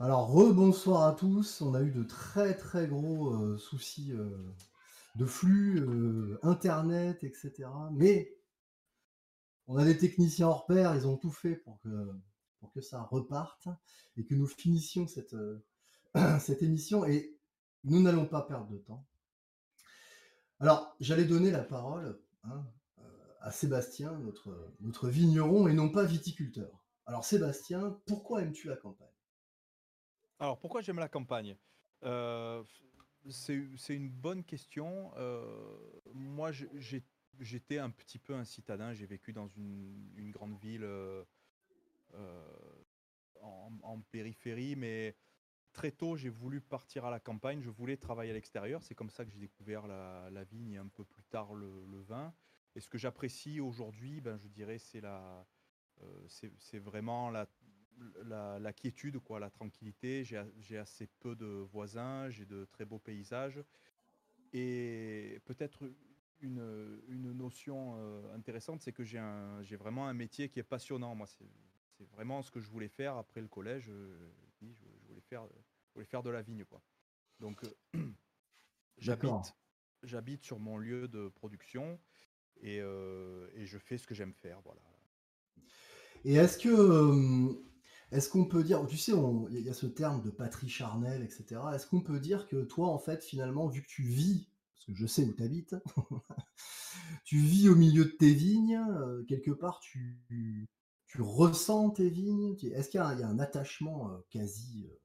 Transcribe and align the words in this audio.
Alors, 0.00 0.28
rebonsoir 0.28 1.08
à 1.08 1.12
tous. 1.12 1.60
On 1.60 1.74
a 1.74 1.82
eu 1.82 1.90
de 1.90 2.04
très 2.04 2.56
très 2.56 2.86
gros 2.86 3.34
euh, 3.34 3.58
soucis 3.58 4.12
euh, 4.12 4.30
de 5.16 5.26
flux, 5.26 5.80
euh, 5.80 6.38
internet, 6.44 7.24
etc. 7.24 7.68
Mais 7.92 8.32
on 9.66 9.76
a 9.76 9.84
des 9.84 9.98
techniciens 9.98 10.46
hors 10.46 10.66
pair, 10.66 10.94
ils 10.94 11.08
ont 11.08 11.16
tout 11.16 11.32
fait 11.32 11.56
pour 11.56 11.80
que, 11.80 12.80
ça 12.80 13.02
reparte 13.02 13.66
et 14.16 14.24
que 14.24 14.36
nous 14.36 14.46
finissions 14.46 15.08
cette, 15.08 15.34
cette 16.40 16.62
émission. 16.62 17.04
Et 17.04 17.36
nous 17.82 18.00
n'allons 18.00 18.26
pas 18.26 18.42
perdre 18.42 18.68
de 18.68 18.78
temps. 18.78 19.04
Alors, 20.60 20.94
j'allais 21.00 21.24
donner 21.24 21.50
la 21.50 21.64
parole 21.64 22.20
hein, 22.44 22.64
à 23.40 23.50
Sébastien, 23.50 24.16
notre 24.80 25.08
vigneron, 25.08 25.66
et 25.66 25.74
non 25.74 25.88
pas 25.88 26.04
viticulteur. 26.04 26.70
Alors, 27.04 27.24
Sébastien, 27.24 27.98
pourquoi 28.06 28.42
aimes-tu 28.42 28.68
la 28.68 28.76
campagne? 28.76 29.07
Alors, 30.40 30.58
pourquoi 30.58 30.82
j'aime 30.82 30.98
la 30.98 31.08
campagne? 31.08 31.56
Euh, 32.04 32.62
c'est 33.28 33.94
une 33.94 34.10
bonne 34.10 34.44
question. 34.44 35.12
Euh, 35.16 35.68
moi, 36.14 36.50
j'étais 37.40 37.78
un 37.78 37.90
petit 37.90 38.18
peu 38.18 38.34
un 38.34 38.44
citadin. 38.44 38.92
J'ai 38.92 39.06
vécu 39.06 39.32
dans 39.32 39.48
une, 39.48 40.30
grande 40.30 40.56
ville 40.58 40.84
euh, 40.84 41.24
en, 43.42 44.00
périphérie, 44.12 44.76
mais 44.76 45.16
très 45.72 45.90
tôt, 45.90 46.16
j'ai 46.16 46.28
voulu 46.28 46.60
partir 46.60 47.04
à 47.04 47.10
la 47.10 47.18
campagne. 47.18 47.60
Je 47.60 47.70
voulais 47.70 47.96
travailler 47.96 48.30
à 48.30 48.34
l'extérieur. 48.34 48.82
C'est 48.84 48.94
comme 48.94 49.10
ça 49.10 49.24
que 49.24 49.32
j'ai 49.32 49.40
découvert 49.40 49.88
la, 49.88 50.44
vigne 50.44 50.74
et 50.74 50.78
un 50.78 50.88
peu 50.88 51.04
plus 51.04 51.24
tard 51.24 51.52
le, 51.52 52.00
vin. 52.02 52.32
Et 52.76 52.80
ce 52.80 52.88
que 52.88 52.96
j'apprécie 52.98 53.58
aujourd'hui, 53.58 54.20
ben, 54.20 54.36
je 54.38 54.46
dirais, 54.46 54.78
c'est 54.78 55.00
la, 55.00 55.44
c'est 56.28 56.78
vraiment 56.78 57.28
la, 57.28 57.48
la, 58.24 58.58
la 58.58 58.72
quiétude, 58.72 59.18
quoi, 59.20 59.40
la 59.40 59.50
tranquillité. 59.50 60.24
J'ai 60.24 60.78
assez 60.78 61.06
peu 61.20 61.34
de 61.36 61.46
voisins, 61.46 62.28
j'ai 62.30 62.46
de 62.46 62.64
très 62.66 62.84
beaux 62.84 62.98
paysages. 62.98 63.62
Et 64.52 65.40
peut-être 65.44 65.84
une, 66.40 67.00
une 67.08 67.32
notion 67.32 67.96
euh, 67.98 68.34
intéressante, 68.34 68.80
c'est 68.82 68.92
que 68.92 69.04
j'ai 69.04 69.76
vraiment 69.76 70.08
un 70.08 70.14
métier 70.14 70.48
qui 70.48 70.58
est 70.58 70.64
passionnant. 70.64 71.14
Moi, 71.14 71.26
c'est 71.26 71.46
vraiment 72.12 72.42
ce 72.42 72.50
que 72.50 72.60
je 72.60 72.70
voulais 72.70 72.88
faire 72.88 73.16
après 73.16 73.40
le 73.40 73.48
collège. 73.48 73.88
euh, 73.90 74.30
je, 74.62 74.66
je 74.68 75.06
voulais 75.08 75.20
faire, 75.20 75.44
je 75.88 75.94
voulais 75.94 76.06
faire 76.06 76.22
de 76.22 76.30
la 76.30 76.42
vigne, 76.42 76.64
quoi. 76.64 76.82
Donc, 77.40 77.62
euh, 77.64 78.12
j'habite, 78.98 79.54
j'habite 80.02 80.44
sur 80.44 80.58
mon 80.58 80.78
lieu 80.78 81.08
de 81.08 81.28
production 81.28 82.00
et, 82.60 82.80
euh, 82.80 83.48
et 83.54 83.66
je 83.66 83.78
fais 83.78 83.98
ce 83.98 84.06
que 84.06 84.14
j'aime 84.14 84.34
faire, 84.34 84.60
voilà. 84.62 84.80
Et 86.24 86.34
est-ce 86.34 86.58
que 86.58 86.68
est-ce 88.12 88.28
qu'on 88.28 88.44
peut 88.46 88.62
dire, 88.64 88.86
tu 88.86 88.96
sais, 88.96 89.12
il 89.50 89.60
y 89.60 89.68
a 89.68 89.74
ce 89.74 89.86
terme 89.86 90.22
de 90.22 90.30
patrie 90.30 90.68
charnelle, 90.68 91.22
etc. 91.22 91.60
Est-ce 91.74 91.86
qu'on 91.86 92.00
peut 92.00 92.20
dire 92.20 92.46
que 92.48 92.64
toi, 92.64 92.88
en 92.88 92.98
fait, 92.98 93.22
finalement, 93.24 93.68
vu 93.68 93.82
que 93.82 93.88
tu 93.88 94.02
vis, 94.02 94.48
parce 94.74 94.86
que 94.86 94.94
je 94.94 95.06
sais 95.06 95.24
où 95.24 95.32
tu 95.32 95.42
habites, 95.42 95.76
tu 97.24 97.38
vis 97.38 97.68
au 97.68 97.76
milieu 97.76 98.04
de 98.04 98.10
tes 98.10 98.32
vignes, 98.32 98.76
euh, 98.76 99.24
quelque 99.24 99.50
part, 99.50 99.80
tu, 99.80 100.68
tu 101.06 101.22
ressens 101.22 101.90
tes 101.90 102.10
vignes. 102.10 102.56
Est-ce 102.72 102.88
qu'il 102.88 102.98
y 102.98 103.02
a, 103.02 103.06
un 103.06 103.14
il 103.14 103.20
y 103.20 103.22
a 103.22 103.28
un 103.28 103.38
attachement 103.38 104.10
euh, 104.10 104.18
quasi, 104.30 104.86
euh, 104.86 104.96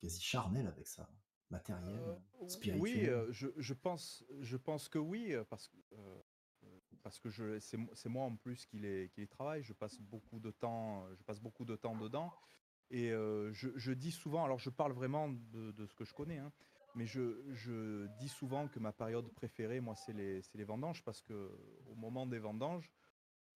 quasi 0.00 0.20
charnel 0.20 0.66
avec 0.66 0.86
ça, 0.86 1.08
matériel, 1.50 2.00
oui, 2.40 2.48
spirituel? 2.48 3.08
euh, 3.08 3.26
je, 3.30 3.48
je 3.56 3.74
pense, 3.74 4.24
je 4.40 4.56
pense 4.56 4.88
que 4.88 4.98
oui, 4.98 5.34
parce 5.48 5.68
que, 5.68 5.76
parce 7.02 7.18
que 7.18 7.58
c'est, 7.60 7.76
mo- 7.76 7.90
c'est 7.94 8.08
moi 8.08 8.24
en 8.24 8.36
plus 8.36 8.66
qui 8.66 8.78
les, 8.78 9.10
travaille. 9.30 9.62
Je 9.62 9.72
passe 9.72 9.98
beaucoup 10.00 10.38
de 10.38 10.50
temps, 10.50 11.06
je 11.14 11.22
passe 11.22 11.40
beaucoup 11.40 11.64
de 11.64 11.76
temps 11.76 11.96
dedans. 11.96 12.32
Et 12.90 13.12
euh, 13.12 13.52
je, 13.52 13.92
dis 13.92 14.10
souvent, 14.10 14.44
alors 14.44 14.58
je 14.58 14.70
parle 14.70 14.92
vraiment 14.92 15.28
de, 15.28 15.86
ce 15.86 15.94
que 15.94 16.04
je 16.04 16.12
connais, 16.12 16.38
hein, 16.38 16.52
mais 16.96 17.06
je, 17.06 18.06
dis 18.18 18.28
souvent 18.28 18.66
que 18.66 18.80
ma 18.80 18.92
période 18.92 19.32
préférée, 19.34 19.80
moi, 19.80 19.94
c'est 19.94 20.12
les, 20.12 20.64
vendanges, 20.64 21.04
parce 21.04 21.22
que 21.22 21.50
au 21.86 21.94
moment 21.94 22.26
des 22.26 22.40
vendanges, 22.40 22.90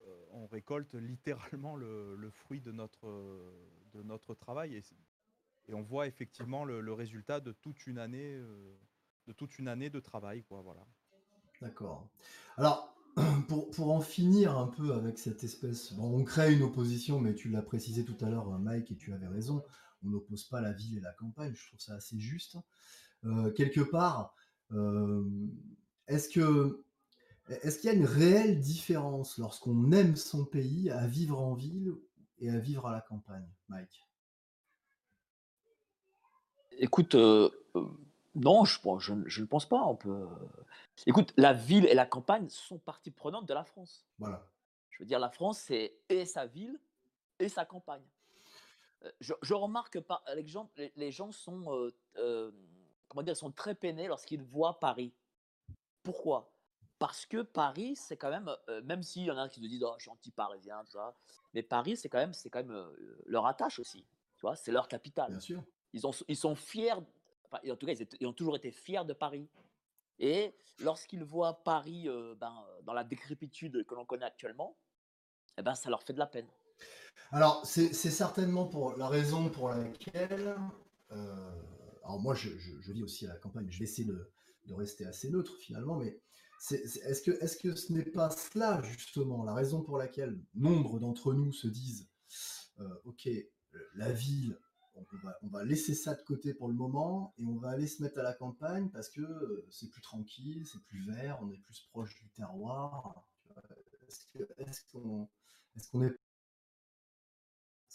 euh, 0.07 0.25
on 0.31 0.47
récolte 0.47 0.95
littéralement 0.95 1.75
le, 1.75 2.31
fruit 2.31 2.61
de 2.61 2.71
notre, 2.71 4.35
travail. 4.35 4.77
Et, 4.77 5.75
on 5.75 5.83
voit 5.83 6.07
effectivement 6.07 6.65
le, 6.65 6.81
le 6.81 6.93
résultat 6.93 7.41
de 7.41 7.51
toute 7.51 7.87
une 7.87 7.99
année, 7.99 8.35
euh, 8.35 8.79
de 9.27 9.33
toute 9.33 9.59
une 9.59 9.67
année 9.67 9.91
de 9.91 9.99
travail, 9.99 10.43
quoi, 10.45 10.61
voilà. 10.61 10.87
D'accord. 11.61 12.07
Alors, 12.57 12.94
pour, 13.49 13.71
pour 13.71 13.93
en 13.93 14.01
finir 14.01 14.59
un 14.59 14.67
peu 14.67 14.93
avec 14.95 15.19
cette 15.19 15.45
espèce, 15.45 15.93
on 15.99 16.25
crée 16.25 16.55
une 16.55 16.63
opposition, 16.63 17.21
mais 17.21 17.35
tu 17.35 17.49
l'as 17.49 17.63
précisé 17.63 18.05
tout 18.05 18.17
à 18.25 18.31
l'heure, 18.31 18.53
euh, 18.53 18.59
Mike, 18.59 18.91
et 18.91 18.97
tu 18.97 19.13
avais 19.13 19.29
raison, 19.29 19.63
on 20.05 20.09
n'oppose 20.09 20.45
pas 20.45 20.61
la 20.61 20.73
ville 20.73 20.99
et 20.99 21.01
la 21.01 21.13
campagne, 21.13 21.55
je 21.55 21.67
trouve 21.69 21.81
ça 21.81 21.95
assez 21.95 22.19
juste. 22.19 22.57
Euh, 23.25 23.51
quelque 23.53 23.81
part, 23.81 24.35
euh, 24.73 25.25
est-ce 26.09 26.29
que 26.29 26.85
est-ce 27.49 27.79
qu'il 27.79 27.91
y 27.91 27.93
a 27.93 27.97
une 27.97 28.07
réelle 28.07 28.59
différence 28.59 29.37
lorsqu'on 29.37 29.93
aime 29.93 30.17
son 30.17 30.47
pays 30.47 30.91
à 30.91 31.07
vivre 31.07 31.39
en 31.39 31.55
ville 31.55 31.95
et 32.39 32.49
à 32.49 32.59
vivre 32.59 32.87
à 32.87 32.93
la 32.93 33.03
campagne, 33.03 33.47
Mike? 33.69 34.03
Écoute, 36.79 37.15
euh, 37.15 37.51
non, 38.35 38.65
je, 38.65 38.81
bon, 38.83 38.99
je, 38.99 39.13
ne 39.15 39.29
je 39.29 39.41
ne 39.41 39.47
pense 39.47 39.69
pas. 39.69 39.83
On 39.85 39.97
peut. 39.97 40.11
euh, 40.11 40.27
Écoute, 41.07 41.33
la 41.37 41.53
ville 41.53 41.87
et 41.87 41.95
la 41.95 42.07
campagne 42.07 42.49
sont 42.49 42.79
partie 42.79 43.11
prenante 43.11 43.47
de 43.47 43.55
la 43.55 43.65
France. 43.65 44.07
Voilà. 44.19 44.47
Je 44.91 45.03
veux 45.03 45.07
dire, 45.07 45.19
la 45.19 45.31
France, 45.31 45.59
c'est 45.59 45.97
et 46.09 46.25
sa 46.25 46.47
ville 46.47 46.79
et 47.39 47.49
sa 47.49 47.65
campagne. 47.65 48.05
Euh, 49.05 49.11
Je, 49.21 49.35
je 49.43 49.55
remarque 49.55 50.01
par 50.01 50.23
exemple, 50.37 50.73
les, 50.77 50.93
les 50.97 51.11
gens 51.11 51.33
sont, 51.33 51.73
euh, 51.73 51.95
euh, 52.17 52.53
comment 53.09 53.23
dire, 53.23 53.37
sont 53.37 53.51
très 53.53 53.75
peinés 53.75 54.09
lorsqu'ils 54.09 54.43
voient 54.43 54.79
Paris. 54.81 55.13
Pourquoi? 56.03 56.51
Parce 56.99 57.27
que 57.27 57.43
Paris, 57.43 57.97
c'est 57.97 58.17
quand 58.17 58.31
même, 58.31 58.51
euh, 58.69 58.81
même 58.83 59.03
s'il 59.03 59.25
y 59.25 59.31
en 59.31 59.37
a 59.37 59.49
qui 59.49 59.61
se 59.61 59.67
disent, 59.67 59.83
oh, 59.85 59.95
je 59.99 60.03
suis 60.05 60.11
anti-parisien, 60.11 60.85
tout 60.85 60.93
ça, 60.93 61.15
mais 61.53 61.63
Paris, 61.63 61.97
c'est 61.97 62.09
quand 62.09 62.19
même, 62.19 62.33
c'est 62.33 62.51
quand 62.51 62.65
même 62.65 62.89
leur 63.27 63.47
attache 63.47 63.79
aussi. 63.79 64.07
Tu 64.37 64.41
vois, 64.43 64.55
c'est 64.57 64.73
leur 64.73 64.87
capitale. 64.89 65.31
Bien 65.31 65.41
sûr. 65.41 65.63
Ils, 65.93 66.07
ont, 66.07 66.13
ils 66.29 66.37
sont 66.37 66.55
fiers, 66.55 66.95
en 67.71 67.77
tout 67.77 67.87
cas, 67.87 67.93
ils, 68.21 68.27
ont 68.27 68.33
toujours 68.33 68.57
été 68.57 68.71
fiers 68.71 69.05
de 69.05 69.13
Paris. 69.13 69.49
Et 70.19 70.55
lorsqu'ils 70.81 71.25
voient 71.25 71.65
Paris 71.65 72.09
euh, 72.09 72.35
ben, 72.35 72.65
dans 72.85 72.93
la 72.93 73.05
décrépitude 73.05 73.85
que 73.87 73.95
l'on 73.95 74.05
connaît 74.05 74.27
actuellement, 74.27 74.77
eh 75.59 75.63
ben, 75.63 75.75
ça 75.75 75.91
leur 75.91 76.03
fait 76.03 76.13
de 76.13 76.19
la 76.19 76.27
peine. 76.27 76.47
Alors, 77.31 77.65
c'est 77.65 77.93
certainement 77.93 78.67
pour 78.67 78.97
la 78.97 79.09
raison 79.09 79.49
pour 79.49 79.71
laquelle. 79.71 80.57
euh, 81.13 81.63
alors, 82.05 82.21
moi, 82.21 82.35
je, 82.35 82.51
je- 82.59 82.93
vis 82.93 83.03
aussi 83.03 83.27
à 83.27 83.31
la 83.31 83.37
campagne. 83.37 83.67
Je 83.71 83.79
vais 83.79 83.85
essayer 83.85 84.07
de, 84.07 84.31
rester 84.75 85.05
assez 85.07 85.31
neutre 85.31 85.57
finalement, 85.59 85.97
mais 85.97 86.21
est-ce 86.71 87.23
que, 87.23 87.33
est-ce 87.43 87.57
que 87.57 87.75
ce 87.75 87.93
n'est 87.93 88.05
pas 88.05 88.31
cela, 88.31 88.81
justement, 88.83 89.45
la 89.45 89.53
raison 89.53 89.83
pour 89.83 89.99
laquelle 89.99 90.41
nombre 90.55 90.99
d'entre 90.99 91.35
nous 91.35 91.53
se 91.53 91.67
disent 91.67 92.09
euh, 92.81 92.89
Ok, 93.05 93.29
la 93.95 94.13
ville, 94.13 94.59
on 94.97 95.17
va, 95.19 95.39
on 95.43 95.49
va 95.49 95.65
laisser 95.65 95.95
ça 95.95 96.15
de 96.15 96.23
côté 96.23 96.55
pour 96.55 96.69
le 96.69 96.75
moment 96.75 97.35
et 97.39 97.45
on 97.45 97.57
va 97.57 97.71
aller 97.71 97.87
se 97.87 98.03
mettre 98.03 98.19
à 98.19 98.23
la 98.23 98.35
campagne 98.35 98.91
parce 98.91 99.09
que 99.09 99.21
euh, 99.21 99.67
c'est 99.71 99.91
plus 99.91 100.03
tranquille, 100.03 100.67
c'est 100.67 100.83
plus 100.85 101.05
vert, 101.07 101.39
on 101.43 101.51
est 101.51 101.59
plus 101.59 101.81
proche 101.91 102.15
du 102.17 102.29
terroir. 102.31 103.25
Est-ce 104.59 104.91
qu'on 104.91 105.29
est 106.03 106.17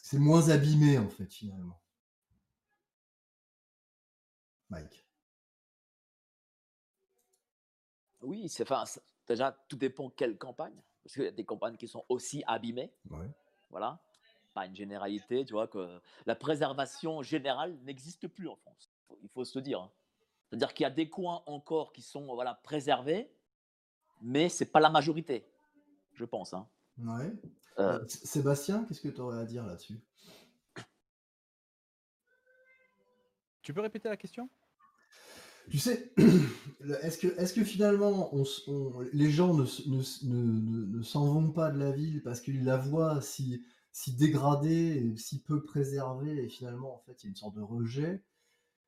c'est 0.10 0.18
moins 0.18 0.50
abîmé 0.50 0.98
en 0.98 1.08
fait 1.08 1.32
finalement. 1.32 1.80
Mike. 4.70 5.06
Oui, 8.22 8.50
c'est 8.50 8.64
enfin, 8.64 8.86
déjà, 9.28 9.52
tout 9.68 9.78
dépend 9.78 10.10
quelle 10.10 10.38
campagne. 10.38 10.82
Parce 11.04 11.14
qu'il 11.14 11.24
y 11.24 11.28
a 11.28 11.32
des 11.32 11.46
campagnes 11.46 11.78
qui 11.78 11.88
sont 11.88 12.06
aussi 12.10 12.44
abîmées. 12.48 12.92
Ouais. 13.10 13.30
Voilà. 13.70 14.02
Pas 14.60 14.66
une 14.66 14.76
généralité, 14.76 15.46
tu 15.46 15.54
vois, 15.54 15.70
que 15.70 16.02
la 16.26 16.36
préservation 16.36 17.24
générale 17.24 17.78
n'existe 17.86 18.28
plus 18.28 18.50
en 18.50 18.58
France. 18.58 18.92
Faut- 19.08 19.18
Il 19.24 19.30
faut 19.30 19.46
se 19.46 19.58
le 19.58 19.62
dire. 19.64 19.80
hein. 19.80 19.90
C'est-à-dire 20.50 20.74
qu'il 20.74 20.84
y 20.84 20.88
a 20.88 20.90
des 20.90 21.10
coins 21.10 21.44
encore 21.46 21.94
qui 21.94 22.02
sont 22.02 22.26
voilà, 22.36 22.56
préservés, 22.56 23.32
mais 24.22 24.50
c'est 24.50 24.66
pas 24.66 24.82
la 24.82 24.90
majorité, 24.90 25.46
je 26.14 26.26
pense. 26.26 26.54
hein. 26.54 26.68
Ouais. 26.98 27.32
Euh, 27.78 28.04
S- 28.04 28.20
Sébastien, 28.26 28.84
qu'est-ce 28.84 29.00
que 29.00 29.08
tu 29.08 29.22
aurais 29.22 29.40
à 29.40 29.46
dire 29.46 29.66
là-dessus? 29.66 30.02
Tu 33.62 33.74
peux 33.74 33.80
répéter 33.80 34.10
la 34.10 34.18
question? 34.18 34.50
Tu 35.72 35.78
sais, 35.78 36.12
est-ce 37.02 37.18
que, 37.18 37.28
est-ce 37.40 37.54
que 37.54 37.64
finalement 37.64 38.34
on, 38.36 38.42
s- 38.42 38.64
on- 38.68 39.00
les 39.14 39.30
gens 39.30 39.54
ne, 39.54 39.64
s- 39.64 39.86
ne, 39.88 40.00
s- 40.02 40.24
ne- 40.24 40.36
ne- 40.36 40.98
ne 40.98 41.02
s'en 41.04 41.26
vont 41.32 41.50
pas 41.52 41.72
de 41.72 41.78
la 41.78 41.92
ville 41.92 42.22
parce 42.24 42.42
qu'ils 42.42 42.66
la 42.66 42.76
voient 42.76 43.22
si, 43.22 43.64
si 43.92 44.16
dégradée 44.16 45.12
et 45.14 45.18
si 45.18 45.42
peu 45.42 45.64
préservée 45.64 46.44
et 46.44 46.50
finalement 46.50 46.96
en 46.96 47.00
fait 47.00 47.24
il 47.24 47.26
y 47.26 47.28
a 47.28 47.30
une 47.30 47.36
sorte 47.36 47.56
de 47.56 47.62
rejet 47.62 48.24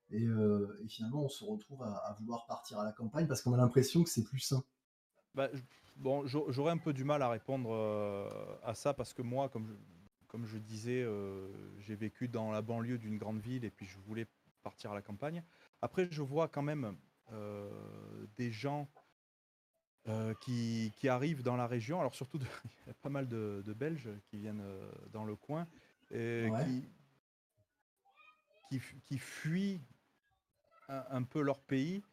et, 0.10 0.26
euh, 0.26 0.80
finalement 0.90 1.24
on 1.24 1.30
se 1.30 1.44
retrouve 1.44 1.84
à, 1.84 2.16
vouloir 2.20 2.46
partir 2.46 2.80
à 2.80 2.84
la 2.84 2.92
campagne 2.92 3.28
parce 3.28 3.42
qu'on 3.42 3.54
a 3.54 3.58
l'impression 3.58 4.04
que 4.04 4.10
c'est 4.10 4.24
plus 4.24 4.40
sain. 4.40 4.64
Bah, 5.34 5.50
bon, 5.96 6.26
j'au- 6.28 6.52
j'aurais 6.52 6.72
un 6.72 6.78
peu 6.78 6.94
du 6.94 7.04
mal 7.04 7.22
à 7.22 7.30
répondre 7.30 7.70
euh, 7.74 8.30
à 8.64 8.76
ça 8.76 8.94
parce 8.94 9.14
que 9.14 9.22
moi, 9.22 9.50
comme 9.50 9.68
je, 9.68 9.74
comme 10.28 10.46
je 10.46 10.58
disais, 10.58 11.06
j'ai 11.80 11.96
vécu 11.96 12.30
dans 12.30 12.52
la 12.52 12.62
banlieue 12.62 12.98
d'une 12.98 13.18
grande 13.18 13.42
ville 13.42 13.66
et 13.66 13.70
puis 13.70 13.86
je 13.86 13.98
voulais 14.00 14.28
partir 14.64 14.92
à 14.92 14.96
la 14.96 15.02
campagne. 15.02 15.44
Après, 15.82 16.08
je 16.10 16.22
vois 16.22 16.48
quand 16.48 16.62
même 16.62 16.96
des 18.38 18.50
gens 18.50 18.88
qui, 20.42 20.92
arrivent 21.08 21.44
dans 21.44 21.56
la 21.56 21.68
région. 21.68 22.00
Alors 22.00 22.16
surtout, 22.16 22.40
il 22.86 22.88
y 22.88 22.90
a 22.90 22.94
pas 23.02 23.10
mal 23.10 23.28
de, 23.28 23.74
Belges 23.76 24.10
qui 24.30 24.38
viennent 24.38 24.64
dans 25.12 25.26
le 25.26 25.36
coin 25.36 25.68
et 26.12 26.50
qui, 28.70 28.82
qui, 29.06 29.18
fuient 29.18 29.82
un, 30.88 31.24
peu 31.24 31.42
leur 31.42 31.60
pays 31.60 32.04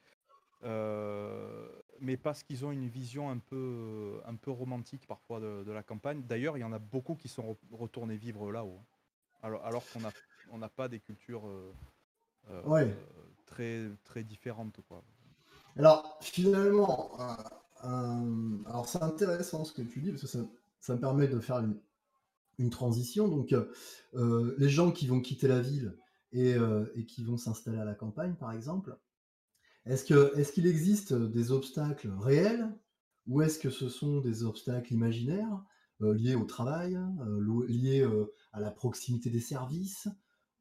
euh, 0.65 1.69
mais 2.01 2.17
parce 2.17 2.43
qu'ils 2.43 2.65
ont 2.65 2.73
une 2.73 2.89
vision 2.89 3.31
un 3.31 3.39
peu, 3.39 4.21
un 4.27 4.35
peu 4.35 4.51
romantique 4.51 5.07
parfois 5.07 5.41
de, 5.41 5.71
la 5.71 5.83
campagne. 5.83 6.23
D'ailleurs, 6.23 6.57
il 6.57 6.61
y 6.61 6.65
en 6.65 6.73
a 6.73 6.79
beaucoup 6.79 7.15
qui 7.15 7.29
sont 7.29 7.57
retournés 7.73 8.17
vivre 8.17 8.51
là-haut, 8.53 8.81
hein. 8.81 8.87
alors, 9.43 9.65
alors 9.65 9.85
qu'on 9.93 10.01
n'a 10.01 10.13
on 10.51 10.61
pas 10.69 10.89
des 10.89 11.01
cultures 11.01 11.47
euh, 11.47 11.75
euh, 12.51 12.93
très, 13.47 13.89
très 14.05 14.25
différentes. 14.25 14.81
Quoi. 14.89 15.03
Alors, 15.77 16.19
finalement, 16.21 17.17
alors 17.83 18.89
c'est 18.89 19.03
intéressant 19.03 19.65
ce 19.65 19.73
que 19.73 19.83
tu 19.83 20.01
dis, 20.01 20.11
parce 20.11 20.23
que 20.23 20.29
ça, 20.81 20.95
me 20.95 21.01
permet 21.01 21.29
de 21.29 21.41
faire 21.41 21.59
une, 21.59 22.71
transition. 22.71 23.29
Donc, 23.29 23.55
les 24.15 24.69
gens 24.69 24.91
qui 24.91 25.07
vont 25.07 25.21
quitter 25.21 25.49
la 25.49 25.61
ville 25.61 25.97
et, 26.33 26.57
et 26.95 27.07
qui 27.07 27.25
vont 27.25 27.37
s'installer 27.37 27.79
à 27.79 27.85
la 27.85 27.95
campagne, 27.95 28.35
par 28.35 28.53
exemple, 28.53 28.99
est-ce 29.87 30.53
qu'il 30.53 30.67
existe 30.67 31.15
des 31.15 31.51
obstacles 31.51 32.11
réels 32.21 32.69
ou 33.27 33.43
est-ce 33.43 33.59
que 33.59 33.71
ce 33.71 33.89
sont 33.89 34.21
des 34.21 34.43
obstacles 34.43 34.93
imaginaires 34.93 35.65
liés 36.01 36.35
au 36.35 36.45
travail, 36.45 36.99
liés 37.69 38.07
à 38.53 38.61
la 38.61 38.71
proximité 38.71 39.31
des 39.31 39.41
services, 39.41 40.09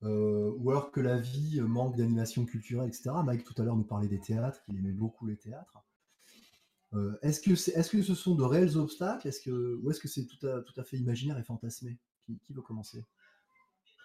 ou 0.02 0.70
alors 0.70 0.92
que 0.92 1.00
la 1.00 1.18
vie 1.18 1.60
manque 1.62 1.98
d'animation 1.98 2.46
culturelle, 2.46 2.88
etc. 2.88 3.12
Mike 3.26 3.44
tout 3.44 3.60
à 3.62 3.66
l'heure 3.66 3.76
nous 3.76 3.84
parlait 3.84 4.08
des 4.08 4.20
théâtres, 4.20 4.64
qu'il 4.64 4.78
aimait 4.78 4.92
beaucoup 4.92 5.26
les 5.26 5.38
théâtres. 5.38 5.84
Est-ce 7.22 7.42
que, 7.42 7.52
est, 7.52 7.90
que 7.90 8.02
ce 8.02 8.16
sont 8.16 8.36
de 8.36 8.44
réels 8.44 8.78
obstacles? 8.78 9.28
Est-ce 9.28 9.42
que, 9.42 9.80
ou 9.82 9.92
est-ce 9.92 10.00
que 10.00 10.08
c'est 10.08 10.26
tout 10.26 10.48
à, 10.48 10.62
tout 10.62 10.80
à 10.80 10.84
fait 10.84 10.98
imaginaire 10.98 11.38
et 11.38 11.44
fantasmé? 11.44 11.98
Qui 12.44 12.54
veut 12.54 12.62
commencer? 12.62 13.04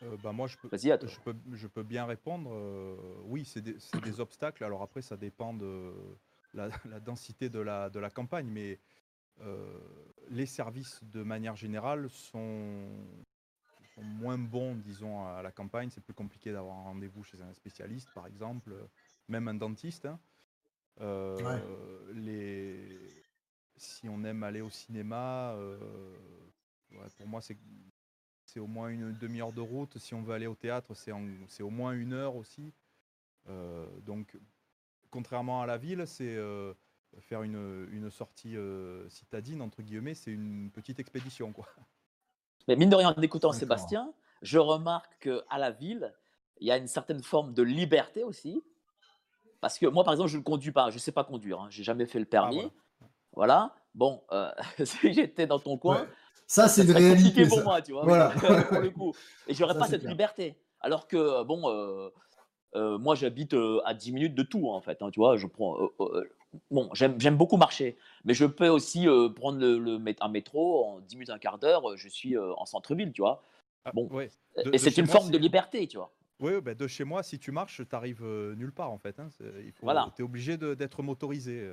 Euh, 0.02 0.16
bah, 0.22 0.32
moi, 0.32 0.46
je 0.46 0.56
peux, 0.56 0.68
je 0.72 1.20
peux, 1.20 1.34
je 1.52 1.66
peux 1.66 1.82
bien 1.82 2.06
répondre. 2.06 2.50
Euh, 2.52 2.96
oui, 3.24 3.44
c'est 3.44 3.62
des, 3.62 3.76
des 4.02 4.20
obstacles. 4.20 4.64
Alors 4.64 4.82
après, 4.82 5.02
ça 5.02 5.16
dépend 5.16 5.54
de 5.54 5.92
la, 6.54 6.68
la 6.90 7.00
densité 7.00 7.48
de 7.48 7.60
la, 7.60 7.90
de 7.90 8.00
la 8.00 8.10
campagne, 8.10 8.48
mais 8.48 8.80
euh, 9.40 9.78
les 10.28 10.46
services, 10.46 11.00
de 11.04 11.22
manière 11.22 11.56
générale, 11.56 12.08
sont, 12.10 12.88
moins 13.96 14.38
bons, 14.38 14.76
disons, 14.76 15.24
à 15.26 15.42
la 15.42 15.52
campagne. 15.52 15.90
C'est 15.90 16.00
plus 16.02 16.14
compliqué 16.14 16.52
d'avoir 16.52 16.78
un 16.78 16.82
rendez-vous 16.82 17.22
chez 17.22 17.40
un 17.42 17.52
spécialiste, 17.54 18.10
par 18.14 18.26
exemple, 18.26 18.74
même 19.28 19.48
un 19.48 19.54
dentiste. 19.54 20.06
Hein. 20.06 20.18
Les... 21.00 22.98
Si 23.76 24.08
on 24.08 24.22
aime 24.24 24.44
aller 24.44 24.60
au 24.60 24.70
cinéma, 24.70 25.56
pour 27.16 27.26
moi, 27.26 27.40
c'est 27.40 27.56
c'est 28.52 28.60
au 28.60 28.66
moins 28.66 28.88
une 28.88 29.16
demi-heure 29.16 29.52
de 29.52 29.62
route. 29.62 29.96
Si 29.98 30.12
on 30.12 30.22
veut 30.22 30.34
aller 30.34 30.46
au 30.46 30.54
théâtre, 30.54 30.92
c'est 30.94 31.62
au 31.62 31.70
moins 31.70 31.92
une 31.92 32.12
heure 32.12 32.36
aussi. 32.36 32.74
Euh, 33.48 33.86
donc, 34.00 34.36
contrairement 35.10 35.62
à 35.62 35.66
la 35.66 35.78
ville, 35.78 36.06
c'est 36.06 36.36
euh, 36.36 36.74
faire 37.20 37.42
une, 37.42 38.10
sortie 38.10 38.56
euh, 38.56 39.08
citadine, 39.08 39.62
entre 39.62 39.80
guillemets, 39.80 40.14
c'est 40.14 40.32
une 40.32 40.70
petite 40.70 41.00
expédition. 41.00 41.52
Quoi. 41.52 41.66
Mais 42.68 42.76
mine 42.76 42.90
de 42.90 42.96
rien, 42.96 43.14
en 43.16 43.22
écoutant 43.22 43.52
Sébastien, 43.52 44.12
je 44.42 44.58
remarque 44.58 45.18
qu'à 45.20 45.58
la 45.58 45.70
ville, 45.70 46.12
il 46.60 46.66
y 46.66 46.70
a 46.70 46.76
une 46.76 46.88
certaine 46.88 47.22
forme 47.22 47.54
de 47.54 47.62
liberté 47.62 48.22
aussi. 48.22 48.62
Parce 49.62 49.78
que 49.78 49.86
moi, 49.86 50.04
par 50.04 50.12
exemple, 50.12 50.28
je 50.28 50.36
ne 50.36 50.42
conduis 50.42 50.72
pas, 50.72 50.90
je 50.90 50.96
ne 50.96 51.00
sais 51.00 51.12
pas 51.12 51.24
conduire, 51.24 51.60
hein, 51.60 51.68
j'ai 51.70 51.84
jamais 51.84 52.04
fait 52.04 52.18
le 52.18 52.26
permis. 52.26 52.60
Ah, 52.62 53.06
voilà. 53.32 53.74
Bon, 53.94 54.22
si 54.84 55.14
j'étais 55.14 55.46
dans 55.46 55.58
ton 55.58 55.78
coin, 55.78 56.06
ça, 56.52 56.68
c'est 56.68 56.84
une 56.84 56.92
réalité. 56.92 57.46
pour 57.46 57.62
moi, 57.62 57.80
tu 57.80 57.92
vois. 57.92 58.04
Voilà. 58.04 58.28
pour 58.68 58.80
le 58.80 58.90
coup. 58.90 59.14
Et 59.46 59.54
j'aurais 59.54 59.78
pas 59.78 59.86
cette 59.86 60.04
liberté. 60.04 60.54
Alors 60.82 61.08
que, 61.08 61.42
bon, 61.44 61.62
euh, 61.70 62.10
euh, 62.74 62.98
moi, 62.98 63.14
j'habite 63.14 63.54
euh, 63.54 63.80
à 63.86 63.94
10 63.94 64.12
minutes 64.12 64.34
de 64.34 64.42
tout, 64.42 64.68
en 64.68 64.82
fait. 64.82 65.00
Hein, 65.00 65.10
tu 65.10 65.18
vois, 65.18 65.38
je 65.38 65.46
prends. 65.46 65.78
bon, 66.70 66.90
j'aime 66.92 67.36
beaucoup 67.38 67.56
marcher, 67.56 67.96
mais 68.26 68.34
je 68.34 68.44
peux 68.44 68.68
aussi 68.68 69.06
prendre 69.34 69.64
le, 69.64 69.98
un 70.20 70.28
métro 70.28 70.84
en 70.84 71.00
10 71.00 71.16
minutes, 71.16 71.30
un 71.30 71.38
quart 71.38 71.58
d'heure. 71.58 71.96
Je 71.96 72.08
suis 72.10 72.36
en 72.36 72.66
centre-ville, 72.66 73.12
tu 73.12 73.22
vois. 73.22 73.42
Ah, 73.86 73.92
bon. 73.94 74.08
et 74.72 74.76
c'est 74.76 74.98
une 74.98 75.06
forme 75.06 75.30
de 75.30 75.38
liberté, 75.38 75.86
tu 75.86 75.96
vois. 75.96 76.12
Oui, 76.42 76.60
bah 76.60 76.74
de 76.74 76.86
chez 76.86 77.04
moi, 77.04 77.22
si 77.22 77.38
tu 77.38 77.52
marches, 77.52 77.80
tu 77.88 77.96
arrives 77.96 78.24
nulle 78.24 78.72
part 78.72 78.90
en 78.90 78.98
fait. 78.98 79.18
Hein. 79.18 79.28
voilà. 79.80 80.12
Tu 80.16 80.22
es 80.22 80.24
obligé 80.24 80.58
d'être 80.58 81.02
motorisé. 81.02 81.72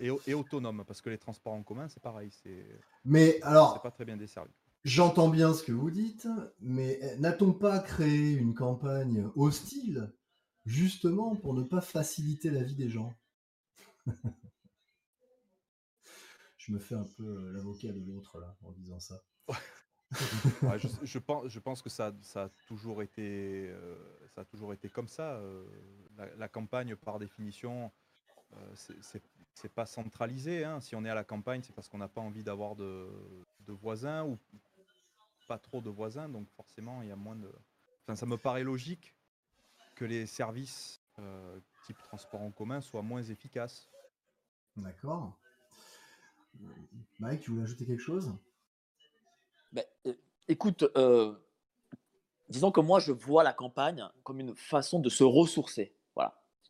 Et, 0.00 0.34
autonome, 0.34 0.84
parce 0.86 1.00
que 1.00 1.10
les 1.10 1.18
transports 1.18 1.54
en 1.54 1.62
commun, 1.62 1.88
c'est 1.88 2.02
pareil. 2.02 2.30
C'est, 2.30 2.64
mais 3.04 3.40
alors, 3.42 3.82
pas 3.82 3.90
très 3.90 4.04
bien 4.04 4.16
desservi. 4.16 4.50
J'entends 4.84 5.28
bien 5.28 5.52
ce 5.54 5.64
que 5.64 5.72
vous 5.72 5.90
dites, 5.90 6.28
mais 6.60 7.00
eh, 7.02 7.16
n'a-t-on 7.18 7.52
pas 7.52 7.80
créé 7.80 8.32
une 8.32 8.54
campagne 8.54 9.28
hostile 9.34 10.14
justement 10.64 11.34
pour 11.34 11.52
ne 11.52 11.62
pas 11.62 11.80
faciliter 11.80 12.50
la 12.50 12.62
vie 12.62 12.76
des 12.76 12.88
gens? 12.88 13.12
Je 16.58 16.72
me 16.72 16.78
fais 16.78 16.94
un 16.94 17.04
peu 17.16 17.24
euh, 17.24 17.52
l'avocat 17.52 17.92
de 17.92 18.00
l'autre 18.00 18.38
là 18.38 18.56
en 18.62 18.72
disant 18.72 19.00
ça. 19.00 19.20
je, 20.12 21.58
pense, 21.58 21.82
que 21.82 21.90
ça, 21.90 22.14
ça, 22.22 22.44
a 22.44 22.48
toujours 22.66 23.02
été, 23.02 23.68
euh, 23.68 23.96
ça 24.34 24.40
a 24.42 24.44
toujours 24.44 24.72
été 24.72 24.88
comme 24.88 25.08
ça. 25.08 25.34
Euh, 25.34 25.64
la, 26.36 26.48
campagne, 26.48 26.96
par 26.96 27.18
définition, 27.18 27.90
c'est 28.74 29.22
c'est 29.58 29.72
pas 29.72 29.86
centralisé. 29.86 30.64
Hein. 30.64 30.80
Si 30.80 30.94
on 30.94 31.04
est 31.04 31.10
à 31.10 31.14
la 31.14 31.24
campagne, 31.24 31.62
c'est 31.62 31.74
parce 31.74 31.88
qu'on 31.88 31.98
n'a 31.98 32.08
pas 32.08 32.20
envie 32.20 32.44
d'avoir 32.44 32.76
de, 32.76 33.08
voisins 33.66 34.24
ou 34.24 34.38
pas 35.46 35.58
trop 35.58 35.80
de 35.80 35.90
voisins. 35.90 36.28
Donc 36.28 36.48
forcément, 36.50 37.02
il 37.02 37.08
y 37.08 37.12
a 37.12 37.16
moins 37.16 37.36
de. 37.36 37.52
Enfin, 38.02 38.14
ça 38.14 38.26
me 38.26 38.36
paraît 38.36 38.62
logique 38.62 39.14
que 39.96 40.04
les 40.04 40.26
services 40.26 41.02
euh, 41.18 41.58
type 41.86 41.98
transport 41.98 42.40
en 42.40 42.52
commun 42.52 42.80
soient 42.80 43.02
moins 43.02 43.22
efficaces. 43.22 43.90
D'accord. 44.76 45.36
Mike, 47.18 47.40
tu 47.40 47.50
voulais 47.50 47.64
ajouter 47.64 47.84
quelque 47.84 48.02
chose? 48.02 48.32
Ben, 49.72 49.84
euh, 50.06 50.14
Écoute, 50.50 50.84
euh, 50.96 51.34
disons 52.48 52.70
que 52.70 52.80
moi, 52.80 53.00
je 53.00 53.12
vois 53.12 53.44
la 53.44 53.52
campagne 53.52 54.08
comme 54.22 54.40
une 54.40 54.54
façon 54.54 54.98
de 54.98 55.10
se 55.10 55.24
ressourcer 55.24 55.94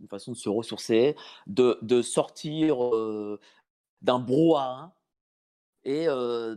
une 0.00 0.06
façon 0.06 0.30
de 0.30 0.36
se 0.36 0.48
ressourcer, 0.48 1.16
de, 1.48 1.76
de 1.82 2.02
sortir 2.02 2.84
euh, 2.84 3.40
d'un 4.00 4.20
brouhaha 4.20 4.94
et 5.82 6.08
euh, 6.08 6.54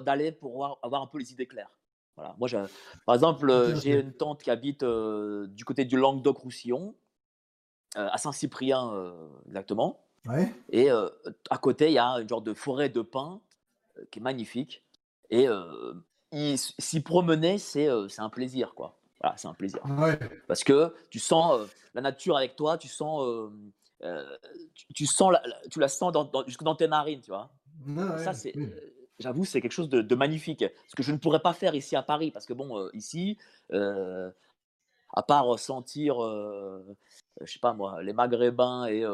d'aller 0.00 0.32
pour 0.32 0.78
avoir, 0.82 1.00
un 1.00 1.06
peu 1.06 1.18
les 1.18 1.30
idées 1.30 1.46
claires. 1.46 1.70
Voilà. 2.16 2.34
Moi, 2.36 2.48
par 3.06 3.14
exemple, 3.14 3.76
j'ai 3.80 4.00
une 4.00 4.12
tante 4.12 4.42
qui 4.42 4.50
habite 4.50 4.82
du 4.82 5.64
côté 5.64 5.84
du 5.84 5.96
Languedoc-Roussillon, 5.96 6.96
à 7.94 8.18
Saint-Cyprien 8.18 9.14
exactement. 9.46 10.04
Et 10.70 10.90
à 10.90 11.58
côté, 11.58 11.86
il 11.86 11.92
y 11.92 11.98
a 11.98 12.14
une 12.14 12.28
genre 12.28 12.42
de 12.42 12.54
forêt 12.54 12.88
de 12.88 13.02
pins 13.02 13.40
qui 14.10 14.18
est 14.18 14.22
magnifique. 14.22 14.82
Et 15.30 15.46
s'y 16.56 17.00
promener, 17.00 17.58
c'est 17.58 17.88
un 17.88 18.28
plaisir, 18.28 18.74
quoi. 18.74 19.00
Voilà, 19.20 19.36
c'est 19.36 19.48
un 19.48 19.54
plaisir. 19.54 19.80
Parce 20.48 20.64
que 20.64 20.94
tu 21.10 21.18
sens 21.18 21.60
euh, 21.60 21.66
la 21.94 22.00
nature 22.00 22.36
avec 22.36 22.56
toi, 22.56 22.78
tu 22.78 22.88
sens, 22.88 23.22
euh, 23.22 23.50
euh, 24.02 24.36
tu, 24.94 25.06
sens 25.06 25.32
la, 25.32 25.42
tu 25.70 25.78
la 25.78 25.88
sens 25.88 26.12
dans, 26.12 26.30
jusque 26.46 26.62
dans 26.62 26.74
tes 26.74 26.88
narines, 26.88 27.20
tu 27.20 27.30
vois. 27.30 27.50
ça, 28.18 28.32
c'est, 28.32 28.54
j'avoue, 29.18 29.44
c'est 29.44 29.60
quelque 29.60 29.72
chose 29.72 29.90
de, 29.90 30.14
magnifique. 30.14 30.64
Ce 30.88 30.96
que 30.96 31.02
je 31.02 31.12
ne 31.12 31.18
pourrais 31.18 31.40
pas 31.40 31.52
faire 31.52 31.74
ici 31.74 31.96
à 31.96 32.02
Paris, 32.02 32.30
parce 32.30 32.46
que 32.46 32.54
bon, 32.54 32.88
ici, 32.94 33.36
à 33.70 35.22
part 35.22 35.58
sentir, 35.58 36.16
je 36.18 37.52
sais 37.52 37.58
pas 37.60 37.74
moi, 37.74 38.02
les 38.02 38.14
Maghrébins 38.14 38.86
et 38.86 39.04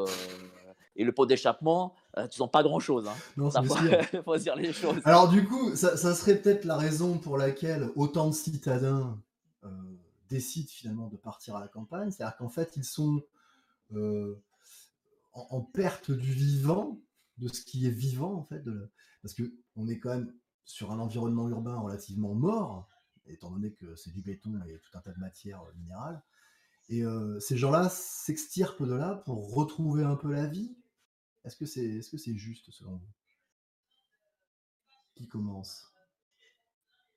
et 0.96 1.04
le 1.04 1.12
pot 1.12 1.26
d'échappement, 1.26 1.94
tu 2.30 2.38
sens 2.38 2.50
pas 2.50 2.62
grand 2.62 2.80
chose. 2.80 3.06
Hein. 3.06 3.14
Non, 3.36 3.50
ça, 3.50 3.62
faut, 3.62 3.74
faut, 4.24 4.36
dire 4.36 4.56
les 4.56 4.72
choses. 4.72 5.00
Alors, 5.04 5.28
du 5.28 5.44
coup, 5.44 5.74
ça, 5.76 5.96
ça 5.96 6.14
serait 6.14 6.36
peut-être 6.36 6.64
la 6.64 6.76
raison 6.76 7.18
pour 7.18 7.36
laquelle 7.36 7.90
autant 7.96 8.28
de 8.28 8.34
citadins 8.34 9.18
décident 10.28 10.68
finalement 10.68 11.08
de 11.08 11.16
partir 11.16 11.56
à 11.56 11.60
la 11.60 11.68
campagne. 11.68 12.10
C'est-à-dire 12.10 12.36
qu'en 12.36 12.48
fait, 12.48 12.76
ils 12.76 12.84
sont 12.84 13.22
en, 15.32 15.60
perte 15.60 16.10
du 16.10 16.32
vivant, 16.32 17.00
de 17.38 17.48
ce 17.48 17.62
qui 17.62 17.86
est 17.86 17.90
vivant, 17.90 18.34
en 18.34 18.44
fait, 18.44 18.60
de 18.60 18.90
parce 19.22 19.34
qu'on 19.34 19.88
est 19.88 19.98
quand 19.98 20.10
même 20.10 20.32
sur 20.64 20.92
un 20.92 20.98
environnement 20.98 21.48
urbain 21.48 21.76
relativement 21.78 22.34
mort, 22.34 22.88
étant 23.26 23.50
donné 23.50 23.72
que 23.72 23.94
c'est 23.96 24.12
du 24.12 24.22
béton 24.22 24.60
et 24.68 24.78
tout 24.78 24.96
un 24.96 25.00
tas 25.00 25.12
de 25.12 25.18
matières 25.18 25.62
minérales. 25.76 26.22
Et 26.88 27.02
ces 27.40 27.56
gens-là 27.56 27.88
s'extirpent 27.88 28.84
de 28.84 28.94
là 28.94 29.16
pour 29.26 29.52
retrouver 29.54 30.04
un 30.04 30.16
peu 30.16 30.32
la 30.32 30.46
vie. 30.46 30.76
Est-ce 31.46 31.56
que 31.56 31.64
c'est 31.64 31.84
est 31.84 32.00
-ce 32.00 32.18
c'est 32.18 32.36
juste 32.36 32.70
selon 32.72 32.96
vous 32.96 33.12
Qui 35.14 35.28
commence? 35.28 35.94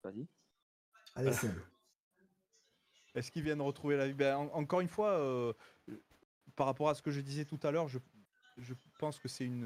Vas-y. 0.04 0.28
Allez, 1.16 1.32
Seb. 1.34 1.60
Est-ce 3.16 3.32
qu'ils 3.32 3.44
viennent 3.44 3.62
retrouver 3.62 3.98
la 3.98 4.08
vie? 4.08 4.14
Ben, 4.14 4.38
Encore 4.38 4.82
une 4.82 4.88
fois, 4.88 5.18
euh, 5.20 5.54
par 6.56 6.68
rapport 6.68 6.90
à 6.90 6.94
ce 6.96 7.02
que 7.02 7.10
je 7.10 7.22
disais 7.22 7.44
tout 7.44 7.60
à 7.64 7.72
l'heure, 7.72 7.88
je, 7.88 7.98
je, 8.60 8.76
pense 9.00 9.18
que 9.18 9.28
c'est 9.28 9.46
une, 9.46 9.66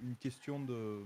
une, 0.00 0.16
question 0.16 0.60
de, 0.60 1.04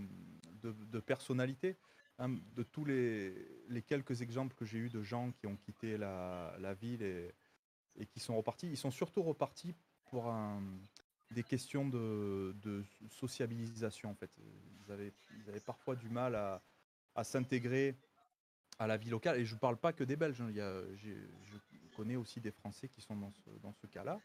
de, 0.63 1.01
personnalité. 1.01 1.79
Hein, 2.19 2.37
de 2.55 2.63
tous 2.63 2.85
les, 2.85 3.35
les, 3.69 3.81
quelques 3.81 4.21
exemples 4.21 4.55
que 4.55 4.67
j'ai 4.67 4.77
eus 4.77 4.91
de 4.91 5.03
gens 5.03 5.33
qui 5.33 5.47
ont 5.47 5.57
quitté 5.57 5.97
la, 5.97 6.55
la 6.59 6.75
ville 6.75 7.03
et, 7.03 7.35
et, 7.97 8.05
qui 8.05 8.21
sont 8.21 8.37
repartis, 8.37 8.69
ils 8.69 8.77
sont 8.77 8.91
surtout 8.91 9.23
repartis 9.23 9.75
pour 10.05 10.29
un, 10.29 10.63
des 11.31 11.43
questions 11.43 11.89
de, 11.89 12.55
de, 12.63 12.85
sociabilisation 13.09 14.11
en 14.11 14.15
fait. 14.15 14.31
Ils 14.87 14.93
avaient, 14.93 15.13
ils 15.39 15.49
avaient 15.49 15.61
parfois 15.61 15.97
du 15.97 16.09
mal 16.09 16.35
à, 16.35 16.63
à 17.15 17.25
s'intégrer 17.25 17.97
à 18.79 18.87
la 18.87 18.97
vie 18.97 19.11
locale. 19.11 19.39
Et 19.39 19.45
je 19.45 19.55
ne 19.55 19.61
parle 19.61 19.77
pas 19.77 19.93
que 19.93 20.05
des 20.05 20.17
Belges. 20.17 20.41
Hein. 20.41 20.49
Il 20.51 20.57
y 20.57 20.61
a, 20.61 20.83
je 20.97 21.57
connais 21.95 22.17
aussi 22.17 22.41
des 22.41 22.51
Français 22.51 22.89
qui 22.89 23.01
sont 23.01 23.17
dans 23.17 23.31
ce, 23.31 23.51
dans 23.63 23.73
ce 23.73 23.87
cas-là. 23.87 24.19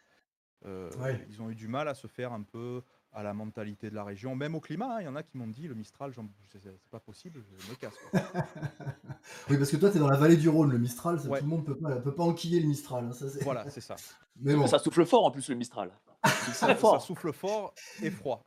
Euh, 0.65 0.89
ils 1.29 1.41
ont 1.41 1.49
eu 1.49 1.55
du 1.55 1.67
mal 1.67 1.87
à 1.87 1.93
se 1.93 2.07
faire 2.07 2.33
un 2.33 2.41
peu 2.41 2.81
à 3.15 3.23
la 3.23 3.33
mentalité 3.33 3.89
de 3.89 3.95
la 3.95 4.03
région, 4.03 4.35
même 4.35 4.55
au 4.55 4.59
climat. 4.59 4.97
Hein. 4.97 5.01
Il 5.01 5.05
y 5.05 5.07
en 5.07 5.15
a 5.15 5.23
qui 5.23 5.37
m'ont 5.37 5.47
dit 5.47 5.67
le 5.67 5.73
Mistral, 5.73 6.13
c'est 6.51 6.89
pas 6.91 6.99
possible, 6.99 7.43
je 7.57 7.71
me 7.71 7.75
casse. 7.75 7.93
oui, 9.49 9.57
parce 9.57 9.71
que 9.71 9.77
toi, 9.77 9.89
tu 9.89 9.97
es 9.97 9.99
dans 9.99 10.09
la 10.09 10.17
vallée 10.17 10.37
du 10.37 10.49
Rhône, 10.49 10.71
le 10.71 10.77
Mistral, 10.77 11.21
tout 11.21 11.31
le 11.33 11.41
monde 11.41 11.65
peut 11.65 11.77
pas, 11.77 11.95
peut 11.95 12.13
pas 12.13 12.23
enquiller 12.23 12.59
le 12.59 12.67
Mistral. 12.67 13.05
Hein, 13.05 13.13
ça, 13.13 13.25
voilà, 13.41 13.69
c'est 13.69 13.81
ça. 13.81 13.95
Mais 14.41 14.53
bon. 14.53 14.67
Ça 14.67 14.79
souffle 14.79 15.05
fort 15.05 15.25
en 15.25 15.31
plus, 15.31 15.47
le 15.49 15.55
Mistral. 15.55 15.91
ça, 16.53 16.75
fort. 16.75 16.99
ça 16.99 17.07
souffle 17.07 17.31
fort 17.31 17.73
et 18.01 18.11
froid. 18.11 18.43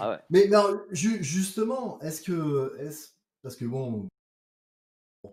ah 0.00 0.10
ouais. 0.10 0.18
Mais, 0.30 0.50
justement, 0.90 2.00
est-ce 2.00 2.22
que. 2.22 2.76
Est 2.80 3.14
parce 3.42 3.56
que 3.56 3.66
bon, 3.66 4.08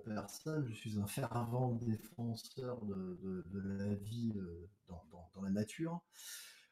personne, 0.06 0.66
je 0.68 0.74
suis 0.74 1.00
un 1.00 1.08
fervent 1.08 1.72
défenseur 1.72 2.84
de, 2.86 3.44
la 3.54 3.96
vie 3.96 4.34
euh, 4.36 4.70
dans, 4.88 5.42
la 5.42 5.50
nature. 5.50 6.02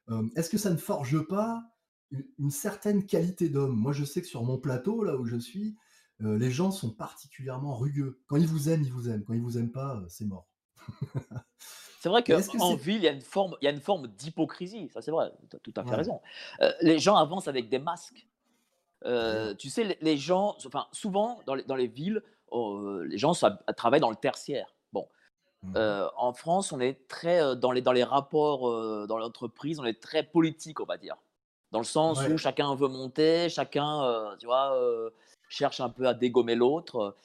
Euh, 0.10 0.28
est-ce 0.36 0.50
que 0.50 0.58
ça 0.58 0.70
ne 0.70 0.78
forge 0.78 1.22
pas 1.28 1.64
une, 2.38 2.52
certaine 2.52 3.06
qualité 3.06 3.50
d'homme? 3.50 3.76
Moi, 3.76 3.94
je 3.94 4.04
sais 4.04 4.22
que 4.22 4.28
sur 4.28 4.44
mon 4.44 4.58
plateau, 4.58 5.04
là 5.04 5.16
où 5.16 5.26
je 5.26 5.38
suis, 5.38 5.76
euh, 6.22 6.38
les 6.38 6.52
gens 6.52 6.72
sont 6.72 6.92
particulièrement 6.92 7.76
rugueux. 7.76 8.22
Quand 8.28 8.38
ils 8.38 8.48
vous 8.48 8.70
aiment, 8.70 8.84
ils 8.84 8.92
vous 8.92 9.10
aiment. 9.10 9.24
Quand 9.24 9.34
ils 9.34 9.42
vous 9.42 9.58
aiment 9.58 9.72
pas, 9.72 10.02
c'est 10.08 10.26
mort. 10.26 10.48
c'est 12.00 12.10
vrai 12.10 12.24
qu'en 12.58 12.76
ville, 12.76 12.98
il 12.98 13.04
y 13.04 13.08
a 13.08 13.12
une 13.12 13.22
forme, 13.22 13.56
il 13.62 13.66
y 13.66 13.68
a 13.68 13.72
une 13.72 13.82
forme 13.82 14.08
d'hypocrisie. 14.08 14.90
Ça, 14.90 15.02
c'est 15.02 15.12
vrai. 15.12 15.32
Tu 15.50 15.56
as 15.56 15.60
tout 15.60 15.74
à 15.76 15.84
fait 15.84 15.96
raison. 15.96 16.20
les 16.82 17.00
gens 17.00 17.16
avancent 17.16 17.48
avec 17.48 17.70
des 17.70 17.80
masques. 17.80 18.28
tu 19.58 19.70
sais, 19.70 19.98
les, 20.02 20.18
gens, 20.18 20.56
enfin, 20.66 20.88
souvent 20.92 21.40
dans 21.46 21.76
les 21.76 21.88
villes, 21.88 22.24
euh, 22.54 23.06
les 23.06 23.18
gens 23.18 23.34
travaillent 23.76 24.00
dans 24.00 24.10
le 24.10 24.16
tertiaire. 24.16 24.74
Mmh. 25.62 25.74
euh, 25.76 26.08
en 26.16 26.32
France, 26.34 26.72
on 26.72 26.80
est 26.80 27.08
très 27.08 27.42
euh, 27.42 27.56
dans 27.56 27.72
les, 27.72 27.82
dans 27.82 27.92
les 27.92 28.04
rapports 28.04 28.62
dans 29.08 29.18
l'entreprise, 29.18 29.80
on 29.80 29.86
est 29.86 30.02
très 30.02 30.24
politique, 30.24 30.80
on 30.80 30.86
va 30.86 30.98
dire. 30.98 31.18
Dans 31.72 31.80
le 31.80 31.86
sens 31.86 32.20
où 32.28 32.38
chacun 32.38 32.74
veut 32.76 32.88
monter, 32.88 33.48
chacun, 33.50 34.36
tu 34.40 34.48
vois, 34.48 34.76
cherche 35.50 35.80
un 35.82 35.90
peu 35.90 36.08
à 36.08 36.16
dégommer 36.16 36.56
l'autre. 36.56 37.16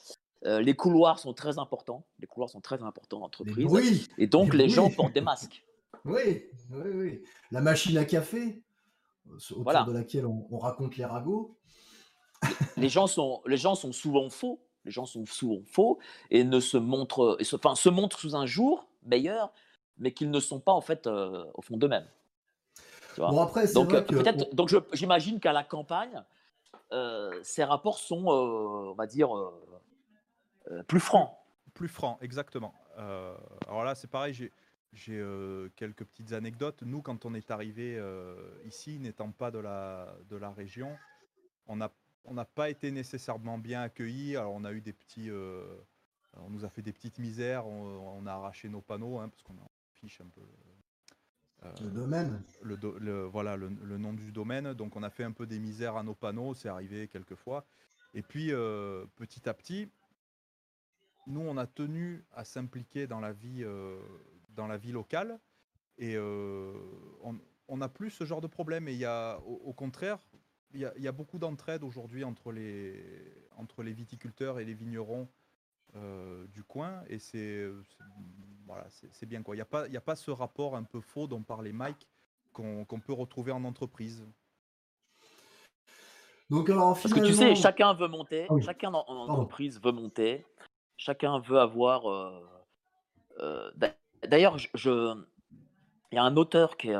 les 0.43 0.75
couloirs 0.75 1.17
sont 1.17 1.33
très 1.33 1.57
importants. 1.57 2.05
Les 2.19 2.27
couloirs 2.27 2.51
sont 2.51 2.61
très 2.61 2.83
importants 2.83 3.21
en 3.21 3.25
entreprise. 3.25 3.65
Oui, 3.67 4.07
et 4.19 4.27
donc, 4.27 4.53
les, 4.53 4.69
gens 4.69 4.91
portent 4.91 5.13
des 5.13 5.21
masques. 5.31 5.65
Oui, 6.03 6.45
oui, 6.69 6.89
oui. 6.93 7.23
La 7.49 7.61
machine 7.61 7.97
à 7.97 8.05
café, 8.05 8.61
autour 9.51 9.85
de 9.85 9.93
laquelle 9.93 10.27
on, 10.27 10.47
on, 10.51 10.59
raconte 10.59 10.97
les 10.97 11.05
ragots. 11.05 11.57
les, 12.77 12.89
gens 12.89 13.07
sont, 13.07 13.41
les 13.47 13.57
gens 13.57 13.73
sont 13.73 13.91
souvent 13.91 14.29
faux 14.29 14.64
les 14.85 14.91
gens 14.91 15.05
sont 15.05 15.25
souvent 15.25 15.61
faux 15.65 15.99
et 16.29 16.43
ne 16.43 16.59
se 16.59 16.77
montrent, 16.77 17.37
et 17.39 17.43
se, 17.43 17.55
enfin, 17.55 17.75
se 17.75 17.89
montrent 17.89 18.19
sous 18.19 18.35
un 18.35 18.45
jour 18.45 18.87
meilleur, 19.03 19.51
mais 19.97 20.11
qu'ils 20.13 20.31
ne 20.31 20.39
sont 20.39 20.59
pas 20.59 20.71
en 20.71 20.81
fait 20.81 21.07
euh, 21.07 21.45
au 21.53 21.61
fond 21.61 21.77
d'eux-mêmes. 21.77 22.07
Bon 23.17 23.41
après, 23.41 23.71
donc 23.71 23.91
vrai 23.91 24.05
peut-être, 24.05 24.53
donc 24.53 24.75
j'imagine 24.91 25.39
qu'à 25.39 25.53
la 25.53 25.63
campagne, 25.63 26.21
euh, 26.91 27.39
ces 27.43 27.63
rapports 27.63 27.97
sont, 27.97 28.25
euh, 28.25 28.91
on 28.91 28.93
va 28.93 29.07
dire, 29.07 29.29
plus 30.87 30.99
francs. 30.99 31.31
Plus 31.73 31.87
francs, 31.87 32.17
exactement. 32.21 32.73
alors 32.97 33.83
là, 33.83 33.95
c'est 33.95 34.09
pareil, 34.09 34.33
j'ai 34.33 34.51
j'ai 34.91 35.21
quelques 35.75 36.05
petites 36.05 36.31
anecdotes. 36.31 36.83
Nous, 36.83 37.01
quand 37.01 37.25
on 37.25 37.33
est 37.33 37.51
arrivé 37.51 38.01
ici, 38.65 38.99
n'étant 38.99 39.31
pas 39.31 39.51
de 39.51 39.59
la, 39.59 40.13
de 40.29 40.35
la 40.37 40.51
région, 40.51 40.97
on 41.67 41.81
a 41.81 41.89
on 42.25 42.33
n'a 42.33 42.45
pas 42.45 42.69
été 42.69 42.91
nécessairement 42.91 43.57
bien 43.57 43.81
accueillis. 43.81 44.35
Alors, 44.35 44.53
on 44.53 44.63
a 44.63 44.71
eu 44.71 44.81
des 44.81 44.93
petits. 44.93 45.29
Euh, 45.29 45.63
on 46.37 46.49
nous 46.49 46.65
a 46.65 46.69
fait 46.69 46.81
des 46.81 46.91
petites 46.91 47.19
misères. 47.19 47.65
On, 47.67 48.25
a 48.25 48.31
arraché 48.31 48.69
nos 48.69 48.81
panneaux 48.81 49.19
hein, 49.19 49.29
parce 49.29 49.43
qu'on 49.43 49.55
fiche 49.93 50.21
un 50.21 50.29
peu. 50.29 50.41
Euh, 51.63 51.71
le 51.81 51.91
domaine. 51.91 52.43
Le, 52.63 53.23
voilà 53.25 53.55
le, 53.55 53.69
nom 53.69 54.13
du 54.13 54.31
domaine. 54.31 54.73
Donc, 54.73 54.95
on 54.95 55.03
a 55.03 55.09
fait 55.09 55.23
un 55.23 55.31
peu 55.31 55.45
des 55.45 55.59
misères 55.59 55.95
à 55.95 56.03
nos 56.03 56.15
panneaux. 56.15 56.53
C'est 56.53 56.69
arrivé 56.69 57.07
quelques 57.07 57.35
fois. 57.35 57.65
Et 58.13 58.21
puis, 58.21 58.51
euh, 58.51 59.05
petit 59.15 59.47
à 59.47 59.53
petit, 59.53 59.89
nous, 61.27 61.41
on 61.41 61.57
a 61.57 61.67
tenu 61.67 62.25
à 62.33 62.43
s'impliquer 62.43 63.07
dans 63.07 63.19
la 63.19 63.33
vie, 63.33 63.65
dans 64.49 64.67
la 64.67 64.77
vie 64.77 64.91
locale. 64.91 65.39
Et 65.97 66.17
on 66.17 67.77
n'a 67.77 67.87
plus 67.87 68.09
ce 68.09 68.25
genre 68.25 68.41
de 68.41 68.47
problème. 68.47 68.87
Et 68.87 68.93
il 68.93 68.99
y 68.99 69.05
a, 69.05 69.39
au 69.39 69.73
contraire, 69.73 70.19
il 70.75 71.03
y, 71.03 71.07
a 71.07 71.11
beaucoup 71.11 71.39
d'entraide 71.39 71.83
aujourd'hui 71.83 72.23
entre 72.23 72.51
les, 72.51 73.03
entre 73.57 73.81
les 73.81 73.93
viticulteurs 73.93 74.59
et 74.59 74.65
les 74.65 74.73
vignerons 74.73 75.27
euh, 75.95 76.45
du 76.47 76.63
coin. 76.63 77.03
Et 77.07 77.19
c'est 77.19 77.67
voilà, 78.65 78.85
c'est 78.89 79.25
bien. 79.25 79.41
quoi. 79.41 79.55
Il 79.55 79.59
n'y 79.59 79.61
a, 79.61 79.65
pas, 79.65 79.85
a 79.85 80.01
pas 80.01 80.15
ce 80.15 80.31
rapport 80.31 80.75
un 80.75 80.83
peu 80.83 80.99
faux 80.99 81.27
dont 81.27 81.41
parlait 81.41 81.71
Mike 81.71 82.07
qu'on 82.51 82.85
peut 82.85 83.13
retrouver 83.13 83.51
en 83.51 83.63
entreprise. 83.63 84.25
Donc, 86.49 86.69
alors, 86.69 86.93
Parce 86.93 87.13
que 87.13 87.25
tu 87.25 87.33
sais, 87.33 87.55
chacun 87.55 87.93
veut 87.93 88.07
monter, 88.07 88.45
ah 88.49 88.53
chacun 88.61 88.93
en, 88.93 89.03
entreprise 89.07 89.81
veut 89.81 89.91
monter, 89.91 90.45
chacun 90.95 91.39
veut 91.39 91.59
avoir. 91.59 92.09
Euh, 92.09 92.47
euh, 93.39 93.71
d'ailleurs, 94.27 94.57
je, 94.57 95.15
il 96.11 96.15
y 96.15 96.17
a 96.17 96.23
un 96.23 96.37
auteur 96.37 96.77
qui 96.77 96.89
est 96.89 96.97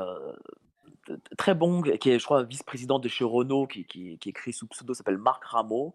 très 1.38 1.56
bon, 1.56 1.82
qui 1.82 2.10
est, 2.10 2.20
je 2.20 2.26
crois, 2.26 2.44
vice-président 2.44 3.00
de 3.00 3.08
chez 3.08 3.24
Renault, 3.24 3.68
qui, 3.68 3.86
qui, 3.86 4.18
écrit 4.26 4.54
sous 4.54 4.68
pseudo, 4.68 4.94
s'appelle 4.94 5.18
Marc 5.18 5.44
Rameau, 5.46 5.94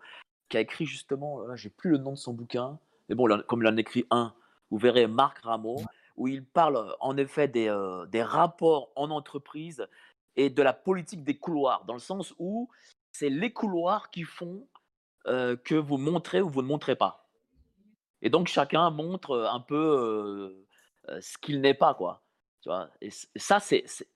qui 0.49 0.57
a 0.57 0.61
écrit 0.61 0.87
justement, 0.87 1.43
là, 1.47 1.57
j'ai 1.57 1.71
plus 1.71 1.90
le 1.90 1.99
nom 1.99 2.12
de 2.12 2.17
son 2.17 2.33
bouquin, 2.33 2.79
mais 3.09 3.14
bon, 3.14 3.29
comme 3.47 3.62
il 3.62 3.69
en 3.69 3.76
écrit 3.76 4.07
un, 4.11 4.35
vous 4.71 4.79
verrez 4.79 5.07
Marc 5.07 5.38
Rameau, 5.40 5.83
où 6.17 6.29
il 6.29 6.45
parle 6.45 6.95
en 7.00 7.17
effet 7.17 7.49
des, 7.49 7.69
euh, 7.69 8.07
des 8.07 8.23
rapports 8.23 8.93
en 8.95 9.11
entreprise 9.11 9.87
et 10.37 10.50
de 10.50 10.62
la 10.62 10.73
politique 10.73 11.25
des 11.25 11.37
couloirs, 11.38 11.85
dans 11.87 11.95
le 11.95 12.00
sens 12.00 12.35
où 12.38 12.69
c'est 13.12 13.31
les 13.31 13.52
couloirs 13.52 14.11
qui 14.11 14.23
font 14.23 14.67
euh, 15.26 15.57
que 15.57 15.75
vous 15.75 15.99
montrez 15.99 16.40
ou 16.40 16.49
vous 16.49 16.62
ne 16.62 16.69
montrez 16.69 16.97
pas. 16.97 17.29
Et 18.23 18.31
donc 18.31 18.49
chacun 18.49 18.90
montre 18.90 19.49
un 19.50 19.61
peu 19.61 20.67
euh, 21.09 21.21
ce 21.21 21.38
qu'il 21.38 21.61
n'est 21.61 21.75
pas, 21.75 21.95
quoi. 21.95 22.23
Tu 22.62 22.69
vois? 22.69 22.90
Et 23.00 23.11
ça, 23.37 23.59
c'est 23.59 23.83
c'est 23.87 24.07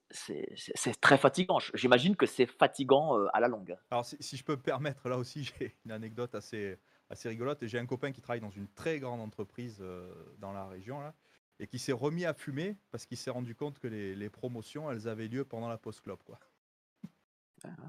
très 1.00 1.18
fatigant. 1.18 1.59
J'imagine 1.75 2.16
que 2.16 2.26
c'est 2.26 2.47
fatigant 2.47 3.18
euh, 3.18 3.26
à 3.33 3.40
la 3.40 3.49
longue. 3.49 3.76
Alors, 3.90 4.04
si, 4.04 4.37
je 4.37 4.44
peux 4.44 4.56
me 4.56 4.62
permettre, 4.62 5.09
là 5.09 5.18
aussi, 5.18 5.44
j'ai 5.59 5.76
une 5.85 5.92
anecdote 5.92 6.35
assez, 6.35 6.78
assez 7.11 7.28
rigolote. 7.28 7.66
J'ai 7.66 7.78
un 7.78 7.87
copain 7.87 8.12
qui 8.12 8.21
travaille 8.21 8.40
dans 8.40 8.50
une 8.50 8.68
très 8.68 8.99
grande 8.99 9.21
entreprise 9.21 9.78
euh, 9.80 10.12
dans 10.38 10.52
la 10.52 10.66
région, 10.66 11.00
là, 11.00 11.14
et 11.59 11.66
qui 11.66 11.78
s'est 11.78 11.92
remis 11.92 12.25
à 12.25 12.35
fumer 12.35 12.76
parce 12.90 13.06
qu'il 13.06 13.16
s'est 13.16 13.30
rendu 13.30 13.54
compte 13.54 13.78
que 13.78 13.88
les, 13.88 14.14
les, 14.14 14.30
promotions, 14.30 14.90
elles 14.90 15.09
avaient 15.09 15.28
lieu 15.28 15.44
pendant 15.44 15.68
la 15.68 15.78
post-clope. 15.78 16.37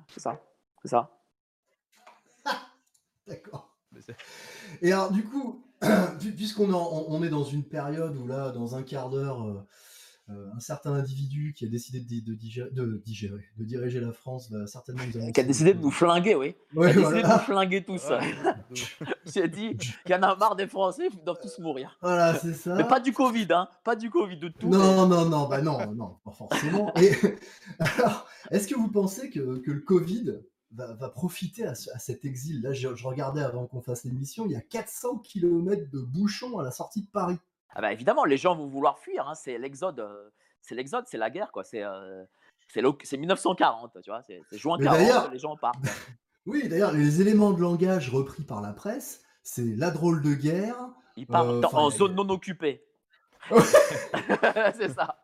C'est 0.08 0.20
ça. 0.20 0.42
C'est 0.82 0.90
ça. 0.90 1.12
D'accord. 3.28 3.76
Et 4.82 4.92
alors, 4.92 5.12
du 5.12 5.24
coup, 5.24 5.64
puisqu'on 6.20 6.74
on 6.74 7.24
est 7.24 7.30
dans 7.30 7.44
une 7.44 7.64
période 7.64 8.16
où 8.18 8.28
là, 8.28 8.52
dans 8.52 8.76
un 8.76 8.84
quart 8.84 9.10
d'heure, 9.10 9.42
euh, 9.44 9.66
un 10.28 10.60
certain 10.60 10.94
individu 10.94 11.54
qui 11.56 11.66
a 11.66 11.68
décidé 11.68 12.00
de, 12.00 12.32
de, 12.32 12.34
digérer, 12.34 12.70
de, 12.72 12.84
de 13.58 13.64
diriger 13.64 14.00
la 14.00 14.12
France 14.12 14.50
va 14.52 14.66
certainement 14.66 15.04
nous 15.14 15.32
Qui 15.32 15.40
a 15.40 15.44
décidé 15.44 15.74
de 15.74 15.80
nous 15.80 15.92
flinguer, 15.92 16.34
oui. 16.34 16.56
Ouais, 16.74 16.92
qui 16.92 16.98
a 16.98 17.02
décidé 17.02 17.22
de 17.22 17.28
nous 17.28 17.40
flinguer 17.40 17.84
tous. 17.84 18.02
Il 19.36 19.42
a 19.42 19.48
dit 19.48 19.78
qu'il 19.78 20.12
y 20.12 20.16
en 20.16 20.24
a 20.24 20.36
marre 20.36 20.56
des 20.56 20.68
Français, 20.68 21.10
ils 21.12 21.24
doivent 21.24 21.40
tous 21.42 21.60
mourir. 21.60 21.98
Voilà, 22.02 22.36
c'est 22.36 22.54
ça. 22.54 22.76
Mais 22.76 22.84
pas 22.84 23.00
du 23.00 23.12
Covid, 23.12 23.48
hein. 23.52 23.68
Pas 23.84 23.96
du 23.96 24.10
Covid, 24.10 24.38
de 24.38 24.50
tout. 24.50 24.70
Non, 24.70 25.08
non, 25.08 25.26
non, 25.26 25.48
bah 25.48 25.62
non, 25.62 25.94
non, 25.94 26.18
pas 26.24 26.32
forcément. 26.32 26.94
Et, 26.96 27.12
alors, 27.80 28.28
est-ce 28.52 28.68
que 28.68 28.76
vous 28.76 28.90
pensez 28.90 29.30
que, 29.30 29.58
que 29.60 29.72
le 29.72 29.82
Covid 29.82 30.40
va, 30.72 30.94
va 30.94 31.10
profiter 31.10 31.66
à, 31.66 31.72
à, 31.72 32.00
cet 32.00 32.26
exil? 32.26 32.62
Là, 32.62 32.74
je, 32.74 32.96
je 32.96 33.08
regardais 33.08 33.42
avant 33.42 33.66
qu'on 33.68 33.82
fasse 33.82 34.04
l'émission, 34.04 34.46
il 34.46 34.52
y 34.52 34.56
a 34.56 34.62
400 34.62 35.20
km 35.20 35.90
de 35.92 36.02
bouchons 36.02 36.58
à 36.60 36.64
la 36.64 36.72
sortie 36.72 37.02
de 37.02 37.10
Paris. 37.10 37.38
Ah 37.72 37.82
bah, 37.82 37.92
évidemment, 37.92 38.26
les 38.26 38.38
gens 38.38 38.56
vont 38.56 38.68
vouloir 38.68 39.00
fuir. 39.00 39.28
Hein. 39.28 39.36
C'est 39.36 39.58
l'exode, 39.58 40.00
euh, 40.00 40.30
c'est 40.62 40.76
l'exode, 40.76 41.06
c'est 41.08 41.18
la 41.18 41.30
guerre, 41.30 41.52
quoi. 41.52 41.64
C'est 41.64 41.84
euh, 41.84 42.24
c'est 42.68 43.18
1940, 43.18 43.98
tu 44.04 44.10
vois. 44.10 44.22
C'est 44.24 44.42
juin 44.58 44.78
40, 44.78 45.32
les 45.32 45.40
gens 45.40 45.56
partent. 45.58 45.78
oui, 46.46 46.68
d'ailleurs, 46.68 46.92
les 46.92 47.22
éléments 47.22 47.52
de 47.52 47.62
langage 47.62 48.10
repris 48.10 48.44
par 48.44 48.62
la 48.62 48.74
presse, 48.74 49.22
c'est 49.44 49.76
la 49.76 49.92
drôle 49.92 50.22
de 50.22 50.34
guerre, 50.34 50.76
Il 51.18 51.28
part 51.28 51.48
Euh, 51.50 51.60
dans- 51.62 51.68
enfin, 51.68 51.78
en 51.80 51.90
zone 51.90 52.16
non 52.16 52.28
occupée. 52.30 52.84
c'est 54.76 54.90
ça. 54.94 55.22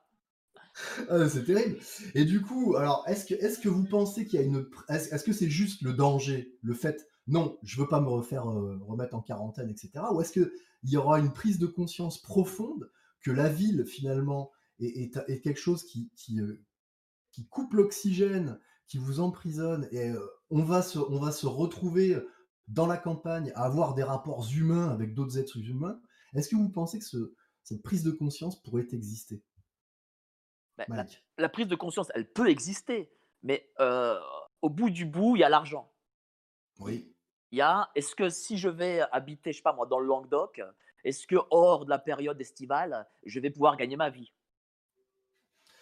Ah, 1.09 1.27
c'est 1.27 1.43
terrible. 1.43 1.79
Et 2.15 2.23
du 2.23 2.41
coup, 2.41 2.75
alors, 2.77 3.03
est-ce 3.07 3.25
que, 3.25 3.33
est-ce 3.33 3.59
que 3.59 3.67
vous 3.69 3.83
pensez 3.83 4.25
qu'il 4.25 4.39
y 4.39 4.43
a 4.43 4.45
une. 4.45 4.67
est-ce 4.89 5.23
que 5.23 5.33
c'est 5.33 5.49
juste 5.49 5.81
le 5.81 5.93
danger, 5.93 6.57
le 6.63 6.73
fait, 6.73 7.07
non, 7.27 7.57
je 7.63 7.79
veux 7.79 7.87
pas 7.87 8.01
me 8.01 8.09
refaire 8.09 8.49
euh, 8.49 8.79
remettre 8.83 9.15
en 9.15 9.21
quarantaine, 9.21 9.69
etc. 9.69 9.91
Ou 10.11 10.21
est-ce 10.21 10.31
qu'il 10.33 10.51
y 10.83 10.97
aura 10.97 11.19
une 11.19 11.31
prise 11.33 11.59
de 11.59 11.67
conscience 11.67 12.21
profonde 12.21 12.91
que 13.21 13.31
la 13.31 13.47
ville, 13.49 13.85
finalement, 13.85 14.51
est, 14.79 15.03
est- 15.15 15.23
est 15.29 15.41
quelque 15.41 15.59
chose 15.59 15.83
qui, 15.83 16.09
qui, 16.15 16.39
euh, 16.41 16.63
qui 17.31 17.47
coupe 17.47 17.73
l'oxygène, 17.73 18.59
qui 18.87 18.97
vous 18.97 19.19
emprisonne, 19.19 19.87
et 19.91 20.09
euh, 20.09 20.19
on, 20.49 20.63
va 20.63 20.81
se, 20.81 20.99
on 20.99 21.19
va 21.19 21.31
se 21.31 21.45
retrouver 21.47 22.17
dans 22.67 22.87
la 22.87 22.97
campagne 22.97 23.51
à 23.55 23.63
avoir 23.65 23.93
des 23.93 24.03
rapports 24.03 24.47
humains 24.53 24.89
avec 24.89 25.13
d'autres 25.13 25.37
êtres 25.37 25.59
humains? 25.59 26.01
Est-ce 26.33 26.49
que 26.49 26.55
vous 26.55 26.69
pensez 26.69 26.99
que 26.99 27.05
ce- 27.05 27.33
cette 27.63 27.83
prise 27.83 28.03
de 28.03 28.11
conscience 28.11 28.61
pourrait 28.61 28.87
exister? 28.91 29.43
Ben, 30.77 31.05
la, 31.37 31.49
prise 31.49 31.67
de 31.67 31.75
conscience, 31.75 32.11
elle 32.15 32.31
peut 32.31 32.49
exister, 32.49 33.11
mais 33.43 33.69
au 34.61 34.69
bout 34.69 34.89
du 34.89 35.05
bout, 35.05 35.35
il 35.35 35.39
y 35.39 35.43
a 35.43 35.49
l'argent. 35.49 35.91
Oui. 36.79 37.10
Il 37.51 37.57
y 37.57 37.61
a, 37.61 37.89
est-ce 37.95 38.15
que 38.15 38.29
si 38.29 38.57
je 38.57 38.69
vais 38.69 39.01
habiter, 39.11 39.51
je 39.51 39.57
sais 39.57 39.63
pas 39.63 39.73
moi, 39.73 39.85
dans 39.85 39.99
le 39.99 40.07
Languedoc, 40.07 40.61
est-ce 41.03 41.27
que 41.27 41.35
hors 41.49 41.85
de 41.85 41.89
la 41.89 41.99
période 41.99 42.39
estivale, 42.39 43.07
je 43.25 43.39
vais 43.39 43.49
pouvoir 43.49 43.75
gagner 43.75 43.97
ma 43.97 44.09
vie? 44.09 44.31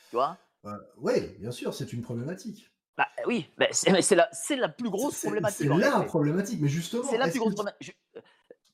Tu 0.09 0.15
vois? 0.15 0.37
Oui, 0.97 1.35
bien 1.39 1.51
sûr, 1.51 1.73
c'est 1.73 1.93
une 1.93 2.01
problématique. 2.01 2.71
Bah 2.97 3.07
oui, 3.27 3.49
mais 3.57 3.69
c'est 3.71 3.91
mais 3.91 4.01
c'est 4.01 4.15
la, 4.15 4.27
c'est 4.33 4.57
la 4.57 4.67
plus 4.67 4.89
grosse 4.89 5.21
problématique. 5.21 5.69
C'est 5.69 5.79
la 5.79 6.01
problématique, 6.01 6.59
mais 6.59 6.67
justement. 6.67 7.03
C'est 7.03 7.17
la 7.17 7.29
plus 7.29 7.39
grosse 7.39 7.51
tu- 7.51 7.55
problématique. 7.55 7.95
Je- 8.13 8.21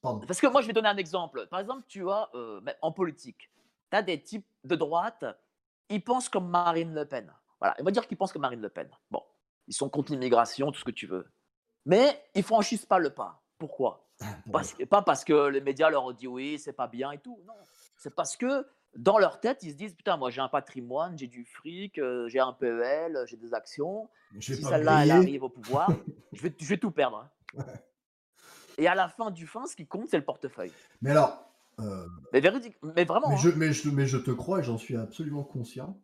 Pardon. 0.01 0.25
Parce 0.25 0.39
que 0.39 0.47
moi, 0.47 0.61
je 0.61 0.67
vais 0.67 0.73
donner 0.73 0.87
un 0.87 0.97
exemple. 0.97 1.45
Par 1.47 1.59
exemple, 1.59 1.83
tu 1.87 2.09
as, 2.09 2.29
euh, 2.33 2.61
en 2.81 2.91
politique, 2.91 3.51
tu 3.91 3.97
as 3.97 4.01
des 4.01 4.21
types 4.21 4.47
de 4.63 4.75
droite, 4.75 5.25
ils 5.89 6.03
pensent 6.03 6.29
comme 6.29 6.49
Marine 6.49 6.93
Le 6.93 7.05
Pen. 7.05 7.31
Voilà, 7.59 7.75
on 7.79 7.83
va 7.83 7.91
dire 7.91 8.07
qu'ils 8.07 8.17
pensent 8.17 8.31
comme 8.33 8.41
Marine 8.41 8.61
Le 8.61 8.69
Pen. 8.69 8.89
Bon, 9.11 9.21
ils 9.67 9.73
sont 9.73 9.89
contre 9.89 10.11
l'immigration, 10.11 10.71
tout 10.71 10.79
ce 10.79 10.85
que 10.85 10.91
tu 10.91 11.05
veux. 11.05 11.27
Mais 11.85 12.21
ils 12.33 12.43
franchissent 12.43 12.85
pas 12.85 12.99
le 12.99 13.09
pas. 13.11 13.41
Pourquoi? 13.57 14.07
Bon, 14.19 14.27
Parce 14.53 14.73
que- 14.73 14.83
Pas 14.85 15.01
parce 15.01 15.23
que 15.23 15.47
les 15.49 15.61
médias 15.61 15.89
leur 15.89 16.05
ont 16.05 16.11
dit 16.11 16.27
oui, 16.27 16.57
c'est 16.59 16.73
pas 16.73 16.87
bien 16.87 17.11
et 17.11 17.19
tout. 17.19 17.39
Non, 17.45 17.53
c'est 17.97 18.13
parce 18.13 18.35
que 18.37 18.65
dans 18.95 19.17
leur 19.17 19.39
tête, 19.41 19.59
ils 19.63 19.71
se 19.71 19.75
disent 19.75 19.93
putain, 19.93 20.15
moi 20.17 20.29
j'ai 20.29 20.39
un 20.41 20.47
patrimoine, 20.47 21.17
j'ai 21.17 21.27
du 21.27 21.43
fric, 21.45 21.97
euh, 21.99 22.27
j'ai 22.29 22.39
un 22.39 22.53
PEL, 22.53 23.19
j'ai 23.27 23.35
des 23.37 23.53
actions. 23.53 24.09
Si 24.39 24.55
celle-là 24.55 25.03
elle 25.03 25.11
arrive 25.11 25.43
au 25.43 25.49
pouvoir, 25.49 25.89
je 26.33 26.41
vais, 26.43 26.55
je 26.57 26.65
vais 26.65 26.77
tout 26.77 26.91
perdre. 26.91 27.27
hein. 27.57 27.63
Et 28.77 28.87
à 28.87 28.95
la 28.95 29.07
fin 29.07 29.31
du 29.31 29.47
fin, 29.47 29.65
ce 29.67 29.75
qui 29.75 29.85
compte, 29.87 30.09
c'est 30.09 30.17
le 30.17 30.25
portefeuille. 30.25 30.71
Mais 31.01 31.11
alors, 31.11 31.49
euh, 31.79 32.05
Mais 32.33 32.41
véridique, 32.41 32.75
mais 32.81 33.05
vraiment. 33.05 33.29
mais, 33.29 33.35
hein. 33.35 33.39
je, 33.41 33.49
mais, 33.49 33.71
je, 33.73 33.89
mais 33.89 34.05
je 34.05 34.17
te 34.17 34.31
crois 34.31 34.59
et 34.59 34.63
j'en 34.63 34.77
suis 34.77 34.97
absolument 34.97 35.43
conscient. 35.43 35.97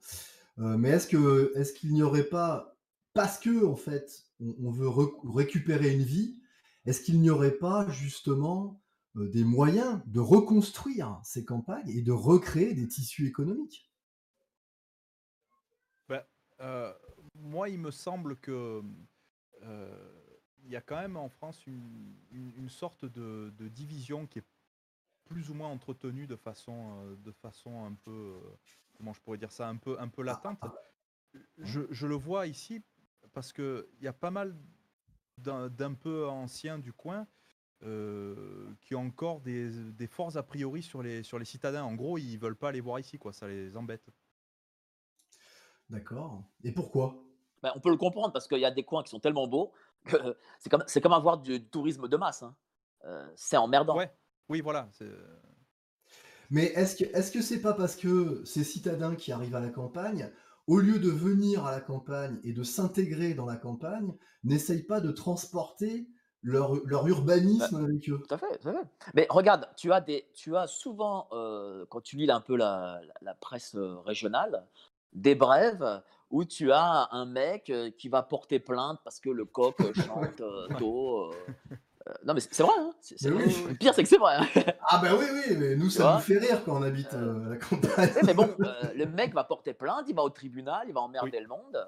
Euh, 0.59 0.77
mais 0.77 0.89
est-ce 0.91 1.07
que 1.07 1.51
est-ce 1.57 1.74
qu'il 1.74 1.94
n'y 1.94 2.01
aurait 2.03 2.24
pas, 2.25 2.75
parce 3.13 3.39
que 3.39 3.65
en 3.65 3.75
fait, 3.75 4.24
on, 4.42 4.56
on 4.68 4.72
veut 4.72 4.90
récupérer 5.24 5.94
une 5.94 6.04
vie, 6.04 6.42
est-ce 6.86 7.01
qu'il 7.01 7.22
n'y 7.22 7.30
aurait 7.30 7.58
pas 7.58 7.90
justement 7.90 8.82
euh, 9.16 9.30
des 9.30 9.44
moyens 9.44 10.01
de 10.08 10.20
reconstruire 10.20 11.20
ces 11.24 11.46
campagnes 11.46 11.90
et 11.90 12.01
de 12.01 12.12
recréer 12.12 12.74
des 12.74 12.88
tissus 12.88 13.27
économiques? 13.27 13.92
Ben, 16.10 16.24
euh, 16.60 16.94
moi, 17.36 17.70
il 17.70 17.80
me 17.80 17.92
semble 17.92 18.36
que 18.38 18.84
euh, 19.64 20.12
il 20.64 20.70
y 20.72 20.75
a 20.75 20.82
quand 20.82 21.00
même 21.00 21.18
en 21.18 21.30
France 21.30 21.66
une, 21.68 22.16
une- 22.32 22.54
une 22.58 22.70
sorte 22.70 23.06
de, 23.06 23.51
de 23.58 23.68
division 23.68 24.27
qui 24.27 24.40
est 24.40 24.46
plus 25.25 25.50
ou 25.50 25.54
moins 25.54 25.70
entretenue 25.70 26.27
de 26.27 26.36
façon, 26.36 27.16
de 27.24 27.32
façon 27.32 27.86
un 27.86 27.94
peu, 27.94 28.40
comment 28.98 29.14
je 29.14 29.22
pourrais 29.22 29.38
dire 29.38 29.51
ça, 29.51 29.68
un 29.70 29.77
peu, 29.77 30.00
un 30.00 30.10
peu 30.10 30.24
latente. 30.24 30.60
Je, 31.60 31.82
je 31.92 32.08
le 32.08 32.16
vois 32.16 32.48
ici 32.48 32.82
parce 33.33 33.53
que 33.53 33.89
il 34.00 34.05
y 34.05 34.07
a 34.07 34.13
pas 34.13 34.31
mal 34.31 34.55
d'un 35.37 35.94
peu 35.94 36.27
anciens 36.27 36.77
du 36.79 36.94
coin 36.94 37.27
euh, 37.83 38.74
qui 38.81 38.94
ont 38.96 39.07
encore 39.07 39.41
des, 39.41 39.70
des 39.91 40.07
forces 40.07 40.35
a 40.35 40.44
priori 40.44 40.83
sur 40.83 41.01
les, 41.01 41.24
sur 41.24 41.39
les 41.39 41.46
citadins. 41.46 41.83
En 41.83 41.96
gros, 41.96 42.17
ils 42.17 42.37
veulent 42.37 42.55
pas 42.55 42.72
les 42.72 42.81
voir 42.81 43.00
ici, 43.00 43.17
quoi. 43.17 43.33
Ça 43.33 43.48
les 43.48 43.75
embête. 43.75 44.09
D'accord. 45.89 46.44
Et 46.63 46.72
pourquoi? 46.72 47.24
Ben, 47.63 47.72
on 47.75 47.79
peut 47.79 47.89
le 47.89 47.98
comprendre 47.98 48.31
parce 48.33 48.48
qu'il 48.48 48.59
y 48.59 48.65
a 48.65 48.72
des 48.72 48.83
coins 48.83 49.03
qui 49.03 49.09
sont 49.09 49.20
tellement 49.20 49.48
beaux 49.48 49.72
que 50.05 50.17
c'est 50.59 50.70
comme, 50.70 50.83
c'est 50.87 51.01
comme 51.01 51.13
avoir 51.13 51.39
du 51.39 51.63
tourisme 51.67 52.07
de 52.07 52.17
masse. 52.17 52.44
hein. 52.44 52.55
Euh, 53.05 53.27
c'est 53.35 53.57
emmerdant. 53.57 53.98
Ouais, 53.98 54.11
oui, 54.50 54.61
voilà. 54.61 54.87
c'est- 54.91 55.09
Mais 56.50 56.65
est-ce 56.65 56.96
que 56.98 57.03
est-ce 57.15 57.31
que 57.31 57.41
c'est 57.41 57.61
pas 57.61 57.74
parce 57.74 57.96
que 57.96 58.44
ces 58.46 58.63
citadins 58.63 59.15
qui 59.15 59.31
arrivent 59.31 59.55
à 59.55 59.59
la 59.59 59.70
campagne, 59.70 60.31
au 60.67 60.79
lieu 60.79 61.00
de 61.00 61.09
venir 61.09 61.65
à 61.65 61.71
la 61.71 61.81
campagne 61.81 62.39
et 62.43 62.53
de 62.53 62.63
s'intégrer 62.63 63.33
dans 63.33 63.45
la 63.45 63.55
campagne, 63.57 64.13
n'essayent 64.43 64.83
pas 64.83 65.01
de 65.01 65.11
transporter 65.11 66.07
leur, 66.43 66.74
leur 66.85 67.07
urbanisme 67.07 67.75
avec 67.75 68.09
eux 68.09 68.21
Tout 68.27 68.33
à 68.33 68.37
fait, 68.37 68.57
tout 68.59 68.69
à 68.69 68.74
fait. 68.74 68.87
Mais 69.13 69.27
regarde, 69.29 69.67
tu 69.77 69.91
as, 69.93 70.01
des, 70.01 70.27
tu 70.33 70.55
as 70.57 70.67
souvent, 70.67 71.27
euh, 71.33 71.85
quand 71.89 72.01
tu 72.01 72.15
lis 72.17 72.29
un 72.31 72.41
peu 72.41 72.55
la, 72.55 73.00
la- 73.05 73.13
la 73.21 73.35
presse 73.35 73.75
euh, 73.75 74.00
régionale, 74.00 74.65
des 75.13 75.35
brèves 75.35 76.01
où 76.29 76.45
tu 76.45 76.71
as 76.71 77.09
un 77.11 77.25
mec 77.25 77.69
euh, 77.69 77.91
qui 77.91 78.07
va 78.09 78.24
porter 78.24 78.59
plainte 78.59 79.00
parce 79.03 79.19
que 79.19 79.29
le 79.29 79.45
coq 79.45 79.75
chante 79.93 80.41
tôt. 80.79 81.31
Euh, 82.11 82.15
euh, 82.15 82.17
non, 82.25 82.33
mais 82.33 82.39
c'est 82.41 82.63
vrai. 82.63 82.74
hein, 82.77 82.91
c'est- 83.01 83.29
oui. 83.29 83.43
Le 83.69 83.74
pire, 83.75 83.93
c'est 83.93 84.03
que 84.03 84.09
c'est 84.09 84.17
vrai. 84.17 84.35
hein. 84.37 84.47
Ah 84.87 85.00
bah 85.01 85.09
oui, 85.17 85.25
oui, 85.31 85.55
mais 85.57 85.75
nous, 85.75 85.89
ça 85.89 86.13
nous 86.15 86.19
fait 86.19 86.37
rire 86.37 86.63
quand 86.65 86.77
on 86.79 86.81
habite 86.83 87.13
euh, 87.13 87.45
à 87.45 87.50
la 87.50 87.57
campagne. 87.57 88.11
Mais 88.25 88.33
bon, 88.33 88.50
euh, 88.63 88.93
le 88.95 89.05
mec 89.05 89.33
va 89.33 89.43
porter 89.43 89.74
plainte, 89.74 90.05
il 90.07 90.15
va 90.15 90.24
au 90.24 90.29
tribunal, 90.29 90.85
il 90.87 90.93
va 90.93 91.01
emmerder 91.01 91.39
le 91.39 91.47
monde. 91.47 91.87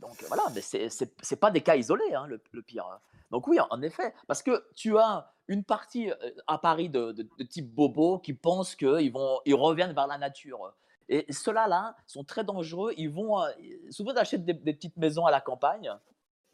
Donc 0.00 0.22
euh, 0.22 0.26
voilà, 0.28 0.44
mais 0.54 0.60
c'est- 0.60 1.36
pas 1.36 1.50
des 1.50 1.60
cas 1.60 1.76
isolés, 1.76 2.14
hein, 2.14 2.26
le, 2.26 2.40
le 2.52 2.62
pire. 2.62 2.86
Donc 3.30 3.46
oui, 3.46 3.58
en- 3.60 3.66
en 3.70 3.82
effet, 3.82 4.14
parce 4.26 4.42
que 4.42 4.66
tu 4.74 4.98
as 4.98 5.32
une 5.48 5.62
partie 5.64 6.10
euh, 6.10 6.14
à 6.46 6.58
Paris 6.58 6.88
de, 6.88 7.12
de, 7.12 7.26
de 7.38 7.44
type 7.44 7.72
bobo 7.72 8.18
qui 8.18 8.32
pensent 8.34 8.74
qu'ils 8.74 9.12
vont, 9.12 9.40
ils 9.44 9.54
reviennent 9.54 9.92
vers 9.94 10.06
la 10.06 10.18
nature. 10.18 10.72
Et 11.08 11.30
ceux-là 11.30 11.68
là 11.68 11.96
sont 12.06 12.24
très 12.24 12.44
dangereux. 12.44 12.92
Ils 12.96 13.10
vont 13.10 13.40
euh, 13.42 13.48
souvent 13.90 14.12
ils 14.12 14.18
achètent 14.18 14.44
des, 14.44 14.54
des 14.54 14.72
petites 14.72 14.96
maisons 14.96 15.26
à 15.26 15.30
la 15.30 15.40
campagne 15.42 15.92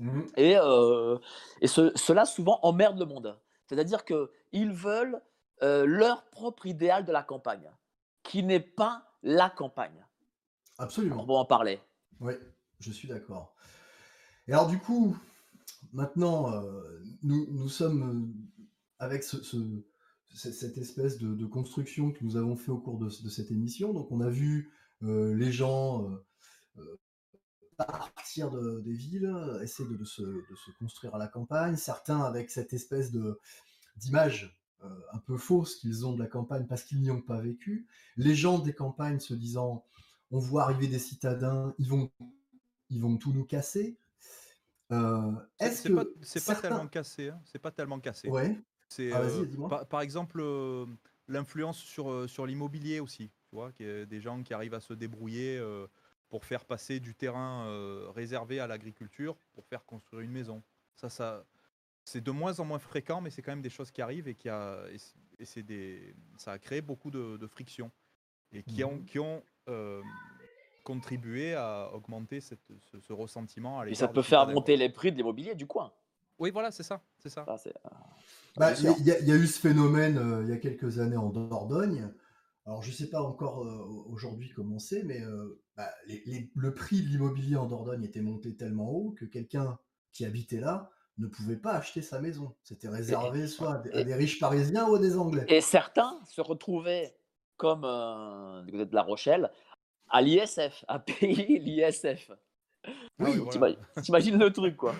Mhm. 0.00 0.26
et, 0.36 0.56
euh, 0.56 1.18
et 1.60 1.66
ce- 1.68 1.92
ceux-là 1.94 2.24
souvent 2.24 2.58
emmerdent 2.62 2.98
le 2.98 3.04
monde. 3.06 3.38
C'est-à-dire 3.66 4.04
qu'ils 4.04 4.72
veulent 4.72 5.20
euh, 5.62 5.84
leur 5.84 6.24
propre 6.30 6.64
idéal 6.66 7.04
de 7.04 7.12
la 7.12 7.22
campagne, 7.22 7.70
qui 8.22 8.42
n'est 8.42 8.60
pas 8.60 9.04
la 9.22 9.50
campagne. 9.50 10.04
Absolument. 10.78 11.22
On 11.22 11.26
va 11.26 11.34
en 11.34 11.44
parler. 11.44 11.78
Oui, 12.18 12.32
je 12.80 12.90
suis 12.90 13.06
d'accord. 13.08 13.54
Et 14.48 14.52
alors 14.54 14.66
du 14.68 14.78
coup, 14.78 15.16
maintenant, 15.92 16.50
euh, 16.50 17.02
nous, 17.22 17.46
nous 17.50 17.68
sommes 17.68 18.32
avec 18.98 19.22
ce, 19.22 19.42
ce- 19.42 19.84
ce- 20.34 20.50
cette 20.52 20.78
espèce 20.78 21.18
de, 21.18 21.34
de 21.34 21.46
construction 21.46 22.10
que 22.10 22.24
nous 22.24 22.36
avons 22.36 22.56
fait 22.56 22.70
au 22.70 22.78
cours 22.78 22.98
de, 22.98 23.06
de 23.06 23.28
cette 23.28 23.50
émission. 23.50 23.92
Donc 23.92 24.10
on 24.10 24.20
a 24.22 24.30
vu 24.30 24.72
les 25.02 25.52
gens 25.52 26.10
partir 27.84 28.50
de- 28.50 28.80
des 28.80 28.92
villes, 28.92 29.32
essayer 29.62 29.88
de, 29.88 29.96
de 29.96 30.04
se, 30.04 30.22
de 30.22 30.56
se 30.56 30.70
construire 30.78 31.14
à 31.14 31.18
la 31.18 31.28
campagne, 31.28 31.76
certains 31.76 32.20
avec 32.22 32.50
cette 32.50 32.72
espèce 32.72 33.12
d'image 33.96 34.56
euh, 34.82 34.88
un 35.12 35.18
peu 35.18 35.36
fausse 35.36 35.76
qu'ils 35.76 36.06
ont 36.06 36.14
de 36.14 36.18
la 36.22 36.26
campagne 36.28 36.66
parce 36.66 36.84
qu'ils 36.84 37.00
n'y 37.02 37.10
ont 37.10 37.20
pas 37.20 37.40
vécu. 37.40 37.86
Les 38.16 38.34
gens 38.34 38.58
des 38.58 38.72
campagnes 38.72 39.20
se 39.20 39.34
disant 39.34 39.84
on 40.30 40.38
voit 40.38 40.62
arriver 40.62 40.86
des 40.86 40.98
citadins, 40.98 41.74
ils 41.78 41.88
vont, 41.88 42.10
ils 42.88 43.00
vont 43.02 43.16
tout 43.16 43.32
nous 43.32 43.44
casser. 43.44 43.96
Euh, 44.92 45.32
C'est 45.58 45.66
Est-ce 45.66 45.88
que 45.88 45.92
pas, 45.92 46.04
c'est 46.22 46.44
pas 46.44 46.54
tellement 46.54 46.86
cassé. 46.88 47.28
hein, 47.28 47.40
C'est 47.44 47.58
pas 47.58 47.70
tellement 47.70 48.00
cassé. 48.00 48.28
Ouais. 48.28 48.58
C'est 48.88 49.12
Ah, 49.12 49.20
euh, 49.20 49.46
par, 49.68 49.86
par 49.86 50.00
exemple 50.00 50.42
l'influence 51.28 51.78
sur, 51.78 52.28
sur 52.28 52.46
l'immobilier 52.46 53.00
aussi. 53.00 53.30
Tu 53.50 53.56
vois, 53.56 53.70
y 53.80 53.84
a 53.84 54.06
des 54.06 54.20
gens 54.20 54.42
qui 54.42 54.54
arrivent 54.54 54.74
à 54.74 54.80
se 54.80 54.94
débrouiller 54.94 55.60
pour 56.30 56.44
faire 56.44 56.64
passer 56.64 57.00
du 57.00 57.14
terrain 57.14 57.66
euh, 57.66 58.06
réservé 58.14 58.60
à 58.60 58.66
l'agriculture 58.66 59.36
pour 59.52 59.66
faire 59.66 59.84
construire 59.84 60.22
une 60.22 60.30
maison. 60.30 60.62
Ça, 60.94 61.08
ça, 61.08 61.44
c'est 62.04 62.22
de 62.22 62.30
moins 62.30 62.58
en 62.60 62.64
moins 62.64 62.78
fréquent, 62.78 63.20
mais 63.20 63.30
c'est 63.30 63.42
quand 63.42 63.52
même 63.52 63.60
des 63.62 63.68
choses 63.70 63.90
qui 63.90 64.00
arrivent 64.00 64.28
et 64.28 64.34
qui 64.36 64.48
a, 64.48 64.78
et 65.38 65.44
c'est- 65.44 65.62
des, 65.62 66.14
ça 66.36 66.52
a 66.52 66.58
créé 66.58 66.80
beaucoup 66.80 67.10
de, 67.10 67.36
de 67.36 67.46
frictions 67.46 67.90
et 68.52 68.62
qui 68.62 68.82
ont, 68.84 68.96
Mhm. 68.96 69.04
qui 69.04 69.18
ont 69.18 69.42
euh, 69.68 70.02
contribué 70.84 71.54
à 71.54 71.90
augmenter 71.92 72.40
cette- 72.40 72.72
ce, 72.90 72.98
ce 73.00 73.12
ressentiment. 73.12 73.80
À 73.80 73.86
Et 73.88 73.94
ça 73.94 74.08
peut 74.08 74.22
faire 74.22 74.46
monter 74.48 74.76
les 74.76 74.88
prix 74.88 75.10
de 75.12 75.16
l'immobilier 75.16 75.54
du 75.54 75.66
coin. 75.66 75.92
Oui, 76.38 76.50
voilà, 76.50 76.70
c'est 76.70 76.82
ça, 76.82 77.02
c'est 77.18 77.28
ça. 77.28 77.44
Euh, 77.48 77.90
Bah, 78.56 78.72
Il 78.78 78.84
y, 78.84 78.86
a- 78.88 78.92
sûr. 78.94 78.96
il 79.00 79.06
y 79.06 79.28
y 79.28 79.32
a 79.32 79.36
eu 79.36 79.46
ce 79.46 79.60
phénomène 79.60 80.16
euh, 80.16 80.42
il 80.44 80.48
y 80.48 80.52
a 80.52 80.56
quelques 80.56 80.98
années 80.98 81.16
en 81.16 81.28
Dordogne. 81.28 82.12
Alors, 82.66 82.82
je 82.82 82.90
ne 82.90 82.94
sais 82.94 83.08
pas 83.08 83.22
encore 83.22 83.64
euh, 83.64 84.04
aujourd'hui 84.06 84.50
comment 84.54 84.78
c'est, 84.78 85.02
mais 85.02 85.20
euh, 85.22 85.60
bah, 85.76 85.90
les- 86.06 86.22
les- 86.26 86.50
le 86.54 86.74
prix 86.74 87.02
de 87.02 87.08
l'immobilier 87.08 87.56
en 87.56 87.66
Dordogne 87.66 88.04
était 88.04 88.20
monté 88.20 88.56
tellement 88.56 88.90
haut 88.90 89.14
que 89.18 89.24
quelqu'un 89.24 89.78
qui 90.12 90.24
habitait 90.24 90.60
là 90.60 90.90
ne 91.18 91.26
pouvait 91.26 91.56
pas 91.56 91.72
acheter 91.72 92.02
sa 92.02 92.20
maison. 92.20 92.54
C'était 92.62 92.88
réservé 92.88 93.46
soit 93.46 93.74
à 93.74 94.04
des, 94.04 94.14
riches 94.14 94.38
parisiens 94.38 94.88
ou 94.88 94.94
à 94.94 94.98
des 94.98 95.16
Anglais. 95.16 95.44
Et 95.48 95.60
certains 95.60 96.18
se 96.24 96.40
retrouvaient, 96.40 97.16
comme 97.56 97.84
euh, 97.84 98.62
du 98.62 98.72
côté 98.72 98.86
de 98.86 98.94
La 98.94 99.02
Rochelle, 99.02 99.50
à 100.08 100.22
l'ISF, 100.22 100.84
à 100.88 100.98
payer 100.98 101.58
l'ISF. 101.60 102.30
Oui, 103.18 103.32
ah 103.62 104.00
t'imagines 104.00 104.38
le 104.38 104.50
truc, 104.52 104.76
quoi. 104.76 104.94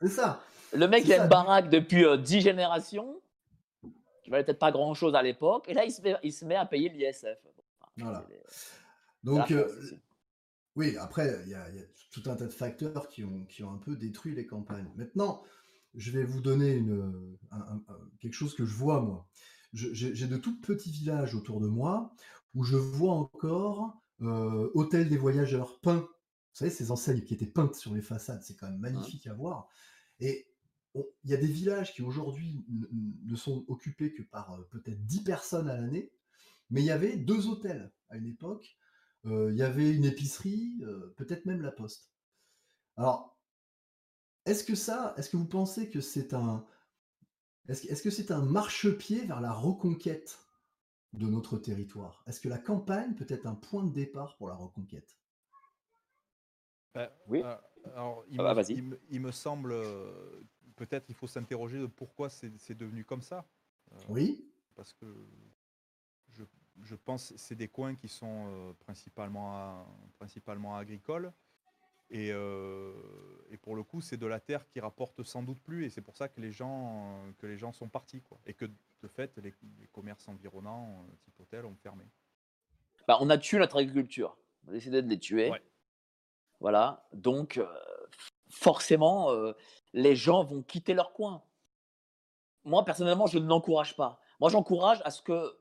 C'est 0.00 0.08
ça. 0.08 0.42
Le 0.74 0.86
mec, 0.86 1.04
il 1.06 1.12
a 1.14 1.22
une 1.22 1.28
baraque 1.28 1.70
depuis 1.70 2.04
euh, 2.04 2.16
dix 2.18 2.40
générations, 2.40 3.20
qui 4.24 4.30
valait 4.30 4.44
peut-être 4.44 4.58
pas 4.58 4.72
grand-chose 4.72 5.14
à 5.14 5.22
l'époque, 5.22 5.68
et 5.68 5.74
là, 5.74 5.84
il 5.84 5.92
se 5.92 6.02
met, 6.02 6.16
il 6.22 6.32
se 6.32 6.44
met 6.44 6.56
à 6.56 6.66
payer 6.66 6.88
l'ISF. 6.88 7.38
voilà. 7.98 8.26
Donc, 9.22 9.50
euh, 9.52 9.68
oui, 10.76 10.96
après, 10.96 11.40
il 11.44 11.50
y, 11.50 11.54
a 11.54 11.66
tout 12.10 12.22
un 12.26 12.34
tas 12.34 12.46
de 12.46 12.52
facteurs 12.52 13.08
qui 13.08 13.22
ont, 13.22 13.44
qui 13.44 13.62
ont 13.62 13.72
un 13.72 13.78
peu 13.78 13.96
détruit 13.96 14.34
les 14.34 14.46
campagnes. 14.46 14.90
Maintenant, 14.96 15.42
je 15.94 16.10
vais 16.10 16.24
vous 16.24 16.40
donner 16.40 16.74
une, 16.74 17.36
quelque 18.20 18.34
chose 18.34 18.54
que 18.54 18.64
je 18.64 18.74
vois, 18.74 19.00
moi. 19.00 19.28
J'ai 19.72 20.26
de 20.26 20.36
tout 20.36 20.60
petits 20.60 20.90
villages 20.90 21.34
autour 21.34 21.60
de 21.60 21.66
moi 21.66 22.14
où 22.54 22.64
je 22.64 22.76
vois 22.76 23.12
encore 23.12 24.00
euh, 24.22 24.70
Hôtel 24.74 25.08
des 25.08 25.16
Voyageurs 25.16 25.80
peints. 25.80 26.00
Vous 26.00 26.58
savez, 26.58 26.70
ces 26.70 26.90
enseignes 26.92 27.22
qui 27.22 27.34
étaient 27.34 27.46
peintes 27.46 27.74
sur 27.74 27.92
les 27.92 28.02
façades, 28.02 28.42
c'est 28.42 28.54
quand 28.54 28.68
même 28.68 28.78
magnifique 28.78 29.26
à 29.26 29.34
voir. 29.34 29.68
Et 30.20 30.46
il 30.94 31.30
y 31.30 31.34
a 31.34 31.38
des 31.38 31.46
villages 31.46 31.92
qui 31.92 32.02
aujourd'hui 32.02 32.64
ne 32.68 33.36
sont 33.36 33.64
occupés 33.68 34.12
que 34.12 34.22
par 34.22 34.52
euh, 34.52 34.62
peut-être 34.70 35.04
10 35.06 35.24
personnes 35.24 35.68
à 35.68 35.80
l'année, 35.80 36.12
mais 36.70 36.82
il 36.82 36.86
y 36.86 36.90
avait 36.90 37.16
deux 37.16 37.48
hôtels 37.48 37.92
à 38.08 38.16
une 38.16 38.26
époque 38.26 38.76
il 39.26 39.56
y 39.56 39.62
avait 39.62 39.90
une 39.90 40.04
épicerie, 40.04 40.84
peut-être 41.16 41.46
même 41.46 41.62
la 41.62 41.72
poste. 41.72 42.10
Alors, 42.98 43.34
est-ce 44.46 44.64
que 44.64 44.74
ça, 44.74 45.14
est-ce 45.16 45.30
que 45.30 45.36
vous 45.36 45.48
pensez 45.48 45.88
que 45.88 46.00
c'est 46.00 46.34
un, 46.34 46.66
est-ce, 47.68 48.02
que 48.02 48.10
c'est 48.10 48.30
un 48.30 48.42
marchepied 48.42 49.24
vers 49.24 49.40
la 49.40 49.52
reconquête 49.52 50.38
de 51.14 51.26
notre 51.26 51.56
territoire? 51.56 52.22
Est-ce 52.26 52.40
que 52.40 52.48
la 52.48 52.58
campagne 52.58 53.14
peut 53.14 53.26
être 53.28 53.46
un 53.46 53.54
point 53.54 53.84
de 53.84 53.92
départ 53.92 54.36
pour 54.36 54.48
la 54.48 54.54
reconquête? 54.54 55.18
Bah, 56.94 57.16
Oui. 57.26 57.42
alors, 57.94 58.24
il, 58.28 58.38
ah 58.40 58.54
bah, 58.54 58.62
me, 58.62 59.00
il, 59.08 59.20
me, 59.20 59.32
semble, 59.32 59.74
peut-être 60.76 61.06
il 61.08 61.14
faut 61.14 61.26
s'interroger 61.26 61.78
de 61.78 61.86
pourquoi 61.86 62.28
c'est, 62.30 62.74
devenu 62.74 63.04
comme 63.04 63.22
ça. 63.22 63.46
oui. 64.08 64.50
Parce 64.74 64.92
que 64.92 65.06
je 66.82 66.94
pense 66.94 67.30
que 67.30 67.38
c'est 67.38 67.54
des 67.54 67.68
coins 67.68 67.94
qui 67.94 68.08
sont 68.08 68.46
euh, 68.48 68.72
principalement, 68.80 69.86
principalement 70.18 70.76
agricoles. 70.76 71.32
Et, 72.10 72.30
euh, 72.32 72.92
et, 73.50 73.56
pour 73.56 73.74
le 73.76 73.82
coup, 73.82 74.00
c'est 74.00 74.16
de 74.16 74.26
la 74.26 74.38
terre 74.38 74.68
qui 74.68 74.78
rapporte 74.78 75.22
sans 75.22 75.42
doute 75.42 75.60
plus. 75.60 75.84
Et 75.84 75.90
c'est 75.90 76.02
pour 76.02 76.16
ça 76.16 76.28
que 76.28 76.40
les 76.40 76.52
gens, 76.52 77.18
que 77.38 77.46
les 77.46 77.56
gens 77.56 77.72
sont 77.72 77.88
partis. 77.88 78.20
Quoi. 78.20 78.38
Et 78.46 78.54
que 78.54 78.66
de 78.66 79.08
fait, 79.08 79.36
les, 79.38 79.54
commerces 79.92 80.28
environnants, 80.28 81.04
euh, 81.08 81.14
type 81.24 81.40
hôtel, 81.40 81.64
ont 81.64 81.76
fermé. 81.76 82.04
Bah, 83.08 83.18
on 83.20 83.30
a 83.30 83.38
tué 83.38 83.58
notre 83.58 83.78
agriculture. 83.78 84.36
On 84.66 84.70
a 84.70 84.72
décidé 84.72 85.02
de 85.02 85.08
les 85.08 85.18
tuer. 85.18 85.50
Voilà. 86.60 87.06
Donc, 87.12 87.60
forcément, 88.54 89.30
les 89.92 90.16
gens 90.16 90.44
vont 90.44 90.62
quitter 90.62 90.94
leur 90.94 91.12
coin. 91.12 91.42
Moi, 92.64 92.84
personnellement, 92.84 93.26
je 93.26 93.38
ne 93.38 93.46
l'encourage 93.46 93.96
pas. 93.96 94.18
Moi, 94.40 94.50
j'encourage 94.50 95.00
à 95.04 95.10
ce 95.10 95.22
que 95.22 95.56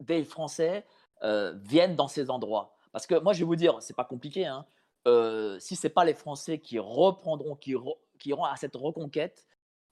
des 0.00 0.24
Français 0.24 0.84
euh, 1.22 1.54
viennent 1.62 1.96
dans 1.96 2.08
ces 2.08 2.30
endroits. 2.30 2.74
Parce 2.92 3.06
que 3.06 3.18
moi, 3.20 3.32
je 3.32 3.40
vais 3.40 3.44
vous 3.44 3.56
dire, 3.56 3.76
c'est 3.80 3.96
pas 3.96 4.04
compliqué. 4.04 4.46
Hein. 4.46 4.66
Euh, 5.06 5.58
si 5.58 5.76
c'est 5.76 5.88
pas 5.88 6.04
les 6.04 6.14
Français 6.14 6.58
qui 6.58 6.78
reprendront, 6.78 7.56
qui, 7.56 7.74
qui 8.18 8.30
iront 8.30 8.44
à 8.44 8.56
cette 8.56 8.76
reconquête, 8.76 9.46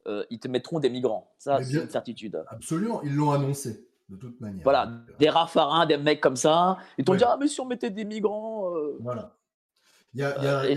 euh, 0.07 0.25
ils 0.31 0.41
te 0.41 0.49
mettront 0.49 0.81
des 0.81 0.91
migrants. 0.91 1.33
Ça, 1.39 1.63
c'est 1.63 1.79
une 1.79 1.91
certitude. 1.91 2.45
Absolument, 2.49 3.03
ils 3.03 3.15
l'ont 3.15 3.31
annoncé 3.31 3.87
de 4.09 4.17
toute 4.17 4.41
manière. 4.41 4.65
Voilà, 4.65 4.91
des 5.19 5.31
raffarins, 5.31 5.87
des 5.87 5.97
mecs 5.97 6.21
comme 6.21 6.37
ça. 6.37 6.79
Ils 6.99 7.05
t'ont 7.05 7.15
dit 7.15 7.25
ah 7.25 7.37
mais 7.39 7.47
si 7.47 7.61
on 7.61 7.67
mettait 7.67 7.91
des 7.91 8.05
migrants. 8.05 8.73
Voilà. 8.99 9.37
Il 10.15 10.21
y, 10.21 10.25
avait 10.25 10.73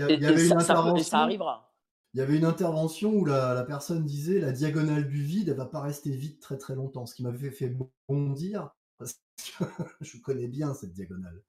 une 0.46 0.52
intervention. 0.52 1.04
ça 1.04 1.20
arrivera. 1.20 1.74
Il 2.12 2.18
y 2.18 2.20
avait 2.20 2.36
une 2.36 2.44
intervention 2.44 3.12
où 3.12 3.24
la, 3.24 3.54
la, 3.54 3.64
personne 3.64 4.04
disait 4.04 4.38
la 4.38 4.52
diagonale 4.52 5.08
du 5.08 5.20
vide, 5.22 5.48
elle 5.48 5.56
va 5.56 5.66
pas 5.66 5.80
rester 5.80 6.10
vide 6.10 6.38
très 6.38 6.56
très 6.56 6.76
longtemps. 6.76 7.06
Ce 7.06 7.14
qui 7.14 7.24
m'avait 7.24 7.50
fait 7.50 7.76
bondir, 8.08 8.70
je 10.00 10.18
connais 10.18 10.46
bien 10.46 10.74
cette 10.74 10.92
diagonale. 10.92 11.42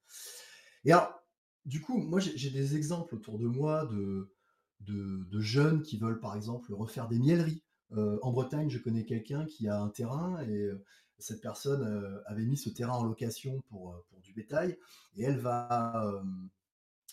Et 0.84 0.92
alors, 0.92 1.12
du 1.64 1.80
coup, 1.80 1.98
moi 1.98 2.20
j'ai 2.20 2.50
des 2.50 2.76
exemples 2.76 3.14
autour 3.14 3.38
de 3.38 3.46
moi 3.46 3.86
de, 3.86 4.30
de, 4.80 5.40
jeunes 5.40 5.82
qui 5.82 5.98
veulent 5.98 6.20
par 6.20 6.36
exemple 6.36 6.72
refaire 6.72 7.08
des 7.08 7.18
mieleries. 7.18 7.62
Euh, 7.92 8.18
en 8.22 8.32
Bretagne, 8.32 8.68
je 8.68 8.78
connais 8.78 9.04
quelqu'un 9.04 9.44
qui 9.46 9.68
a 9.68 9.80
un 9.80 9.88
terrain 9.88 10.40
et 10.42 10.62
euh, 10.62 10.84
cette 11.18 11.40
personne 11.40 11.82
euh, 11.82 12.20
avait 12.26 12.44
mis 12.44 12.56
ce 12.56 12.68
terrain 12.68 12.94
en 12.94 13.04
location 13.04 13.60
pour, 13.68 14.04
pour 14.08 14.20
du 14.20 14.32
bétail 14.32 14.76
et 15.16 15.24
elle 15.24 15.38
va, 15.38 16.22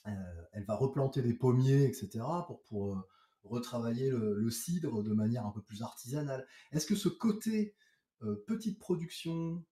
elle 0.05 0.65
va 0.65 0.75
replanter 0.75 1.21
des 1.21 1.33
pommiers, 1.33 1.85
etc. 1.85 2.19
pour, 2.47 2.61
pour 2.63 2.97
retravailler 3.43 4.09
le, 4.09 4.49
cidre 4.49 5.03
de 5.03 5.13
manière 5.13 5.45
un 5.45 5.51
peu 5.51 5.61
plus 5.61 5.81
artisanale. 5.81 6.45
Est-ce 6.71 6.85
que 6.85 6.95
ce 6.95 7.09
côté 7.09 7.75
petite 8.47 8.79
production, 8.79 9.63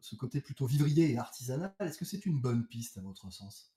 ce 0.00 0.16
côté 0.16 0.40
plutôt 0.40 0.66
vivrier 0.66 1.12
et 1.12 1.18
artisanal, 1.18 1.74
est-ce 1.80 1.98
que 1.98 2.04
c'est 2.04 2.26
une 2.26 2.40
bonne 2.40 2.66
piste 2.66 2.98
à 2.98 3.00
votre 3.00 3.30
sens? 3.32 3.72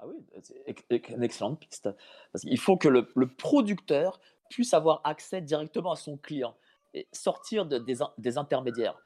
Ah 0.00 0.06
oui, 0.06 0.16
c'est 0.42 1.10
une 1.10 1.22
excellente 1.22 1.60
piste. 1.60 1.90
Parce 2.32 2.42
qu'il 2.42 2.58
faut 2.58 2.76
que 2.76 2.88
le, 2.88 3.26
producteur 3.26 4.20
puisse 4.48 4.72
avoir 4.72 5.00
accès 5.04 5.42
directement 5.42 5.92
à 5.92 5.96
son 5.96 6.16
client 6.16 6.56
et 6.94 7.06
sortir 7.12 7.66
de, 7.66 7.78
des, 7.78 8.38
intermédiaires. 8.38 8.98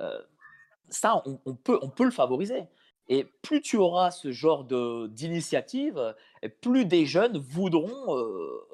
Euh, 0.00 0.20
ça, 0.90 1.22
on, 1.24 1.54
peut, 1.54 1.78
on 1.82 1.88
peut 1.88 2.04
le 2.04 2.10
favoriser. 2.10 2.64
Et 3.08 3.24
plus 3.42 3.60
tu 3.60 3.76
auras 3.76 4.10
ce 4.10 4.32
genre 4.32 4.64
d'initiative, 4.64 6.14
plus 6.60 6.86
des 6.86 7.04
jeunes 7.04 7.38
voudront 7.38 8.16
euh, 8.16 8.66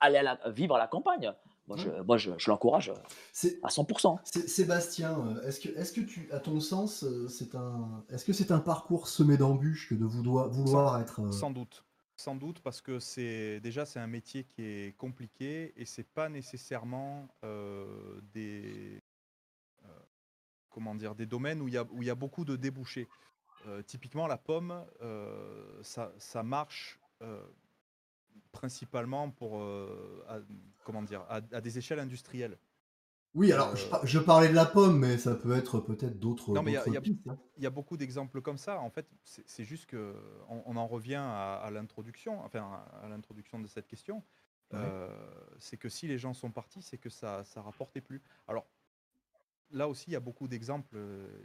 aller 0.00 0.22
vivre 0.46 0.74
à 0.74 0.78
la 0.78 0.86
campagne. 0.86 1.32
Moi, 1.68 2.16
je, 2.16 2.30
l'encourage 2.48 2.88
euh, 2.90 3.48
à 3.62 3.68
100%. 3.68 4.18
Sébastien, 4.24 5.18
euh, 5.18 5.46
est-ce 5.46 5.60
que, 5.60 5.68
est 5.68 5.94
que 5.94 6.00
tu, 6.00 6.28
à 6.32 6.40
ton 6.40 6.60
sens, 6.60 7.04
euh, 7.04 7.28
c'est 7.28 7.54
un, 7.54 8.04
est-ce 8.08 8.24
que 8.24 8.32
c'est 8.32 8.50
un 8.50 8.58
parcours 8.58 9.06
semé 9.06 9.36
d'embûches 9.36 9.90
que 9.90 9.94
de 9.94 10.06
vouloir, 10.06 10.48
vouloir 10.48 10.98
être. 11.00 11.32
Sans 11.32 11.50
doute. 11.50 11.84
Sans 12.16 12.34
doute 12.34 12.60
parce 12.60 12.80
que 12.80 12.98
c'est 12.98 13.60
déjà 13.60 13.86
c'est 13.86 14.00
un 14.00 14.08
métier 14.08 14.42
qui 14.42 14.62
est 14.62 14.96
compliqué 14.96 15.72
et 15.76 15.84
c'est 15.84 16.08
pas 16.08 16.28
nécessairement 16.28 17.28
des 18.34 19.00
comment 20.78 20.94
dire 20.94 21.16
des 21.16 21.26
domaines 21.26 21.60
où 21.60 21.66
il 21.66 21.74
y 21.74 21.76
a 21.76 21.84
où 21.90 22.02
il 22.02 22.06
y 22.06 22.10
a 22.10 22.14
beaucoup 22.14 22.44
de 22.44 22.54
débouchés. 22.54 23.08
typiquement 23.86 24.28
la 24.28 24.38
pomme, 24.38 24.84
ça, 25.82 26.12
ça 26.18 26.44
marche 26.44 27.00
principalement 28.52 29.30
pour, 29.30 29.60
euh, 29.60 30.24
à, 30.28 30.38
comment 30.84 31.02
dire, 31.02 31.24
à, 31.28 31.40
des 31.40 31.78
échelles 31.78 32.00
industrielles. 32.00 32.58
Oui, 33.34 33.52
alors 33.52 33.76
je, 33.76 34.18
euh, 34.18 34.22
parlais 34.22 34.48
de 34.48 34.54
la 34.54 34.64
pomme, 34.64 34.98
mais 34.98 35.18
ça 35.18 35.34
peut 35.34 35.52
être 35.52 35.80
peut-être 35.80 36.18
d'autres. 36.18 36.52
Non, 36.52 36.62
mais 36.62 36.76
hein. 36.76 36.82
il 36.86 37.62
y, 37.62 37.66
a 37.66 37.70
beaucoup 37.70 37.96
d'exemples 37.96 38.40
comme 38.40 38.56
ça. 38.56 38.80
En 38.80 38.90
fait, 38.90 39.06
c'est 39.22 39.64
juste 39.64 39.86
que 39.86 40.14
on, 40.48 40.76
en 40.76 40.86
revient 40.86 41.22
à, 41.22 41.68
l'introduction, 41.70 42.42
enfin 42.42 42.82
à 43.02 43.08
l'introduction 43.08 43.60
de 43.60 43.66
cette 43.66 43.86
question. 43.86 44.22
Euh, 44.74 45.08
c'est 45.58 45.76
que 45.76 45.88
si 45.88 46.06
les 46.08 46.18
gens 46.18 46.34
sont 46.34 46.50
partis, 46.50 46.82
c'est 46.82 46.98
que 46.98 47.10
ça, 47.10 47.44
ça 47.44 47.62
rapportait 47.62 48.00
plus. 48.00 48.22
Alors 48.48 48.66
là 49.70 49.88
aussi, 49.88 50.10
il 50.10 50.12
y 50.12 50.16
a 50.16 50.20
beaucoup 50.20 50.48
d'exemples, 50.48 50.96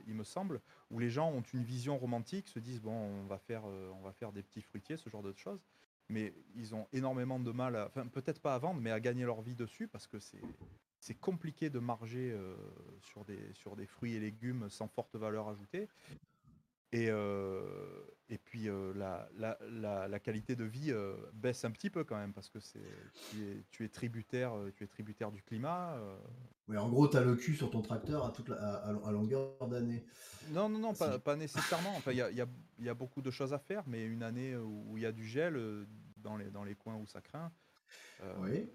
il 0.08 0.14
me 0.14 0.24
semble, 0.24 0.62
où 0.90 1.00
les 1.00 1.10
gens 1.10 1.32
ont 1.32 1.44
une 1.54 1.64
vision 1.64 1.98
romantique, 1.98 2.48
se 2.48 2.60
disent 2.60 2.82
bon, 2.82 2.94
on 2.94 3.26
va 3.26 3.38
faire, 3.38 3.66
on 3.66 4.02
va 4.02 4.12
faire 4.14 4.32
des 4.32 4.44
petits 4.44 4.62
fruitiers, 4.62 4.98
ce 4.98 5.10
genre 5.10 5.24
de 5.24 5.34
choses 5.34 5.62
mais 6.10 6.34
ils 6.56 6.76
ont 6.76 6.86
énormément 6.92 7.40
de 7.40 7.52
mal, 7.52 7.90
peut-être 8.12 8.42
pas 8.42 8.54
à 8.56 8.58
vendre, 8.60 8.82
mais 8.82 8.92
à 8.92 9.00
gagner 9.00 9.24
leur 9.24 9.42
vie 9.42 9.56
dessus 9.56 9.88
parce 9.88 10.06
que 10.06 10.20
c'est 10.20 10.42
c'est 11.04 11.16
compliqué 11.16 11.70
de 11.70 11.80
marger 11.80 12.32
euh, 12.32 12.56
sur, 13.02 13.26
des, 13.26 13.38
sur 13.56 13.76
des 13.76 13.86
fruits 13.86 14.14
et 14.14 14.22
légumes 14.22 14.70
sans 14.70 14.88
forte 14.88 15.18
valeur 15.18 15.50
ajoutée. 15.50 15.90
Et, 16.94 17.10
euh, 17.10 17.62
et 18.30 18.38
puis 18.38 18.70
euh, 18.70 18.94
la, 18.96 19.28
la, 19.36 20.08
la, 20.08 20.20
qualité 20.20 20.56
de 20.56 20.64
vie 20.64 20.94
baisse 21.34 21.66
un 21.66 21.72
petit 21.72 21.90
peu 21.90 22.04
quand 22.04 22.16
même 22.16 22.34
parce 22.34 22.50
que 22.50 22.60
c'est 22.60 22.80
tu 23.32 23.50
es, 23.50 23.66
tu 23.72 23.84
es 23.84 23.90
tributaire 23.90 24.54
tu 24.76 24.84
es 24.84 24.88
tributaire 24.88 25.32
du 25.32 25.42
climat. 25.42 25.98
Oui, 26.68 26.78
en 26.78 26.88
gros, 26.88 27.08
tu 27.08 27.18
as 27.18 27.22
le 27.22 27.36
cul 27.36 27.56
sur 27.56 27.72
ton 27.72 27.82
tracteur 27.82 28.26
à, 28.26 28.32
toute 28.32 28.52
à, 28.52 29.12
longueur 29.12 29.68
d'année. 29.68 30.06
Non, 30.52 30.70
non, 30.70 30.80
non, 30.80 30.94
pas, 30.94 31.20
pas 31.20 31.36
nécessairement. 31.36 31.94
Enfin, 31.98 32.12
il 32.12 32.18
y 32.18 32.22
a, 32.22 32.32
y, 32.32 32.42
a, 32.42 32.48
y 32.80 32.90
a, 32.90 32.94
beaucoup 32.94 33.22
de 33.22 33.32
choses 33.32 33.54
à 33.54 33.60
faire, 33.60 33.84
mais 33.88 34.06
une 34.06 34.24
année 34.24 34.56
où 34.56 34.96
il 34.96 35.04
y 35.04 35.06
a 35.06 35.12
du 35.12 35.28
gel 35.28 35.60
dans 36.18 36.38
les, 36.38 36.52
dans 36.52 36.64
les 36.64 36.76
coins 36.76 36.96
où 36.96 37.08
ça 37.08 37.22
craint. 37.22 37.52
oui. 38.40 38.70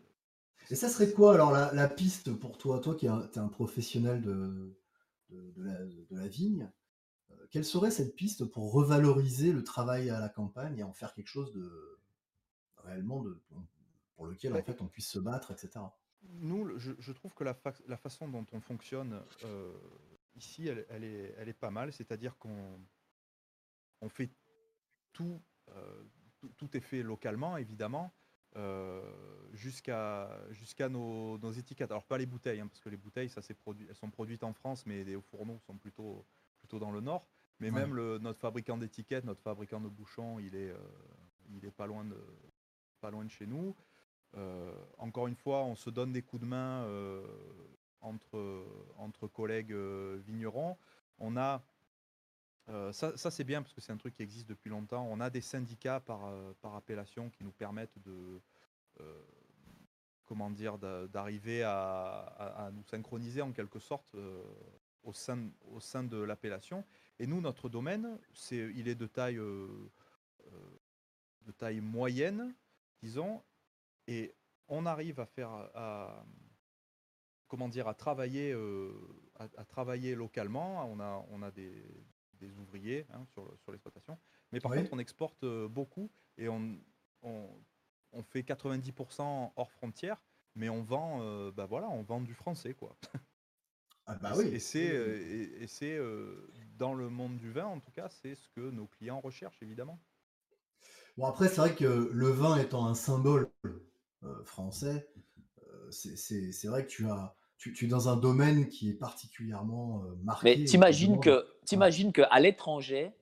Et 0.70 0.74
ça 0.74 0.88
serait 0.88 1.10
quoi 1.12 1.34
alors 1.34 1.50
la, 1.50 1.72
la, 1.72 1.88
piste 1.88 2.32
pour 2.34 2.58
toi, 2.58 2.78
toi 2.80 2.94
qui 2.94 3.06
es 3.06 3.08
un, 3.08 3.48
professionnel 3.48 4.20
de, 4.20 4.76
de, 5.30 5.50
de, 5.52 5.62
la, 5.64 5.84
de, 5.84 6.06
la, 6.10 6.28
vigne, 6.28 6.70
quelle 7.50 7.64
serait 7.64 7.90
cette 7.90 8.14
piste 8.14 8.44
pour 8.44 8.72
revaloriser 8.72 9.52
le 9.52 9.64
travail 9.64 10.10
à 10.10 10.20
la 10.20 10.28
campagne 10.28 10.78
et 10.78 10.82
en 10.82 10.92
faire 10.92 11.14
quelque 11.14 11.28
chose 11.28 11.52
de 11.52 11.98
réellement 12.78 13.22
de 13.22 13.40
pour 14.16 14.26
lequel 14.26 14.54
en 14.54 14.62
fait 14.62 14.80
on 14.80 14.88
puisse 14.88 15.08
se 15.08 15.18
battre, 15.18 15.52
etc. 15.52 15.84
Nous, 16.22 16.76
je, 16.78 17.12
trouve 17.12 17.32
que 17.34 17.44
la, 17.44 17.56
la, 17.86 17.96
façon 17.96 18.28
dont 18.28 18.44
on 18.52 18.60
fonctionne 18.60 19.22
ici, 20.34 20.66
elle, 20.66 20.84
elle, 20.88 21.04
est, 21.04 21.34
elle, 21.38 21.48
est, 21.48 21.54
pas 21.54 21.70
mal. 21.70 21.92
C'est-à-dire 21.92 22.36
qu'on 22.36 22.80
on 24.00 24.08
fait 24.08 24.30
tout, 25.12 25.40
tout, 26.56 26.76
est 26.76 26.80
fait 26.80 27.02
localement, 27.02 27.56
évidemment, 27.56 28.12
jusqu'à 29.52 30.30
jusqu'à 30.50 30.88
nos, 30.88 31.38
nos, 31.38 31.52
étiquettes. 31.52 31.90
Alors 31.90 32.04
pas 32.04 32.18
les 32.18 32.26
bouteilles, 32.26 32.60
hein, 32.60 32.66
parce 32.66 32.80
que 32.80 32.88
les 32.88 32.96
bouteilles, 32.96 33.28
ça 33.28 33.40
produit, 33.54 33.86
elles 33.88 33.94
sont 33.94 34.10
produites 34.10 34.42
en 34.42 34.52
France, 34.52 34.86
mais 34.86 35.04
les 35.04 35.20
fourneaux 35.20 35.60
sont 35.60 35.76
plutôt, 35.76 36.26
plutôt 36.68 36.84
dans 36.84 36.90
le 36.90 37.00
nord. 37.00 37.26
Mais 37.60 37.70
même 37.70 37.94
le, 37.94 38.18
notre 38.18 38.38
fabricant 38.38 38.76
d'étiquettes, 38.76 39.24
notre 39.24 39.42
fabricant 39.42 39.80
de 39.80 39.88
bouchons, 39.88 40.38
il 40.38 40.54
est, 40.54 40.72
il 41.50 41.64
est 41.64 41.72
pas 41.72 41.86
loin 41.86 42.04
de, 42.04 42.16
pas 43.00 43.10
loin 43.10 43.24
de 43.24 43.30
chez 43.30 43.46
nous. 43.46 43.74
Euh, 44.36 44.72
encore 44.98 45.26
une 45.26 45.34
fois, 45.34 45.64
on 45.64 45.74
se 45.74 45.90
donne 45.90 46.12
des 46.12 46.22
coups 46.22 46.42
de 46.42 46.46
main 46.46 46.84
euh, 46.84 47.26
entre, 48.00 48.64
entre 48.98 49.26
collègues 49.26 49.72
euh, 49.72 50.20
vignerons. 50.26 50.76
On 51.18 51.36
a 51.36 51.62
ça, 52.92 53.16
ça 53.16 53.30
c'est 53.30 53.44
bien 53.44 53.62
parce 53.62 53.72
que 53.72 53.80
c'est 53.80 53.92
un 53.92 53.96
truc 53.96 54.12
qui 54.12 54.22
existe 54.22 54.46
depuis 54.46 54.68
longtemps. 54.68 55.08
On 55.10 55.20
a 55.20 55.30
des 55.30 55.40
syndicats 55.40 56.00
par, 56.00 56.30
par 56.60 56.74
appellation 56.74 57.30
qui 57.30 57.42
nous 57.42 57.50
permettent 57.50 57.98
de 58.04 58.42
comment 60.26 60.50
dire 60.50 60.76
d'arriver 60.76 61.62
à, 61.62 62.70
nous 62.74 62.84
synchroniser 62.84 63.40
en 63.40 63.52
quelque 63.52 63.78
sorte 63.78 64.14
au 65.08 65.12
sein, 65.12 65.50
au 65.70 65.80
sein 65.80 66.04
de 66.04 66.18
l'appellation. 66.18 66.84
Et 67.18 67.26
nous, 67.26 67.40
notre 67.40 67.68
domaine, 67.68 68.18
c'est 68.32 68.70
il 68.74 68.88
est 68.88 68.94
de 68.94 69.06
taille 69.06 69.40
de 71.48 71.52
taille 71.52 71.80
moyenne, 71.80 72.54
disons, 73.02 73.42
et 74.06 74.34
on 74.68 74.86
arrive 74.86 75.18
à 75.18 75.26
faire, 75.26 75.50
à, 75.74 76.24
comment 77.48 77.68
dire, 77.68 77.88
à 77.88 77.94
travailler, 77.94 78.52
euh, 78.52 78.92
à, 79.36 79.64
travailler 79.64 80.14
localement. 80.14 80.84
On 80.90 81.00
a, 81.00 81.24
on 81.30 81.42
a 81.42 81.50
des, 81.50 81.82
ouvriers 82.58 83.06
hein, 83.12 83.24
sur, 83.32 83.52
sur 83.58 83.72
l'exploitation, 83.72 84.16
mais 84.52 84.60
par 84.60 84.72
contre, 84.72 84.92
on 84.92 84.98
exporte 84.98 85.42
euh, 85.42 85.66
beaucoup 85.68 86.08
et 86.36 86.48
on, 86.48 86.78
on, 87.22 87.48
fait 88.22 88.42
90% 88.42 89.52
hors 89.56 89.72
frontières, 89.72 90.22
mais 90.54 90.68
on 90.68 90.82
vend, 90.82 91.20
euh, 91.22 91.50
bah 91.50 91.66
voilà, 91.66 91.88
on 91.88 92.02
vend 92.02 92.20
du 92.20 92.34
français, 92.34 92.74
quoi. 92.74 92.96
Ah 94.08 94.16
bah 94.20 94.32
oui. 94.36 94.48
Et 94.48 94.58
c'est, 94.58 94.80
et, 94.80 95.66
c'est 95.66 95.98
dans 96.78 96.94
le 96.94 97.08
monde 97.10 97.36
du 97.36 97.52
vin, 97.52 97.66
en 97.66 97.78
tout 97.78 97.90
cas, 97.90 98.08
c'est 98.08 98.34
ce 98.34 98.48
que 98.48 98.70
nos 98.70 98.86
clients 98.86 99.20
recherchent, 99.20 99.62
évidemment. 99.62 100.00
Bon, 101.18 101.26
après, 101.26 101.48
c'est 101.48 101.56
vrai 101.56 101.74
que 101.74 102.10
le 102.12 102.28
vin 102.28 102.56
étant 102.58 102.86
un 102.86 102.94
symbole 102.94 103.50
euh, 104.22 104.44
français, 104.44 105.08
euh, 105.68 105.90
c'est 105.90 106.68
vrai 106.68 106.86
que 106.86 106.90
tu 106.90 107.08
as. 107.08 107.34
Tu, 107.58 107.86
es 107.86 107.88
dans 107.88 108.08
un 108.08 108.16
domaine 108.16 108.68
qui 108.68 108.88
est 108.88 108.94
particulièrement 108.94 110.04
euh, 110.04 110.14
marqué. 110.22 110.58
Mais 110.58 110.64
t'imagines 110.64 111.18
que, 111.18 111.44
t'imagines 111.64 112.12
que 112.12 112.22
à 112.30 112.38
l'étranger, 112.38 113.12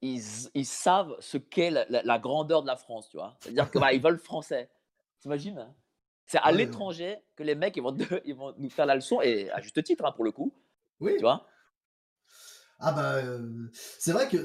ils, 0.00 0.22
ils, 0.54 0.64
savent 0.64 1.16
ce 1.18 1.36
qu'est 1.36 1.70
la, 1.70 2.18
grandeur 2.20 2.62
de 2.62 2.68
la 2.68 2.76
France, 2.76 3.08
tu 3.08 3.16
vois. 3.16 3.36
C'est-à-dire 3.40 3.68
qu'ils 3.68 3.80
bah, 3.80 3.92
ils 3.92 4.00
veulent 4.00 4.20
français. 4.20 4.70
T'imagines? 5.18 5.58
hein 5.58 5.74
C'est 6.26 6.38
à 6.38 6.50
l'étranger 6.52 7.18
que 7.36 7.42
les 7.42 7.54
mecs 7.54 7.76
ils 7.76 7.82
vont, 7.82 7.96
ils 8.24 8.34
vont 8.34 8.54
nous 8.58 8.70
faire 8.70 8.86
la 8.86 8.94
leçon 8.94 9.20
et 9.20 9.50
à 9.50 9.60
juste 9.60 9.82
titre 9.82 10.04
hein, 10.04 10.12
pour 10.12 10.24
le 10.24 10.32
coup. 10.32 10.52
Oui. 11.00 11.12
Tu 11.16 11.22
vois 11.22 11.46
ah 12.78 12.92
bah, 12.92 13.22
c'est 13.72 14.12
vrai 14.12 14.28
que 14.28 14.44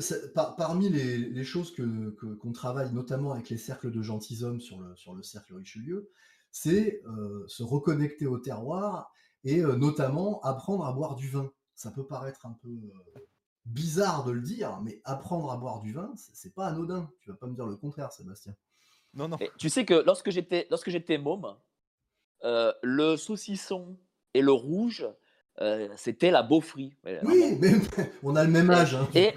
parmi 0.56 0.88
les, 0.88 1.44
choses 1.44 1.76
que, 1.76 2.12
qu'on 2.36 2.54
travaille, 2.54 2.94
notamment 2.94 3.34
avec 3.34 3.50
les 3.50 3.58
cercles 3.58 3.92
de 3.92 4.02
gentilshommes 4.02 4.62
sur 4.62 4.80
le, 4.80 4.96
sur 4.96 5.14
le 5.14 5.22
cercle 5.22 5.54
Richelieu, 5.54 6.10
c'est 6.50 7.04
se 7.48 7.62
reconnecter 7.62 8.28
au 8.28 8.38
terroir 8.38 9.12
et 9.44 9.62
notamment 9.62 10.40
apprendre 10.44 10.86
à 10.86 10.94
boire 10.94 11.16
du 11.16 11.30
vin. 11.30 11.52
Ça 11.76 11.92
peut 11.92 12.08
paraître 12.08 12.46
un 12.46 12.58
peu 12.62 12.70
bizarre 13.66 14.24
de 14.24 14.32
le 14.32 14.42
dire, 14.42 14.80
mais 14.82 15.02
apprendre 15.04 15.52
à 15.52 15.58
boire 15.58 15.80
du 15.80 15.94
vin, 15.94 16.14
c'est, 16.16 16.54
pas 16.54 16.68
anodin. 16.68 17.10
Tu 17.20 17.30
vas 17.30 17.36
pas 17.36 17.48
me 17.48 17.56
dire 17.56 17.66
le 17.66 17.76
contraire, 17.76 18.12
Sébastien. 18.12 18.56
Non, 19.14 19.28
non. 19.28 19.38
tu 19.58 19.70
sais 19.70 19.86
que 19.86 20.06
lorsque 20.06 20.32
j'étais, 20.32 20.68
lorsque 20.70 20.90
môme, 22.44 22.74
le 22.82 23.18
saucisson 23.18 23.98
et 24.34 24.42
le 24.42 24.52
rouge, 24.52 25.08
euh, 25.60 25.88
c'était 25.96 26.32
la 26.32 26.44
Beaufry. 26.44 26.94
Oui, 27.24 27.58
mais 27.60 27.74
on 28.24 28.36
a 28.36 28.44
le 28.44 28.50
même 28.50 28.70
âge. 28.70 28.96
Hein. 28.96 29.08
Et, 29.14 29.34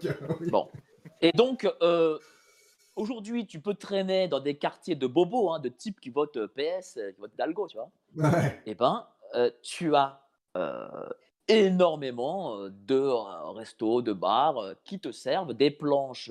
bon. 0.50 0.68
et 1.20 1.32
donc, 1.32 1.68
euh, 1.82 2.18
aujourd'hui, 2.96 3.46
tu 3.46 3.60
peux 3.60 3.74
traîner 3.74 4.28
dans 4.28 4.40
des 4.40 4.56
quartiers 4.56 4.94
de 4.94 5.06
bobos, 5.06 5.52
hein, 5.52 5.58
de 5.58 5.68
types 5.68 6.00
qui 6.00 6.10
votent 6.10 6.46
PS, 6.54 6.96
euh, 6.96 7.12
qui 7.12 7.20
votent 7.20 7.36
Dalgo, 7.36 7.68
tu 7.68 7.76
vois. 7.76 7.90
Et 8.66 8.70
eh 8.70 8.74
ben, 8.74 9.06
tu 9.62 9.94
as 9.94 10.22
énormément 11.48 12.68
de 12.68 13.00
restos, 13.54 14.00
de 14.02 14.12
bars 14.12 14.74
qui 14.84 14.98
te 14.98 15.12
servent 15.12 15.54
des 15.54 15.70
planches 15.70 16.30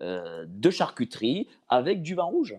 euh, 0.00 0.44
de 0.48 0.70
charcuterie 0.70 1.46
avec 1.68 2.02
du 2.02 2.14
vin 2.14 2.24
rouge. 2.24 2.56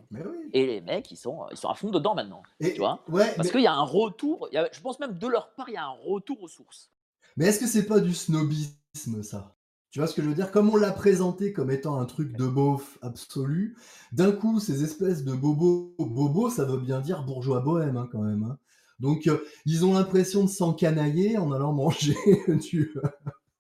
Et 0.54 0.66
les 0.66 0.82
mecs, 0.82 1.12
ils 1.12 1.18
sont, 1.18 1.46
ils 1.52 1.58
sont 1.58 1.70
à 1.70 1.76
fond 1.76 1.92
dedans 1.92 2.16
maintenant. 2.16 2.44
tu 2.62 2.78
vois 2.78 3.04
Parce 3.36 3.52
qu'il 3.52 3.62
y 3.62 3.68
a 3.68 3.74
un 3.74 3.84
retour, 3.84 4.50
je 4.52 4.82
pense 4.82 5.00
même 5.00 5.18
de 5.18 5.28
leur 5.28 5.54
part, 5.54 5.70
il 5.70 5.74
y 5.74 5.78
a 5.78 5.86
un 5.86 5.98
retour 6.06 6.42
aux 6.42 6.48
sources. 6.48 6.92
Mais 7.38 7.48
est-ce 7.48 7.60
que 7.60 7.68
c'est 7.68 7.86
pas 7.86 8.00
du 8.00 8.14
snobisme, 8.14 9.22
ça? 9.22 9.56
Tu 9.92 10.00
vois 10.00 10.08
ce 10.08 10.14
que 10.14 10.22
je 10.22 10.28
veux 10.28 10.36
dire? 10.36 10.52
Comme 10.52 10.70
on 10.70 10.76
l'a 10.76 10.92
présenté 10.92 11.54
comme 11.54 11.72
étant 11.72 12.00
un 12.00 12.06
truc 12.06 12.36
de 12.38 12.48
beauf 12.48 12.98
absolu, 13.02 13.78
d'un 14.12 14.32
coup, 14.32 14.60
ces 14.60 14.84
espèces 14.84 15.24
de 15.24 15.34
bobos, 15.34 15.96
bobos, 16.00 16.50
ça 16.50 16.66
veut 16.66 16.80
bien 16.80 17.00
dire 17.00 17.24
bourgeois 17.24 17.62
bohème 17.62 17.98
hein, 17.98 18.10
quand 18.12 18.22
même. 18.22 18.44
Hein. 18.44 18.58
Donc, 19.00 19.28
euh, 19.28 19.44
ils 19.66 19.86
ont 19.86 19.94
l'impression 19.94 20.44
de 20.44 20.50
s'encanailler 20.50 21.38
en 21.38 21.52
allant 21.52 21.74
manger 21.74 22.16
du, 22.48 22.94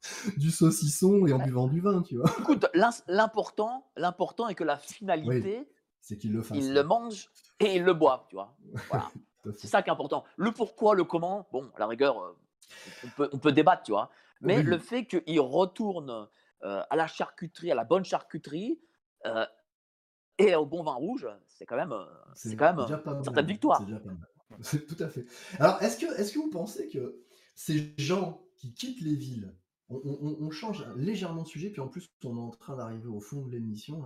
du 0.37 0.51
saucisson 0.51 1.25
et 1.25 1.33
en 1.33 1.39
buvant 1.39 1.67
du 1.67 1.81
vin, 1.81 2.01
tu 2.01 2.17
vois. 2.17 2.29
Écoute, 2.39 2.65
l'important, 3.07 3.89
l'important 3.95 4.47
est 4.47 4.55
que 4.55 4.63
la 4.63 4.77
finalité, 4.77 5.67
c'est 6.01 6.17
qu'il 6.17 6.33
le 6.33 6.41
fasse. 6.41 6.57
Il 6.57 6.73
le 6.73 6.83
mange 6.83 7.29
et 7.59 7.75
il 7.75 7.83
le 7.83 7.93
boit, 7.93 8.25
tu 8.29 8.35
vois. 8.35 8.55
Voilà. 8.89 9.09
c'est 9.57 9.67
ça 9.67 9.81
qui 9.81 9.89
est 9.89 9.93
important. 9.93 10.23
Le 10.37 10.51
pourquoi, 10.51 10.95
le 10.95 11.03
comment, 11.03 11.47
bon, 11.51 11.71
à 11.75 11.79
la 11.79 11.87
rigueur, 11.87 12.19
euh, 12.19 12.37
on 13.03 13.07
peut, 13.09 13.29
on 13.33 13.37
peut 13.37 13.51
débattre, 13.51 13.83
tu 13.83 13.91
vois. 13.91 14.09
Mais 14.41 14.61
le 14.61 14.77
fait 14.77 15.05
qu'il 15.05 15.39
retourne 15.39 16.27
euh, 16.63 16.83
à 16.89 16.95
la 16.95 17.07
charcuterie, 17.07 17.71
à 17.71 17.75
la 17.75 17.85
bonne 17.85 18.05
charcuterie, 18.05 18.79
euh, 19.25 19.45
et 20.37 20.53
au 20.55 20.65
bon 20.65 20.83
vin 20.83 20.93
rouge, 20.93 21.27
c'est 21.47 21.65
quand 21.65 21.77
même, 21.77 21.95
c'est 22.33 22.55
quand 22.55 22.75
même 22.75 22.79
une 22.79 23.23
certaine 23.23 23.45
victoire. 23.45 23.81
C'est 24.61 24.85
tout 24.87 25.01
à 25.01 25.09
fait. 25.09 25.25
Alors, 25.59 25.81
est-ce 25.81 25.97
que, 25.97 26.19
est-ce 26.19 26.33
que 26.33 26.39
vous 26.39 26.49
pensez 26.49 26.89
que 26.89 27.23
ces 27.55 27.93
gens 27.97 28.45
qui 28.55 28.73
quittent 28.73 29.01
les 29.01 29.15
villes 29.15 29.55
on, 29.89 30.49
change 30.49 30.85
légèrement 30.95 31.43
de 31.43 31.47
sujet, 31.47 31.69
puis 31.69 31.81
en 31.81 31.87
plus, 31.87 32.09
on 32.23 32.37
est 32.37 32.39
en 32.39 32.49
train 32.49 32.75
d'arriver 32.75 33.07
au 33.07 33.19
fond 33.19 33.45
de 33.45 33.51
l'émission. 33.51 34.03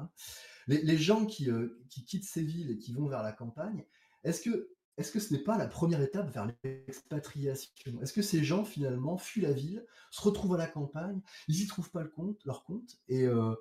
Les, 0.68 0.98
gens 0.98 1.26
euh, 1.48 1.80
qui, 1.90 2.06
quittent 2.06 2.26
ces 2.26 2.44
villes 2.44 2.72
et 2.72 2.78
qui 2.78 2.94
vont 2.94 3.08
vers 3.08 3.24
la 3.24 3.32
campagne, 3.32 3.86
est-ce 4.24 4.42
que, 4.42 4.70
est 4.98 5.12
que 5.12 5.20
ce 5.20 5.34
n'est 5.34 5.44
pas 5.44 5.58
la 5.58 5.68
première 5.68 6.02
étape 6.02 6.30
vers 6.32 6.52
l'expatriation? 6.64 7.72
Est-ce 8.02 8.14
que 8.14 8.22
ces 8.22 8.44
gens, 8.44 8.66
finalement, 8.66 9.18
fuient 9.18 9.42
la 9.42 9.54
ville, 9.54 9.86
se 10.12 10.22
retrouvent 10.22 10.56
à 10.56 10.58
la 10.58 10.68
campagne, 10.68 11.22
ils 11.48 11.60
n'y 11.60 11.68
trouvent 11.68 11.92
pas 11.92 12.04
le 12.04 12.10
compte, 12.10 12.44
leur 12.46 12.66
compte, 12.66 13.00
et 13.08 13.26
euh, 13.26 13.56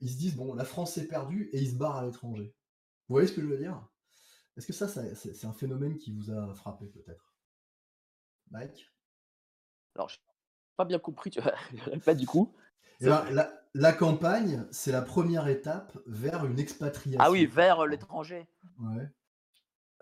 ils 0.00 0.10
se 0.10 0.16
disent, 0.16 0.36
bon, 0.36 0.54
la 0.54 0.64
France 0.64 0.96
est 0.96 1.06
perdue, 1.06 1.50
et 1.52 1.60
ils 1.60 1.72
se 1.72 1.76
barrent 1.76 1.96
à 1.96 2.06
l'étranger? 2.06 2.54
Vous 3.08 3.14
voyez 3.14 3.28
ce 3.28 3.32
que 3.34 3.42
je 3.42 3.46
veux 3.46 3.58
dire? 3.58 3.86
Est-ce 4.56 4.66
que 4.66 4.72
ça, 4.72 4.88
c'est 4.88 5.44
un 5.44 5.52
phénomène 5.52 5.98
qui 5.98 6.12
vous 6.12 6.30
a 6.30 6.52
frappé, 6.54 6.86
peut-être? 6.86 7.34
Mike? 8.50 8.90
Alors, 9.94 10.10
pas 10.78 10.84
bien 10.84 11.00
compris, 11.00 11.30
tu 11.30 11.40
pas 12.04 12.14
du 12.14 12.26
coup. 12.26 12.54
Eh 13.00 13.06
ben, 13.06 13.50
la, 13.74 13.92
campagne, 13.92 14.64
c'est 14.70 14.92
la 14.92 15.02
première 15.02 15.48
étape 15.48 15.98
vers 16.06 16.46
une 16.46 16.58
expatriation. 16.58 17.20
Ah 17.22 17.30
oui, 17.30 17.46
vers 17.46 17.84
l'étranger. 17.86 18.48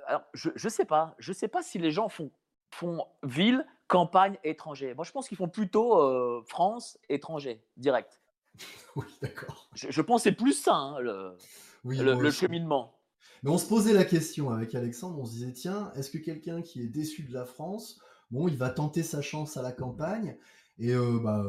Alors, 0.07 0.23
je 0.35 0.51
ne 0.63 0.69
sais 0.69 0.85
pas. 0.85 1.15
Je 1.19 1.33
sais 1.33 1.49
pas 1.49 1.63
si 1.63 1.79
les 1.79 1.91
gens 1.91 2.09
font, 2.09 2.31
font 2.71 3.05
ville, 3.23 3.67
campagne, 3.89 4.39
étranger. 4.45 4.95
Moi, 4.95 5.05
je 5.05 5.13
pense 5.13 5.29
qu'ils 5.29 5.39
font 5.39 5.49
plutôt 5.49 6.01
euh, 6.01 6.43
France, 6.47 6.99
étranger, 7.09 7.63
direct. 7.77 8.21
oui, 8.97 9.07
d'accord. 9.21 9.69
Je, 9.75 10.01
pense 10.01 10.23
que 10.23 10.31
c'est 10.31 10.37
plus 10.37 10.53
ça, 10.53 10.75
hein, 10.75 11.01
le, 11.01 11.37
le, 11.85 12.31
cheminement. 12.31 12.99
Mais 13.43 13.51
on 13.51 13.59
se 13.59 13.67
posait 13.67 13.93
la 13.93 14.05
question 14.05 14.51
avec 14.51 14.75
Alexandre, 14.75 15.19
on 15.19 15.25
se 15.25 15.33
disait, 15.33 15.53
tiens, 15.53 15.93
est-ce 15.97 16.11
que 16.11 16.19
quelqu'un 16.19 16.63
qui 16.63 16.83
est 16.83 16.89
déçu 16.89 17.23
de 17.23 17.35
la 17.35 17.45
France, 17.45 18.01
bon, 18.31 18.49
il 18.49 18.57
va 18.57 18.71
tenter 18.71 19.03
sa 19.03 19.21
chance 19.21 19.57
à 19.57 19.63
la 19.63 19.73
campagne, 19.73 20.37
et 20.79 20.95
bah, 21.23 21.43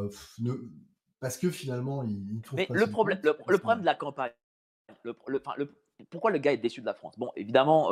parce 1.19 1.37
que 1.37 1.49
finalement, 1.49 2.03
il, 2.03 2.41
trouve 2.41 2.57
Mais 2.57 2.67
le 2.69 2.87
problème, 2.87 3.19
le, 3.23 3.57
problème 3.57 3.81
de 3.81 3.85
la 3.85 3.95
campagne, 3.95 4.31
le, 5.03 5.13
pourquoi 6.09 6.31
le 6.31 6.37
gars 6.37 6.53
est 6.53 6.57
déçu 6.57 6.81
de 6.81 6.85
la 6.85 6.93
France? 6.93 7.17
Bon, 7.17 7.31
évidemment, 7.35 7.89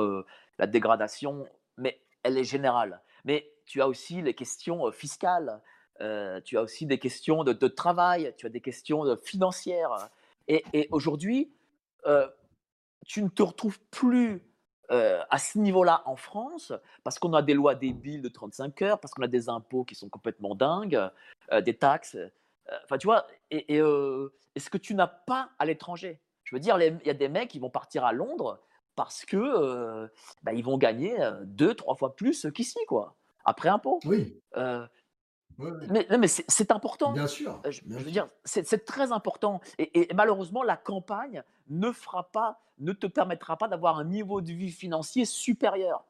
la 0.60 0.68
dégradation, 0.68 1.48
mais 1.78 2.00
elle 2.24 2.38
est 2.38 2.44
générale. 2.44 3.02
Mais 3.26 3.50
tu 3.66 3.82
as 3.82 3.88
aussi 3.88 4.22
les 4.22 4.34
questions 4.34 4.92
fiscales, 4.92 5.62
tu 6.46 6.58
as 6.58 6.62
aussi 6.62 6.86
des 6.86 7.00
questions 7.00 7.44
de, 7.44 7.68
travail, 7.68 8.34
tu 8.38 8.46
as 8.46 8.50
des 8.50 8.62
questions 8.62 9.18
financières. 9.18 10.10
Et, 10.48 10.64
et 10.74 10.88
aujourd'hui, 10.92 11.52
tu 13.06 13.24
ne 13.24 13.30
te 13.30 13.44
retrouves 13.44 13.80
plus 13.92 14.42
euh, 14.92 15.22
à 15.30 15.38
ce 15.38 15.58
niveau-là 15.58 16.04
en 16.06 16.16
France, 16.16 16.74
parce 17.04 17.20
qu'on 17.20 17.34
a 17.34 17.42
des 17.42 17.54
lois 17.54 17.76
débiles 17.76 18.22
de 18.22 18.30
35 18.30 18.82
heures, 18.82 19.00
parce 19.00 19.14
qu'on 19.14 19.24
a 19.24 19.28
des 19.28 19.50
impôts 19.50 19.84
qui 19.84 19.96
sont 19.96 20.10
complètement 20.10 20.56
dingues, 20.56 21.00
euh, 21.52 21.62
des 21.62 21.76
taxes. 21.76 22.16
euh, 22.16 22.30
Enfin, 22.84 22.98
tu 22.98 23.06
vois, 23.06 23.28
et, 23.52 23.76
et, 23.76 23.78
et 23.78 24.60
ce 24.60 24.70
que 24.72 24.78
tu 24.80 24.96
n'as 24.96 25.06
pas 25.08 25.50
à 25.60 25.66
l'étranger. 25.66 26.20
Je 26.44 26.56
veux 26.56 26.60
dire, 26.60 26.80
il 26.82 27.00
y 27.06 27.10
a 27.12 27.14
des 27.14 27.30
mecs 27.30 27.50
qui 27.50 27.60
vont 27.60 27.70
partir 27.70 28.06
à 28.06 28.12
Londres 28.12 28.60
parce 28.96 29.24
que 29.24 30.10
bah, 30.42 30.52
ils 30.54 30.64
vont 30.64 30.80
gagner 30.80 31.16
deux, 31.44 31.76
trois 31.76 31.96
fois 31.96 32.16
plus 32.16 32.48
qu'ici, 32.56 32.80
quoi, 32.88 33.16
après 33.44 33.70
impôt. 33.70 34.00
Oui, 34.06 34.42
Mais 35.58 36.06
non, 36.10 36.18
mais 36.18 36.28
c'est 36.28 36.72
important. 36.72 37.12
bien 37.14 37.28
sûr. 37.28 37.62
Euh, 37.66 37.72
Je, 37.72 37.82
veux 37.86 38.12
dire, 38.12 38.28
c'est 38.44 38.86
très 38.86 39.12
important. 39.12 39.62
Et, 39.78 40.10
et 40.12 40.14
malheureusement, 40.14 40.64
la 40.64 40.78
campagne 40.78 41.44
ne 41.70 41.92
fera 41.92 42.30
pas, 42.32 42.60
ne 42.80 42.92
te 42.94 43.08
permettra 43.08 43.58
pas 43.58 43.68
d'avoir 43.68 43.98
un 43.98 44.06
niveau 44.06 44.42
de 44.42 44.52
vie 44.52 44.72
financier 44.72 45.26
supérieur. 45.26 46.04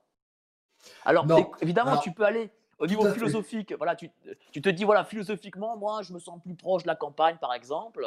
Alors, 1.04 1.26
Non, 1.26 1.52
évidemment, 1.62 1.92
alors, 1.92 2.04
tu 2.04 2.12
peux 2.12 2.24
aller 2.26 2.52
au 2.80 2.88
niveau 2.88 3.04
fait. 3.04 3.14
philosophique. 3.14 3.74
Voilà, 3.78 3.96
tu, 3.96 4.12
tu 4.52 4.62
te 4.62 4.70
dis, 4.70 4.84
voilà, 4.84 5.04
philosophiquement, 5.06 5.78
moi, 5.78 6.02
je 6.02 6.14
me 6.14 6.20
sens 6.20 6.42
plus 6.42 6.56
proche 6.56 6.84
de 6.84 6.88
la 6.88 6.96
campagne, 6.96 7.38
par 7.38 7.54
exemple, 7.54 8.06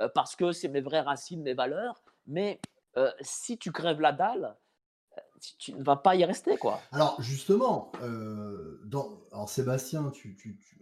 euh, 0.00 0.08
parce 0.14 0.36
que 0.36 0.52
c'est 0.52 0.68
mes 0.68 0.80
vraies 0.80 1.00
racines, 1.00 1.42
mes 1.42 1.54
valeurs. 1.54 2.02
Mais 2.26 2.60
euh, 2.96 3.10
si 3.20 3.58
tu 3.58 3.72
crèves 3.72 4.00
la 4.00 4.12
dalle, 4.12 4.56
tu, 5.58 5.74
ne 5.74 5.82
vas 5.82 5.96
pas 5.96 6.16
y 6.16 6.24
rester, 6.24 6.56
quoi. 6.56 6.80
Alors 6.92 7.20
justement, 7.20 7.92
euh, 8.02 8.80
dans, 8.84 9.22
alors 9.32 9.48
Sébastien, 9.48 10.12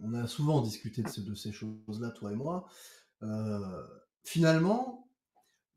on 0.01 0.13
a 0.13 0.27
souvent 0.27 0.61
discuté 0.61 1.01
de, 1.01 1.09
ce- 1.09 1.21
de 1.21 1.35
ces 1.35 1.51
choses-là, 1.51 2.09
toi 2.11 2.31
et 2.31 2.35
moi. 2.35 2.67
Euh, 3.23 3.59
finalement, 4.23 5.09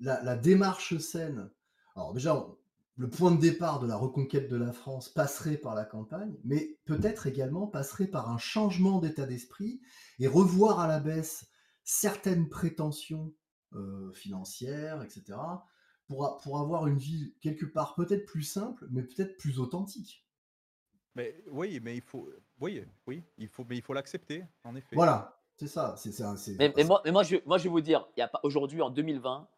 la, 0.00 0.36
démarche 0.36 0.96
saine, 0.98 1.50
alors 1.96 2.12
déjà, 2.12 2.46
le 2.96 3.10
point 3.10 3.30
de 3.30 3.40
départ 3.40 3.80
de 3.80 3.86
la 3.86 3.96
reconquête 3.96 4.48
de 4.48 4.56
la 4.56 4.72
France 4.72 5.08
passerait 5.08 5.56
par 5.56 5.74
la 5.74 5.84
campagne, 5.84 6.36
mais 6.44 6.78
peut-être 6.84 7.26
également 7.26 7.66
passerait 7.66 8.06
par 8.06 8.30
un 8.30 8.38
changement 8.38 8.98
d'état 8.98 9.26
d'esprit 9.26 9.80
et 10.18 10.26
revoir 10.26 10.80
à 10.80 10.88
la 10.88 11.00
baisse 11.00 11.46
certaines 11.84 12.48
prétentions 12.48 13.34
euh, 13.74 14.12
financières, 14.12 15.02
etc., 15.02 15.38
pour, 16.08 16.58
avoir 16.58 16.86
une 16.86 16.98
vie 16.98 17.34
quelque 17.40 17.66
part 17.66 17.94
peut-être 17.94 18.26
plus 18.26 18.42
simple, 18.42 18.86
mais 18.90 19.02
peut-être 19.02 19.36
plus 19.36 19.58
authentique. 19.58 20.26
Mais 21.14 21.42
oui, 21.50 21.80
mais 21.82 21.96
il 21.96 22.02
faut, 22.02 22.30
oui, 22.60 22.84
oui, 23.06 23.24
il 23.36 23.48
faut, 23.48 23.64
mais 23.68 23.76
il 23.76 23.82
faut 23.82 23.92
l'accepter, 23.92 24.44
en 24.64 24.74
effet. 24.74 24.96
Voilà, 24.96 25.40
c'est 25.56 25.66
ça. 25.66 25.94
C'est, 25.96 26.12
c'est, 26.12 26.56
Mais, 26.58 26.72
moi, 26.84 27.02
mais 27.04 27.12
moi, 27.12 27.22
je, 27.22 27.36
moi, 27.44 27.58
je 27.58 27.64
vais 27.64 27.68
vous 27.70 27.80
dire, 27.80 28.08
il 28.16 28.20
y 28.20 28.22
a 28.22 28.28
pas 28.28 28.40
aujourd'hui, 28.42 28.80
en 28.80 28.90
2020, 28.90 29.48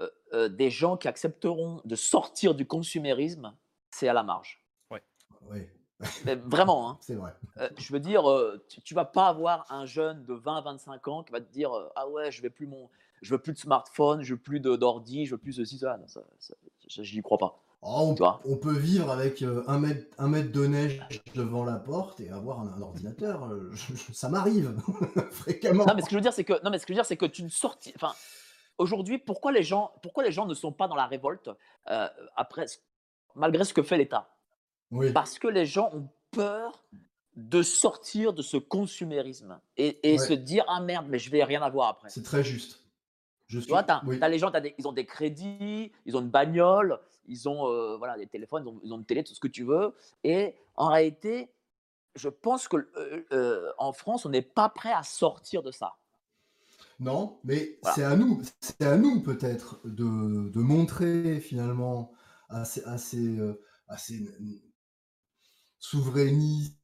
euh, 0.00 0.08
euh, 0.32 0.48
des 0.48 0.70
gens 0.70 0.96
qui 0.96 1.08
accepteront 1.08 1.80
de 1.84 1.94
sortir 1.94 2.54
du 2.54 2.66
consumérisme, 2.66 3.54
c'est 3.90 4.08
à 4.08 4.12
la 4.12 4.22
marge. 4.22 4.64
ouais, 4.90 5.70
Mais 6.24 6.34
vraiment, 6.34 6.90
hein. 6.90 6.98
c'est 7.00 7.14
vrai. 7.14 7.32
Euh, 7.58 7.68
je 7.76 7.92
veux 7.92 8.00
dire, 8.00 8.28
euh, 8.30 8.64
tu, 8.68 8.80
tu 8.80 8.94
vas 8.94 9.04
pas 9.04 9.28
avoir 9.28 9.70
un 9.70 9.84
jeune 9.84 10.24
de 10.24 10.34
20-25 10.34 11.10
ans 11.10 11.22
qui 11.22 11.32
va 11.32 11.40
te 11.40 11.52
dire, 11.52 11.72
euh, 11.72 11.88
ah 11.94 12.08
ouais, 12.08 12.32
je 12.32 12.40
vais 12.40 12.50
plus 12.50 12.66
mon, 12.66 12.88
je 13.22 13.34
veux 13.34 13.38
plus 13.40 13.52
de 13.52 13.58
smartphone, 13.58 14.22
je 14.22 14.34
veux 14.34 14.40
plus 14.40 14.60
de- 14.60 14.76
d'ordi, 14.76 15.26
je 15.26 15.32
veux 15.32 15.38
plus 15.38 15.52
ceci, 15.54 15.78
ça. 15.78 15.98
Ça, 16.06 16.22
ça, 16.38 16.54
ça, 16.88 17.02
j'y 17.02 17.20
crois 17.22 17.38
pas. 17.38 17.62
Oh, 17.82 18.14
on, 18.44 18.56
peut 18.56 18.76
vivre 18.76 19.10
avec 19.10 19.40
euh, 19.40 19.64
un, 19.66 19.78
mètre, 19.78 20.04
un 20.18 20.28
mètre 20.28 20.52
de 20.52 20.66
neige 20.66 21.00
devant 21.34 21.64
la 21.64 21.76
porte 21.76 22.20
et 22.20 22.28
avoir 22.28 22.60
un, 22.60 22.68
un 22.74 22.82
ordinateur. 22.82 23.44
euh, 23.46 23.70
je- 23.72 23.94
je- 23.94 24.12
ça 24.12 24.28
m'arrive 24.28 24.76
fréquemment. 25.30 25.86
Non, 25.86 25.94
mais 25.94 26.02
ce 26.02 26.06
que 26.06 26.10
je 26.12 26.16
veux 26.16 26.20
dire, 26.22 26.32
c'est 26.34 26.44
que, 26.44 26.62
non, 26.62 26.70
mais 26.70 26.78
ce 26.78 26.84
que 26.84 26.92
je 26.92 26.98
veux 26.98 27.02
dire, 27.02 27.06
c'est 27.06 27.16
que 27.16 27.24
tu 27.24 27.42
ne 27.42 27.48
sortis. 27.48 27.92
Enfin, 27.96 28.12
aujourd'hui, 28.76 29.16
pourquoi 29.18 29.50
les 29.50 29.62
gens, 29.62 29.92
pourquoi 30.02 30.24
les 30.24 30.32
gens 30.32 30.44
ne 30.44 30.52
sont 30.52 30.72
pas 30.72 30.88
dans 30.88 30.94
la 30.94 31.06
révolte 31.06 31.48
euh, 31.88 32.06
après, 32.36 32.66
malgré 33.34 33.64
ce 33.64 33.72
que 33.72 33.82
fait 33.82 33.96
l'État? 33.96 34.28
Oui, 34.90 35.12
Parce 35.12 35.38
que 35.38 35.48
les 35.48 35.64
gens 35.66 35.88
ont 35.94 36.08
peur 36.32 36.84
de 37.36 37.62
sortir 37.62 38.32
de 38.34 38.42
ce 38.42 38.56
consumérisme 38.58 39.58
et, 39.78 40.00
et 40.12 40.18
Ouais. 40.18 40.26
se 40.26 40.32
dire 40.34 40.64
ah 40.68 40.80
merde, 40.80 41.06
mais 41.08 41.18
je 41.18 41.30
vais 41.30 41.44
rien 41.44 41.62
avoir 41.62 41.88
après. 41.88 42.10
c'est 42.10 42.24
très 42.24 42.42
juste. 42.44 42.79
Je 43.50 43.58
Tu 43.58 43.64
suis... 43.64 43.70
vois, 43.72 43.84
oui. 44.02 44.18
t'as 44.20 44.28
les 44.28 44.38
gens, 44.38 44.50
des- 44.50 44.74
ils 44.78 44.88
ont 44.88 44.92
des 44.92 45.06
crédits, 45.06 45.92
ils 46.06 46.16
ont 46.16 46.20
une 46.20 46.30
bagnole, 46.30 46.98
ils 47.26 47.48
ont 47.48 47.68
euh, 47.68 47.96
voilà 47.96 48.16
des 48.16 48.26
téléphones, 48.26 48.64
ils 48.64 48.68
ont, 48.68 48.80
ils 48.84 48.92
ont 48.92 48.98
une 48.98 49.04
télé, 49.04 49.24
tout 49.24 49.34
ce 49.34 49.40
que 49.40 49.48
tu 49.48 49.64
veux. 49.64 49.94
Et 50.24 50.54
en 50.76 50.88
réalité, 50.88 51.50
je 52.16 52.28
pense 52.28 52.68
que 52.68 52.76
euh, 52.96 53.24
euh, 53.32 53.72
en 53.78 53.92
France, 53.92 54.26
on 54.26 54.30
n'est 54.30 54.42
pas 54.42 54.68
prêt 54.70 54.92
à 54.92 55.02
sortir 55.04 55.62
de 55.62 55.72
ça. 55.72 55.96
Non, 57.00 57.38
mais 57.44 57.78
Voilà. 57.82 57.94
c'est 57.94 58.04
à 58.04 58.16
nous, 58.16 58.42
c'est 58.60 58.82
à 58.82 58.96
nous 58.96 59.22
peut-être 59.22 59.80
de, 59.84 60.50
de 60.50 60.60
montrer 60.60 61.40
finalement 61.40 62.12
à 62.48 62.64
ces, 62.64 62.84
à 62.84 62.98
ces, 62.98 63.38
à 63.88 63.96
ces 63.96 64.20
souverainistes, 65.78 66.76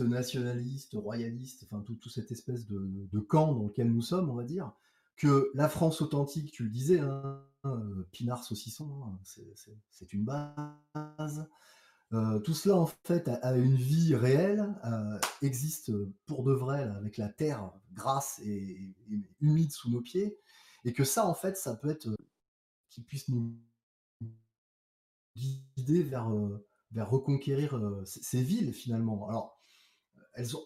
nationalistes, 0.00 0.94
royalistes, 0.94 1.64
enfin 1.64 1.82
tout, 1.82 1.94
tout 1.96 2.10
cette 2.10 2.30
espèce 2.32 2.66
de, 2.66 3.08
de 3.12 3.18
camp 3.20 3.54
dans 3.54 3.64
lequel 3.64 3.90
nous 3.90 4.02
sommes, 4.02 4.30
on 4.30 4.34
va 4.34 4.44
dire, 4.44 4.72
que 5.18 5.50
la 5.54 5.68
France 5.68 6.00
authentique, 6.00 6.52
tu 6.52 6.62
le 6.62 6.70
disais, 6.70 7.00
hein, 7.00 7.44
euh, 7.66 8.08
Pinard 8.12 8.44
saucisson, 8.44 9.02
hein, 9.04 9.18
c'est- 9.24 10.12
une 10.12 10.24
base. 10.24 11.48
Euh, 12.14 12.38
tout 12.38 12.54
cela 12.54 12.76
en 12.76 12.86
fait 13.04 13.28
a, 13.28 13.56
une 13.56 13.76
vie 13.76 14.14
réelle, 14.14 14.74
euh, 14.84 15.18
existe 15.42 15.92
pour 16.24 16.42
de 16.42 16.52
vrai 16.52 16.82
avec 16.82 17.18
la 17.18 17.28
terre 17.28 17.70
grasse 17.92 18.40
et, 18.42 18.94
humide 19.40 19.72
sous 19.72 19.90
nos 19.90 20.00
pieds, 20.00 20.38
et 20.84 20.94
que 20.94 21.04
ça 21.04 21.26
en 21.26 21.34
fait 21.34 21.56
ça 21.58 21.76
peut 21.76 21.90
être 21.90 22.08
qui 22.88 23.02
puisse 23.02 23.28
nous 23.28 23.58
guider 25.36 26.02
vers, 26.02 26.30
reconquérir 26.96 27.78
ces, 28.06 28.42
villes 28.42 28.72
finalement. 28.72 29.28
Alors 29.28 29.60
elles 30.32 30.56
ont, 30.56 30.64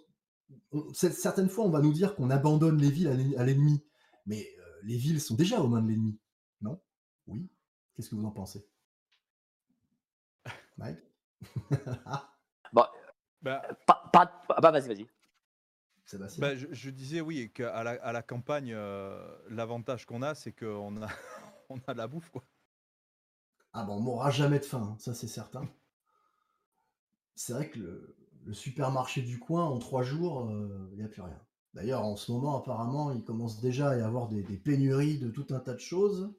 certaines 0.92 1.48
fois 1.48 1.64
on 1.64 1.70
va 1.70 1.80
nous 1.80 1.92
dire 1.92 2.14
qu'on 2.14 2.30
abandonne 2.30 2.80
les 2.80 2.90
villes 2.90 3.34
à 3.36 3.44
l'ennemi, 3.44 3.82
mais 4.26 4.48
euh, 4.58 4.80
les 4.84 4.96
villes 4.96 5.20
sont 5.20 5.34
déjà 5.34 5.60
aux 5.60 5.68
mains 5.68 5.82
de 5.82 5.88
l'ennemi, 5.88 6.18
non? 6.60 6.80
Oui 7.26 7.48
Qu'est-ce 7.94 8.08
que 8.10 8.14
vous 8.14 8.24
en 8.24 8.30
pensez? 8.30 8.66
Mike? 10.76 10.98
Bon, 12.72 12.84
Bah, 13.42 13.62
pas, 13.86 14.08
pas, 14.12 14.26
pas- 14.48 14.60
bah, 14.60 14.70
vas-y, 14.70 14.88
vas-y. 14.88 15.06
Sébastien? 16.06 16.40
Bah, 16.42 16.54
je, 16.56 16.66
je 16.70 16.90
disais 16.90 17.20
oui 17.20 17.50
qu'à 17.52 17.82
la, 17.82 17.90
à 18.02 18.12
la 18.12 18.22
campagne, 18.22 18.72
euh, 18.72 19.36
l'avantage 19.50 20.06
qu'on 20.06 20.22
a, 20.22 20.34
c'est 20.34 20.52
qu'on 20.52 21.02
a, 21.02 21.08
on 21.68 21.78
a 21.86 21.92
de 21.92 21.98
la 21.98 22.06
bouffe, 22.06 22.30
quoi. 22.30 22.44
Ah 23.74 23.84
bon, 23.84 23.96
on 23.96 24.00
m'aura 24.00 24.30
jamais 24.30 24.58
de 24.60 24.64
faim, 24.64 24.92
hein, 24.94 24.96
ça 24.98 25.12
c'est 25.12 25.28
certain. 25.28 25.68
C'est 27.34 27.52
vrai 27.52 27.68
que 27.68 27.78
le, 27.78 28.16
le 28.44 28.54
supermarché 28.54 29.20
du 29.22 29.38
coin, 29.38 29.64
en 29.66 29.78
trois 29.78 30.02
jours, 30.02 30.50
il 30.92 30.96
n'y 30.96 31.04
a 31.04 31.08
plus 31.08 31.20
rien. 31.22 31.40
D'ailleurs, 31.74 32.04
en 32.04 32.16
ce 32.16 32.30
moment, 32.30 32.58
apparemment, 32.58 33.12
il 33.12 33.24
commence 33.24 33.60
déjà 33.60 33.90
à 33.90 33.96
y 33.96 34.00
avoir 34.00 34.28
des, 34.28 34.42
pénuries 34.42 35.18
de 35.18 35.30
tout 35.30 35.46
un 35.50 35.60
tas 35.60 35.74
de 35.74 35.80
choses. 35.80 36.34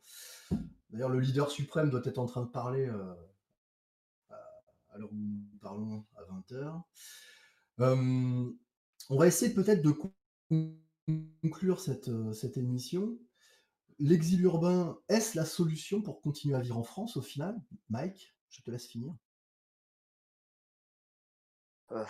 D'ailleurs, 0.92 1.10
le 1.10 1.20
leader 1.20 1.50
suprême 1.50 1.90
doit 1.90 2.04
être 2.06 2.20
en 2.20 2.28
train 2.28 2.44
de 2.44 2.50
parler 2.50 2.88
euh, 2.88 3.14
à, 4.30 4.98
l'heure 4.98 5.12
où 5.12 5.16
nous 5.16 5.58
parlons 5.60 6.06
à 6.16 6.24
20h. 6.24 6.84
on 9.10 9.18
va 9.18 9.28
essayer 9.28 9.54
peut-être 9.54 9.82
de 9.82 9.92
con- 9.92 10.14
conclure 11.42 11.80
cette, 11.80 12.10
euh, 12.10 12.34
cette 12.34 12.58
émission. 12.58 13.18
L'exil 14.00 14.42
urbain, 14.42 14.98
est-ce 15.10 15.38
la 15.38 15.46
solution 15.46 16.02
pour 16.02 16.22
continuer 16.22 16.56
à 16.56 16.60
vivre 16.60 16.78
en 16.78 16.84
France 16.84 17.18
au 17.18 17.22
final? 17.22 17.60
Mike, 17.90 18.36
je 18.50 18.62
te 18.62 18.72
laisse 18.72 18.86
finir. 18.86 19.16
Euh, 21.92 22.06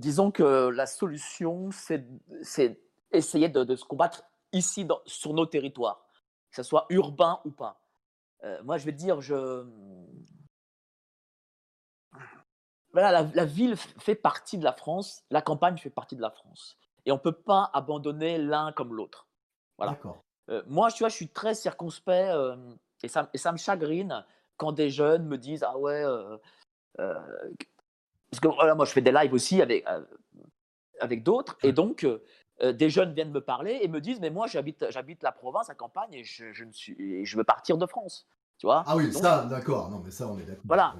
disons 0.00 0.30
que 0.30 0.68
la 0.68 0.86
solution, 0.86 1.70
c'est 1.70 2.04
essayer 3.12 3.48
de, 3.48 3.64
de 3.64 3.76
se 3.76 3.84
combattre 3.84 4.24
ici, 4.52 4.84
dans- 4.84 5.02
sur 5.06 5.32
nos 5.34 5.46
territoires, 5.46 6.04
que 6.50 6.56
ce 6.56 6.62
soit 6.62 6.86
urbain 6.88 7.40
ou 7.44 7.50
pas. 7.50 7.80
Euh, 8.42 8.62
moi, 8.64 8.78
je 8.78 8.86
vais 8.86 8.92
te 8.92 8.96
dire, 8.98 9.20
je... 9.20 9.64
Voilà, 12.92 13.12
la, 13.12 13.30
la 13.34 13.44
ville 13.44 13.76
fait 13.76 14.16
partie 14.16 14.58
de 14.58 14.64
la 14.64 14.72
France, 14.72 15.22
la 15.30 15.42
campagne 15.42 15.76
fait 15.76 15.90
partie 15.90 16.16
de 16.16 16.22
la 16.22 16.30
France. 16.30 16.76
Et 17.06 17.12
on 17.12 17.16
ne 17.16 17.20
peut 17.20 17.32
pas 17.32 17.70
abandonner 17.72 18.36
l'un 18.38 18.72
comme 18.72 18.94
l'autre. 18.94 19.28
Voilà. 19.78 19.92
Euh, 20.48 20.62
moi, 20.66 20.90
tu 20.90 21.04
vois, 21.04 21.08
je 21.08 21.14
suis 21.14 21.28
très 21.28 21.54
circonspect 21.54 22.30
euh, 22.34 22.56
et, 23.02 23.08
ça, 23.08 23.30
et 23.32 23.38
ça 23.38 23.52
me 23.52 23.58
chagrine 23.58 24.24
quand 24.56 24.72
des 24.72 24.90
jeunes 24.90 25.24
me 25.26 25.38
disent 25.38 25.62
Ah 25.62 25.78
ouais, 25.78 26.04
parce 28.30 28.40
que 28.40 28.48
voilà, 28.48 28.74
moi 28.74 28.84
je 28.84 28.92
fais 28.92 29.00
des 29.00 29.12
lives 29.12 29.32
aussi 29.32 29.60
avec, 29.60 29.86
euh, 29.88 30.02
avec 31.00 31.22
d'autres, 31.22 31.56
et 31.62 31.72
donc 31.72 32.04
euh, 32.04 32.22
euh, 32.62 32.72
des 32.72 32.90
jeunes 32.90 33.12
viennent 33.12 33.32
me 33.32 33.40
parler 33.40 33.78
et 33.82 33.88
me 33.88 34.00
disent 34.00 34.20
Mais 34.20 34.30
moi 34.30 34.46
j'habite, 34.46 34.86
j'habite 34.90 35.22
la 35.22 35.32
province, 35.32 35.68
la 35.68 35.74
campagne, 35.74 36.12
et 36.14 36.24
je, 36.24 36.52
je 36.52 36.64
ne 36.64 36.72
suis, 36.72 36.96
et 37.00 37.24
je 37.24 37.36
veux 37.36 37.44
partir 37.44 37.76
de 37.76 37.86
France. 37.86 38.26
Tu 38.58 38.66
vois? 38.66 38.84
Ah 38.86 38.96
oui, 38.96 39.10
Donc- 39.10 39.22
ça, 39.22 39.46
d'accord. 39.46 39.90
Non, 39.90 40.02
mais 40.04 40.10
ça, 40.10 40.28
on 40.28 40.38
est 40.38 40.42
d'accord. 40.42 40.62
Voilà. 40.64 40.94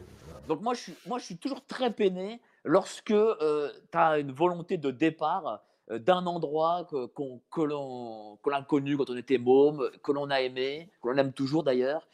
Donc 0.48 0.62
moi 0.62 0.74
je, 0.74 0.80
suis, 0.80 0.94
moi, 1.06 1.18
je 1.18 1.24
suis 1.24 1.36
toujours 1.36 1.64
très 1.66 1.92
peiné 1.92 2.40
lorsque 2.64 3.12
tu 3.12 3.98
as 3.98 4.18
une 4.18 4.32
volonté 4.32 4.78
de 4.78 4.90
départ 4.90 5.62
euh, 5.90 5.98
d'un 5.98 6.26
endroit 6.26 6.86
que, 6.90 7.06
qu'on, 7.06 7.40
que, 7.50 7.60
l'on, 7.60 8.38
que 8.42 8.50
l'on 8.50 8.56
a 8.56 8.62
connu 8.62 8.96
quand 8.96 9.10
on 9.10 9.16
était 9.16 9.38
môme, 9.38 9.90
que 10.02 10.12
l'on 10.12 10.30
a 10.30 10.40
aimé, 10.40 10.90
que 11.02 11.08
l'on 11.08 11.16
aime 11.16 11.32
toujours 11.32 11.62
d'ailleurs, 11.62 12.06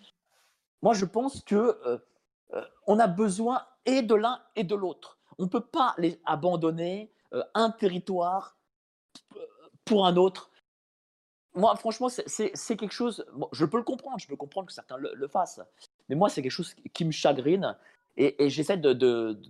moi, 0.83 0.95
je 0.95 1.05
pense 1.05 1.43
que 1.43 1.55
euh, 1.55 1.99
euh, 2.55 2.65
on 2.87 2.99
a 2.99 3.07
besoin 3.07 3.63
et 3.87 4.03
de 4.03 4.15
l'un 4.15 4.41
et 4.55 4.65
de 4.65 4.75
l'autre. 4.75 5.19
On 5.39 5.45
ne 5.45 5.49
peut 5.49 5.65
pas 5.65 5.95
les 5.99 6.21
abandonner 6.25 7.11
euh, 7.33 7.43
un 7.55 7.71
territoire 7.71 8.57
pour 9.85 10.07
un 10.07 10.17
autre. 10.17 10.51
Moi, 11.55 11.75
franchement, 11.77 12.09
c'est 12.09 12.77
quelque 12.77 12.93
chose. 12.93 13.25
je 13.53 13.65
peux 13.65 13.79
le 13.79 13.83
comprendre, 13.83 14.19
je 14.19 14.29
peux 14.29 14.37
comprendre 14.37 14.67
que 14.67 14.75
certains 14.75 14.99
le, 14.99 15.29
fassent. 15.29 15.63
Mais 16.09 16.15
moi, 16.15 16.29
c'est 16.29 16.43
quelque 16.43 16.53
chose 16.53 16.75
qui 16.93 17.05
me 17.07 17.13
chagrine 17.13 17.77
et, 18.19 18.51
j'essaie 18.51 18.77
de, 18.77 18.93
de, 18.93 19.41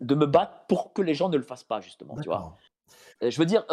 de, 0.00 0.14
me 0.14 0.26
battre 0.26 0.66
pour 0.66 0.92
que 0.92 1.02
les 1.02 1.14
gens 1.14 1.28
ne 1.28 1.36
le 1.36 1.44
fassent 1.44 1.64
pas, 1.64 1.80
justement. 1.80 2.16
Tu 2.16 2.28
vois 2.28 2.56
je 3.22 3.38
veux 3.38 3.46
dire, 3.46 3.64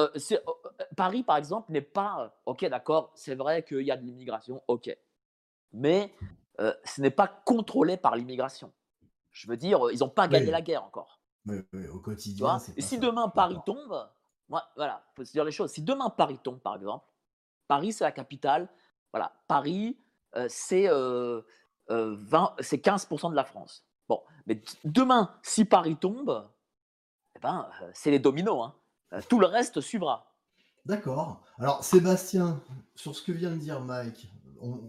Paris, 0.95 1.23
par 1.23 1.35
exemple, 1.35 1.71
n'est 1.71 1.81
pas. 1.81 2.33
Ok, 2.45 2.63
d'accord, 2.65 3.11
c'est 3.15 3.35
vrai 3.35 3.63
qu'il 3.63 3.81
y 3.81 3.91
a 3.91 3.97
de 3.97 4.03
l'immigration, 4.03 4.61
ok 4.67 4.95
mais 5.73 6.13
euh, 6.59 6.73
ce 6.83 7.01
n'est 7.01 7.11
pas 7.11 7.27
contrôlé 7.27 7.97
par 7.97 8.15
l'immigration. 8.15 8.71
Je 9.31 9.47
veux 9.47 9.57
dire, 9.57 9.79
ils 9.91 9.99
n'ont 9.99 10.09
pas 10.09 10.27
gagné 10.27 10.51
la 10.51 10.61
guerre 10.61 10.83
encore. 10.83 11.21
Oui, 11.45 11.63
au 11.91 11.99
quotidien. 11.99 12.59
Et 12.75 12.81
si 12.81 12.99
demain 12.99 13.29
Paris 13.29 13.57
tombe, 13.65 14.09
voilà, 14.47 15.03
faut 15.15 15.23
se 15.23 15.31
dire 15.31 15.43
les 15.43 15.51
choses. 15.51 15.71
Si 15.71 15.81
demain 15.81 16.09
Paris 16.09 16.39
tombe, 16.43 16.59
par 16.59 16.75
exemple, 16.75 17.05
Paris 17.67 17.93
c'est 17.93 18.03
la 18.03 18.11
capitale. 18.11 18.69
Voilà, 19.11 19.33
Paris 19.47 19.97
euh, 20.35 20.45
c'est 20.49 20.87
euh, 20.89 21.41
15% 21.89 23.31
de 23.31 23.35
la 23.35 23.43
France. 23.43 23.85
Bon, 24.07 24.21
mais 24.45 24.61
demain, 24.83 25.33
si 25.41 25.65
Paris 25.65 25.97
tombe, 25.97 26.49
eh 27.35 27.39
ben, 27.39 27.69
c'est 27.93 28.11
les 28.11 28.19
dominos. 28.19 28.71
Hein. 29.11 29.21
Tout 29.29 29.39
le 29.39 29.47
reste 29.47 29.81
suivra. 29.81 30.35
D'accord. 30.85 31.43
Alors, 31.57 31.83
Sébastien, 31.83 32.61
sur 32.95 33.15
ce 33.15 33.21
que 33.21 33.31
vient 33.31 33.51
de 33.51 33.57
dire 33.57 33.81
Mike, 33.81 34.31
on, 34.59 34.79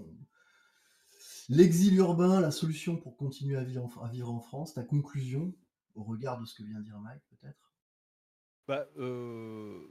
L'exil 1.53 1.95
urbain, 1.99 2.41
la 2.41 2.51
solution 2.51 2.97
pour 2.97 3.15
continuer 3.19 3.59
à 3.59 3.63
vivre, 3.63 3.85
en, 3.85 4.41
France, 4.41 4.73
ta 4.73 4.83
conclusion 4.83 5.55
au 5.95 6.03
regard 6.03 6.41
de 6.41 6.47
ce 6.47 6.55
que 6.55 6.63
vient 6.63 6.79
de 6.79 6.85
dire 6.85 6.99
Mike, 6.99 7.23
peut-être? 7.29 7.75
Bah, 8.67 8.89
euh, 8.97 9.87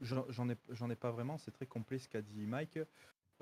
J'en 0.00 0.48
ai, 0.48 0.52
ai, 0.54 0.96
pas 0.96 1.10
vraiment, 1.10 1.36
c'est 1.36 1.50
très 1.50 1.66
complet 1.66 1.98
ce 1.98 2.08
qu'a 2.08 2.22
dit 2.22 2.46
Mike. 2.46 2.78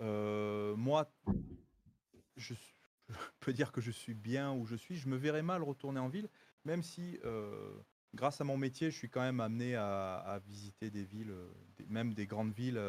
Euh, 0.01 0.75
moi, 0.75 1.09
je, 2.37 2.55
peux 3.39 3.53
dire 3.53 3.71
que 3.71 3.81
je 3.81 3.93
suis 3.93 4.15
bien 4.15 4.53
où 4.53 4.67
je 4.67 4.75
suis. 4.75 4.97
Je 4.97 5.09
me 5.09 5.17
verrais 5.17 5.45
mal 5.45 5.63
retourner 5.63 6.01
en 6.01 6.09
ville, 6.09 6.29
même 6.65 6.83
si, 6.83 7.21
euh, 7.25 7.79
grâce 8.13 8.41
à 8.41 8.45
mon 8.45 8.57
métier, 8.57 8.91
je 8.91 8.97
suis 8.97 9.09
quand 9.09 9.23
même 9.23 9.39
amené 9.39 9.77
à, 9.77 10.43
visiter 10.45 10.91
des 10.91 11.05
villes, 11.05 11.33
même 11.87 12.13
des 12.13 12.27
grandes 12.27 12.53
villes 12.53 12.83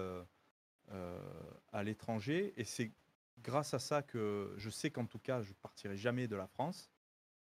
à 0.90 1.84
l'étranger. 1.84 2.56
Et 2.58 2.64
c'est 2.64 2.92
grâce 3.40 3.74
à 3.74 3.80
ça 3.80 4.02
que 4.02 4.54
je 4.58 4.70
sais 4.70 4.92
qu'en 4.92 5.06
tout 5.06 5.20
cas, 5.20 5.42
je 5.42 5.54
partirai 5.54 5.98
jamais 5.98 6.28
de 6.28 6.36
la 6.36 6.48
France 6.48 6.92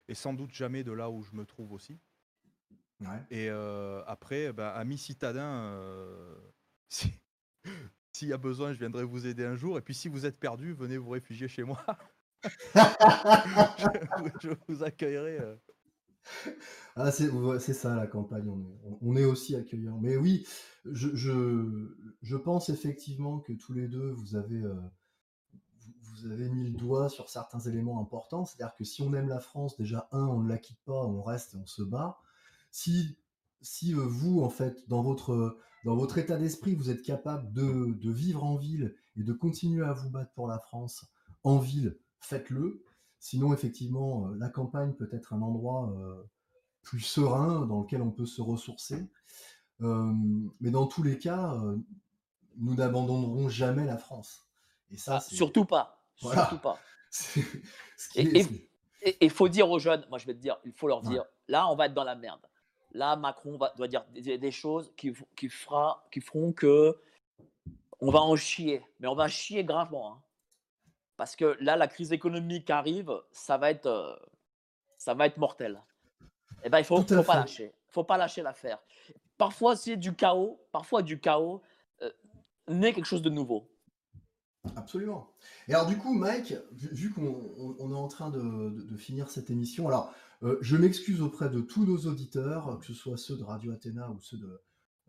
et 0.07 0.15
sans 0.15 0.33
doute 0.33 0.51
jamais 0.51 0.83
de 0.83 0.91
là 0.91 1.09
où 1.09 1.23
je 1.23 1.33
me 1.33 1.45
trouve 1.45 1.71
aussi. 1.73 1.99
Et 3.29 3.49
euh, 3.49 4.03
après, 4.07 4.53
ben, 4.53 4.67
amis 4.69 4.97
citadins, 4.97 5.65
euh, 5.65 6.35
s'il 6.89 8.27
y 8.27 8.33
a 8.33 8.37
besoin, 8.37 8.73
je 8.73 8.79
viendrai 8.79 9.03
vous 9.03 9.27
aider 9.27 9.43
un 9.43 9.55
jour. 9.55 9.77
Et 9.77 9.81
puis 9.81 9.93
si 9.93 10.07
vous 10.07 10.25
êtes 10.25 10.39
perdu, 10.39 10.73
venez 10.73 10.97
vous 10.97 11.09
réfugier 11.09 11.47
chez 11.47 11.63
moi. 11.63 11.83
je, 14.41 14.49
vous 14.67 14.83
accueillerai. 14.83 15.39
Euh. 15.39 15.55
Ah, 16.95 17.11
c'est 17.11 17.73
ça 17.73 17.95
la 17.95 18.07
campagne, 18.07 18.47
on 19.01 19.15
est, 19.15 19.25
aussi 19.25 19.55
accueillant. 19.55 19.99
Mais 19.99 20.15
oui, 20.15 20.47
je, 20.85 21.15
je, 21.15 22.35
pense 22.37 22.69
effectivement 22.69 23.39
que 23.39 23.53
tous 23.53 23.73
les 23.73 23.87
deux, 23.87 24.11
vous 24.11 24.35
avez 24.35 24.63
vous 26.25 26.31
avez 26.31 26.49
mis 26.49 26.63
le 26.63 26.71
doigt 26.71 27.07
sur 27.07 27.29
certains 27.29 27.59
éléments 27.59 28.01
importants. 28.01 28.45
C'est-à-dire 28.45 28.75
que 28.75 28.83
si 28.83 29.03
on 29.03 29.13
aime 29.13 29.29
la 29.29 29.39
France, 29.39 29.77
déjà, 29.77 30.07
un, 30.11 30.25
on 30.25 30.39
ne 30.39 30.49
la 30.49 30.57
quitte 30.57 30.79
pas, 30.83 31.05
on 31.05 31.21
reste 31.21 31.53
et 31.53 31.57
on 31.57 31.67
se 31.67 31.83
bat. 31.83 32.17
Si, 32.71 33.17
si 33.61 33.93
euh, 33.93 33.99
vous, 33.99 34.41
en 34.41 34.49
fait, 34.49 34.89
dans 34.89 35.03
votre, 35.03 35.59
dans 35.83 35.95
votre 35.95 36.17
état 36.17 36.37
d'esprit, 36.37 36.73
vous 36.73 36.89
êtes 36.89 37.03
capable 37.03 37.53
de, 37.53 38.11
vivre 38.11 38.43
en 38.43 38.55
ville 38.55 38.95
et 39.15 39.23
de 39.23 39.33
continuer 39.33 39.85
à 39.85 39.93
vous 39.93 40.09
battre 40.09 40.33
pour 40.33 40.47
la 40.47 40.57
France 40.57 41.05
en 41.43 41.59
ville, 41.59 41.97
faites-le. 42.19 42.83
Sinon, 43.19 43.53
effectivement, 43.53 44.27
euh, 44.27 44.35
la 44.35 44.49
campagne 44.49 44.93
peut 44.93 45.09
être 45.11 45.31
un 45.33 45.43
endroit 45.43 45.93
euh, 45.95 46.23
plus 46.81 47.01
serein 47.01 47.67
dans 47.67 47.81
lequel 47.81 48.01
on 48.01 48.11
peut 48.11 48.25
se 48.25 48.41
ressourcer. 48.41 49.09
mais 49.79 50.71
dans 50.71 50.87
tous 50.87 51.03
les 51.03 51.19
cas, 51.19 51.59
nous 52.57 52.75
n'abandonnerons 52.75 53.49
jamais 53.49 53.85
la 53.85 53.97
France. 53.97 54.47
Et 54.91 54.97
ça, 54.97 55.17
ah, 55.17 55.19
surtout 55.19 55.65
pas. 55.65 55.94
Surtout 56.17 56.59
pas. 56.59 56.79
et 58.15 58.45
il 59.21 59.29
faut 59.29 59.47
dire 59.47 59.69
aux 59.69 59.79
jeunes, 59.79 60.05
moi 60.09 60.17
je 60.17 60.25
vais 60.25 60.33
te 60.33 60.39
dire, 60.39 60.57
il 60.65 60.73
faut 60.73 60.87
leur 60.87 61.01
dire, 61.01 61.25
là 61.47 61.67
on 61.69 61.75
va 61.75 61.87
être 61.87 61.93
dans 61.93 62.03
la 62.03 62.15
merde. 62.15 62.41
Là 62.91 63.15
Macron 63.15 63.57
va, 63.57 63.73
doit 63.75 63.87
dire 63.87 64.05
des, 64.09 64.51
choses 64.51 64.91
qui, 64.95 65.13
qui, 65.35 65.49
fera, 65.49 66.05
qui 66.11 66.21
feront 66.21 66.53
que 66.53 66.97
on 67.99 68.11
va 68.11 68.21
en 68.21 68.35
chier, 68.35 68.83
mais 68.99 69.07
on 69.07 69.15
va 69.15 69.27
chier 69.27 69.63
gravement. 69.63 70.13
Hein. 70.13 70.21
Parce 71.17 71.35
que 71.35 71.57
là 71.59 71.75
la 71.75 71.87
crise 71.87 72.11
économique 72.11 72.69
arrive, 72.69 73.11
ça 73.31 73.57
va 73.57 73.71
être, 73.71 73.85
euh, 73.85 74.15
ça 74.97 75.13
va 75.13 75.27
être 75.27 75.37
mortel. 75.37 75.81
Et 76.63 76.67
eh 76.67 76.69
ben 76.69 76.79
il 76.79 76.85
faut, 76.85 77.01
faut 77.01 77.23
pas 77.23 77.35
lâcher, 77.35 77.73
faut 77.89 78.03
pas 78.03 78.17
lâcher 78.17 78.41
l'affaire. 78.41 78.79
Parfois 79.37 79.75
c'est 79.75 79.97
du 79.97 80.15
chaos, 80.15 80.59
parfois 80.71 81.01
du 81.01 81.19
chaos 81.19 81.61
euh, 82.01 82.11
naît 82.67 82.93
quelque 82.93 83.05
chose 83.05 83.21
de 83.21 83.29
nouveau. 83.29 83.69
Absolument. 84.75 85.31
Et 85.67 85.73
alors 85.73 85.87
du 85.87 85.97
coup, 85.97 86.13
Mike, 86.13 86.53
vu, 86.71 87.11
qu'on 87.11 87.91
est 87.91 87.95
en 87.95 88.07
train 88.07 88.29
de, 88.29 88.95
finir 88.97 89.29
cette 89.29 89.49
émission, 89.49 89.87
alors 89.87 90.13
euh, 90.43 90.57
je 90.61 90.77
m'excuse 90.77 91.21
auprès 91.21 91.49
de 91.49 91.61
tous 91.61 91.85
nos 91.85 91.97
auditeurs, 92.05 92.77
que 92.79 92.85
ce 92.85 92.93
soit 92.93 93.17
ceux 93.17 93.37
de 93.37 93.43
Radio 93.43 93.71
Athéna 93.71 94.09
ou 94.11 94.19
ceux 94.19 94.37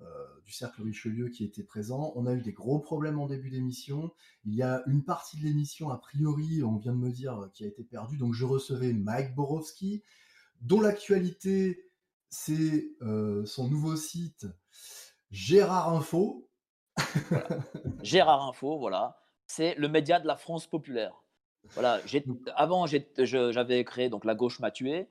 euh, 0.01 0.05
du 0.45 0.53
Cercle 0.53 0.83
Richelieu 0.83 1.29
qui 1.29 1.45
étaient 1.45 1.63
présents. 1.63 2.13
On 2.17 2.27
a 2.27 2.35
eu 2.35 2.43
des 2.43 2.53
gros 2.53 2.79
problèmes 2.79 3.19
en 3.19 3.27
début 3.27 3.51
d'émission. 3.51 4.13
Il 4.45 4.55
y 4.55 4.63
a 4.63 4.83
une 4.87 5.05
partie 5.05 5.39
de 5.39 5.45
l'émission, 5.45 5.91
a 5.91 5.99
priori, 5.99 6.63
on 6.63 6.77
vient 6.77 6.93
de 6.93 6.99
me 6.99 7.11
dire, 7.11 7.51
qui 7.55 7.65
a 7.65 7.67
été 7.67 7.83
perdue. 7.83 8.19
Donc 8.19 8.35
je 8.35 8.45
recevais 8.45 8.93
Mike 8.93 9.35
Borowski, 9.35 10.03
dont 10.61 10.81
l'actualité, 10.81 11.91
c'est 12.29 12.91
euh, 13.03 13.45
son 13.47 13.69
nouveau 13.69 13.97
site 13.97 14.47
Gérard 15.31 15.95
Info. 15.95 16.49
Gérard 18.03 18.49
Info, 18.49 18.79
voilà 18.79 19.17
c'est 19.47 19.75
le 19.77 19.89
média 19.89 20.21
de 20.21 20.27
la 20.27 20.37
France 20.37 20.67
populaire. 20.67 21.23
Voilà, 21.75 22.01
avant 22.55 22.87
j'avais 22.87 23.85
créé 23.85 24.09
donc 24.09 24.25
la 24.25 24.35
gauche 24.35 24.61
m'a 24.61 24.71
tué. 24.71 25.09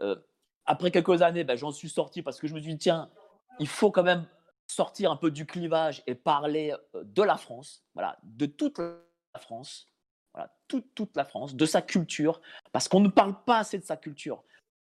Euh, 0.00 0.16
après 0.64 0.90
quelques 0.90 1.22
années, 1.22 1.44
ben, 1.44 1.56
j'en 1.56 1.72
suis 1.72 1.88
sorti 1.88 2.22
parce 2.22 2.40
que 2.40 2.46
je 2.46 2.54
me 2.54 2.60
suis 2.60 2.72
dit 2.72 2.78
tiens, 2.78 3.10
il 3.58 3.68
faut 3.68 3.90
quand 3.90 4.02
même 4.02 4.26
sortir 4.66 5.10
un 5.10 5.16
peu 5.16 5.30
du 5.30 5.46
clivage 5.46 6.02
et 6.06 6.14
parler 6.14 6.74
euh, 6.94 7.04
de 7.04 7.22
la 7.22 7.36
France, 7.36 7.84
voilà, 7.94 8.18
de 8.22 8.46
toute 8.46 8.78
la 8.78 9.40
France, 9.40 9.88
voilà, 10.34 10.52
toute, 10.68 10.94
toute 10.94 11.16
la 11.16 11.24
France, 11.24 11.54
de 11.54 11.66
sa 11.66 11.82
culture, 11.82 12.40
parce 12.72 12.88
qu'on 12.88 13.00
ne 13.00 13.08
parle 13.08 13.42
pas 13.44 13.58
assez 13.58 13.78
de 13.78 13.84
sa 13.84 13.96
culture. 13.96 14.42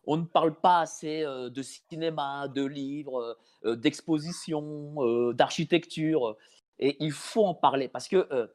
On 0.05 0.17
ne 0.17 0.25
parle 0.25 0.59
pas 0.59 0.81
assez 0.81 1.23
euh, 1.23 1.51
de 1.51 1.63
cinéma, 1.63 2.49
de 2.49 2.65
livres, 2.65 3.37
d'expositions, 3.65 5.33
d'architecture. 5.33 6.37
Et 6.79 6.97
il 7.01 7.13
faut 7.13 7.45
en 7.45 7.55
parler 7.55 7.89
parce 7.89 8.07
que 8.07 8.51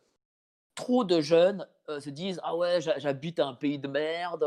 trop 0.76 1.04
de 1.04 1.22
jeunes 1.22 1.68
se 2.00 2.10
disent 2.10 2.40
ah 2.44 2.56
ouais 2.56 2.80
j'habite 2.82 3.40
un 3.40 3.54
pays 3.54 3.80
de 3.80 3.88
merde, 3.88 4.46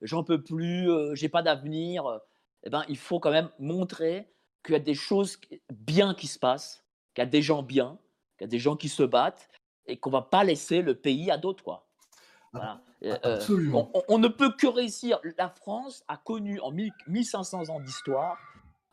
j'en 0.00 0.24
peux 0.24 0.42
plus, 0.42 0.88
j'ai 1.14 1.28
pas 1.28 1.42
d'avenir. 1.42 2.20
Eh 2.64 2.70
ben 2.70 2.84
il 2.88 2.96
faut 2.96 3.20
quand 3.20 3.30
même 3.30 3.50
montrer 3.58 4.28
qu'il 4.64 4.72
y 4.72 4.76
a 4.76 4.80
des 4.80 4.94
choses 4.94 5.38
bien 5.70 6.14
qui 6.14 6.26
se 6.26 6.38
passent, 6.38 6.84
qu'il 7.14 7.22
y 7.22 7.26
a 7.26 7.30
des 7.30 7.42
gens 7.42 7.62
bien, 7.62 7.98
qu'il 8.36 8.46
y 8.46 8.48
a 8.48 8.48
des 8.48 8.58
gens 8.58 8.76
qui 8.76 8.88
se 8.88 9.02
battent 9.02 9.48
et 9.86 9.98
qu'on 9.98 10.10
va 10.10 10.22
pas 10.22 10.42
laisser 10.42 10.82
le 10.82 10.94
pays 10.94 11.30
à 11.30 11.38
d'autres 11.38 11.62
quoi. 11.62 11.86
Ah, 12.54 12.80
absolument. 13.22 13.90
On, 14.08 14.18
ne 14.18 14.28
peut 14.28 14.50
que 14.56 14.66
réussir. 14.66 15.20
La 15.36 15.50
France 15.50 16.04
a 16.08 16.16
connu 16.16 16.58
en 16.60 16.72
1500 16.72 17.68
ans 17.68 17.80
d'histoire 17.80 18.38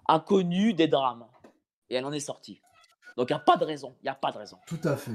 a 0.08 0.20
connu 0.20 0.74
des 0.74 0.88
drames 0.88 1.26
et 1.90 1.96
elle 1.96 2.06
en 2.06 2.12
est 2.12 2.20
sortie. 2.20 2.62
Donc 3.18 3.30
il 3.30 3.34
n'y 3.34 3.40
a 3.40 3.44
pas 3.44 3.58
de 3.58 3.66
raison, 3.66 3.96
il 4.02 4.06
n'y 4.06 4.10
a 4.10 4.16
pas 4.16 4.32
de 4.32 4.38
raison. 4.38 4.58
Tout 4.68 4.80
à 4.84 4.98
fait. 4.98 5.12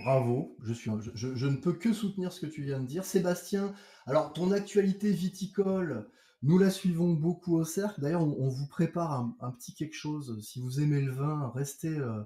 Bravo. 0.00 0.56
Je, 0.62 0.72
suis, 0.72 0.90
je, 1.14 1.46
ne 1.46 1.56
peux 1.56 1.72
que 1.72 1.92
soutenir 1.92 2.32
ce 2.32 2.40
que 2.40 2.46
tu 2.46 2.62
viens 2.62 2.80
de 2.80 2.86
dire. 2.86 3.04
Sébastien, 3.04 3.74
alors 4.06 4.32
ton 4.32 4.50
actualité 4.50 5.10
viticole, 5.12 6.08
nous 6.42 6.58
la 6.58 6.70
suivons 6.70 7.12
beaucoup 7.12 7.56
au 7.56 7.64
cercle. 7.64 8.00
D'ailleurs, 8.00 8.22
on, 8.22 8.48
vous 8.48 8.66
prépare 8.66 9.12
un, 9.40 9.50
petit 9.52 9.74
quelque 9.74 9.94
chose. 9.94 10.40
Si 10.44 10.60
vous 10.60 10.80
aimez 10.80 11.00
le 11.00 11.12
vin, 11.12 11.52
restez, 11.54 11.96
euh, 11.96 12.22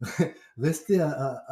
restez 0.56 1.00
à, 1.00 1.44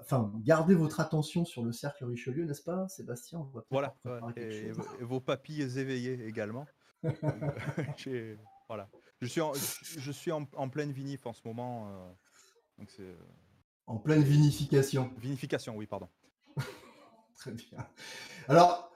enfin, 0.00 0.32
gardez 0.44 0.74
votre 0.74 1.00
attention 1.00 1.44
sur 1.44 1.64
le 1.64 1.72
cercle 1.72 2.04
Richelieu, 2.04 2.44
n'est-ce 2.44 2.62
pas, 2.62 2.88
Sébastien? 2.88 3.46
Voilà. 3.70 3.94
Et, 4.36 4.70
vos 5.00 5.20
papilles 5.20 5.78
éveillées 5.78 6.26
également. 6.26 6.66
voilà. 8.68 8.88
Je 9.20 9.26
suis 9.26 9.40
en, 9.40 9.52
je 9.54 10.12
suis 10.12 10.32
en, 10.32 10.44
pleine 10.68 10.92
vinif 10.92 11.26
en 11.26 11.32
ce 11.32 11.40
moment. 11.44 11.88
Euh, 11.88 12.12
donc 12.78 12.90
c'est... 12.90 13.16
En 13.86 13.98
pleine 13.98 14.22
vinification. 14.22 15.12
Vinification, 15.18 15.76
oui, 15.76 15.86
pardon. 15.86 16.08
Très 17.36 17.52
bien. 17.52 17.86
Alors, 18.48 18.90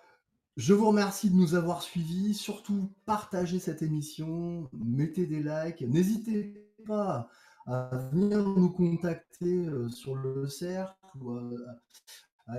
je 0.57 0.75
vous 0.75 0.89
remercie 0.89 1.31
de 1.31 1.37
nous 1.37 1.55
avoir 1.55 1.83
suivis. 1.83 2.35
Surtout, 2.35 2.93
partagez 3.07 3.61
cette 3.61 3.83
émission, 3.83 4.69
mettez 4.73 5.27
des 5.27 5.43
likes. 5.43 5.83
N'hésitez 5.83 6.67
pas 6.87 7.29
à 7.67 7.89
venir 8.11 8.39
nous 8.43 8.71
contacter 8.71 9.67
euh, 9.67 9.89
sur 9.89 10.17
le 10.17 10.49
cercle 10.49 10.97
ou 11.21 11.31
à, 11.31 11.77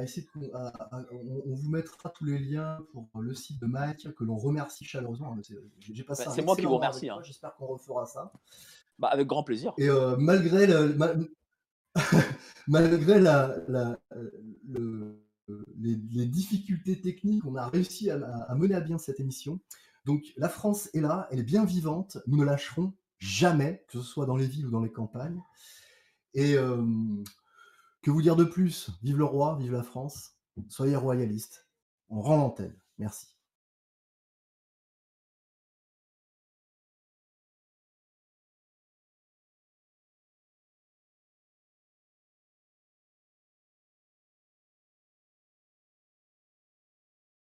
essayer 0.02 0.28
de, 0.36 0.52
on, 1.12 1.54
vous 1.54 1.70
mettra 1.70 2.10
tous 2.10 2.26
les 2.26 2.40
liens 2.40 2.80
pour 2.94 3.22
le 3.22 3.34
site 3.34 3.60
de 3.60 3.66
Mike 3.66 4.14
que 4.16 4.24
l'on 4.24 4.38
remercie 4.38 4.86
chaleureusement. 4.86 5.36
Bah, 6.08 6.16
c'est 6.16 6.42
moi 6.42 6.56
qui 6.56 6.66
vous 6.66 6.76
remercie. 6.76 7.10
Hein. 7.10 7.20
J'espère 7.24 7.56
qu'on 7.56 7.68
refera 7.68 8.06
ça. 8.06 8.32
Bah, 9.00 9.10
avec 9.10 9.28
grand 9.28 9.44
plaisir. 9.44 9.74
Et 9.78 9.90
euh, 9.90 10.16
malgré, 10.18 10.68
le, 10.68 10.96
malgré 12.68 13.20
la, 13.20 13.56
les, 15.78 16.26
difficultés 16.26 17.00
techniques, 17.02 17.46
on 17.46 17.56
a 17.56 17.68
réussi 17.68 18.10
à, 18.10 18.56
mener 18.56 18.76
à 18.76 18.82
bien 18.82 18.98
cette 18.98 19.20
émission. 19.20 19.60
Donc 20.06 20.24
la 20.38 20.50
France 20.50 20.90
est 20.94 21.02
là, 21.02 21.28
elle 21.32 21.40
est 21.40 21.44
bien 21.44 21.66
vivante, 21.66 22.18
nous 22.28 22.38
ne 22.38 22.46
lâcherons 22.46 22.94
jamais, 23.20 23.84
que 23.88 24.00
ce 24.00 24.04
soit 24.04 24.26
dans 24.26 24.36
les 24.36 24.48
villes 24.48 24.68
ou 24.68 24.72
dans 24.72 24.82
les 24.82 24.92
campagnes. 24.92 25.42
Et 26.34 26.56
euh, 26.56 26.84
que 28.02 28.12
vous 28.12 28.22
dire 28.22 28.36
de 28.36 28.44
plus? 28.44 28.92
Vive 29.04 29.18
le 29.18 29.26
roi, 29.26 29.58
vive 29.60 29.74
la 29.74 29.84
France, 29.84 30.36
soyez 30.70 30.96
royalistes. 30.96 31.68
On 32.10 32.22
rend 32.22 32.38
l'antenne. 32.38 32.78
Merci. 32.98 33.31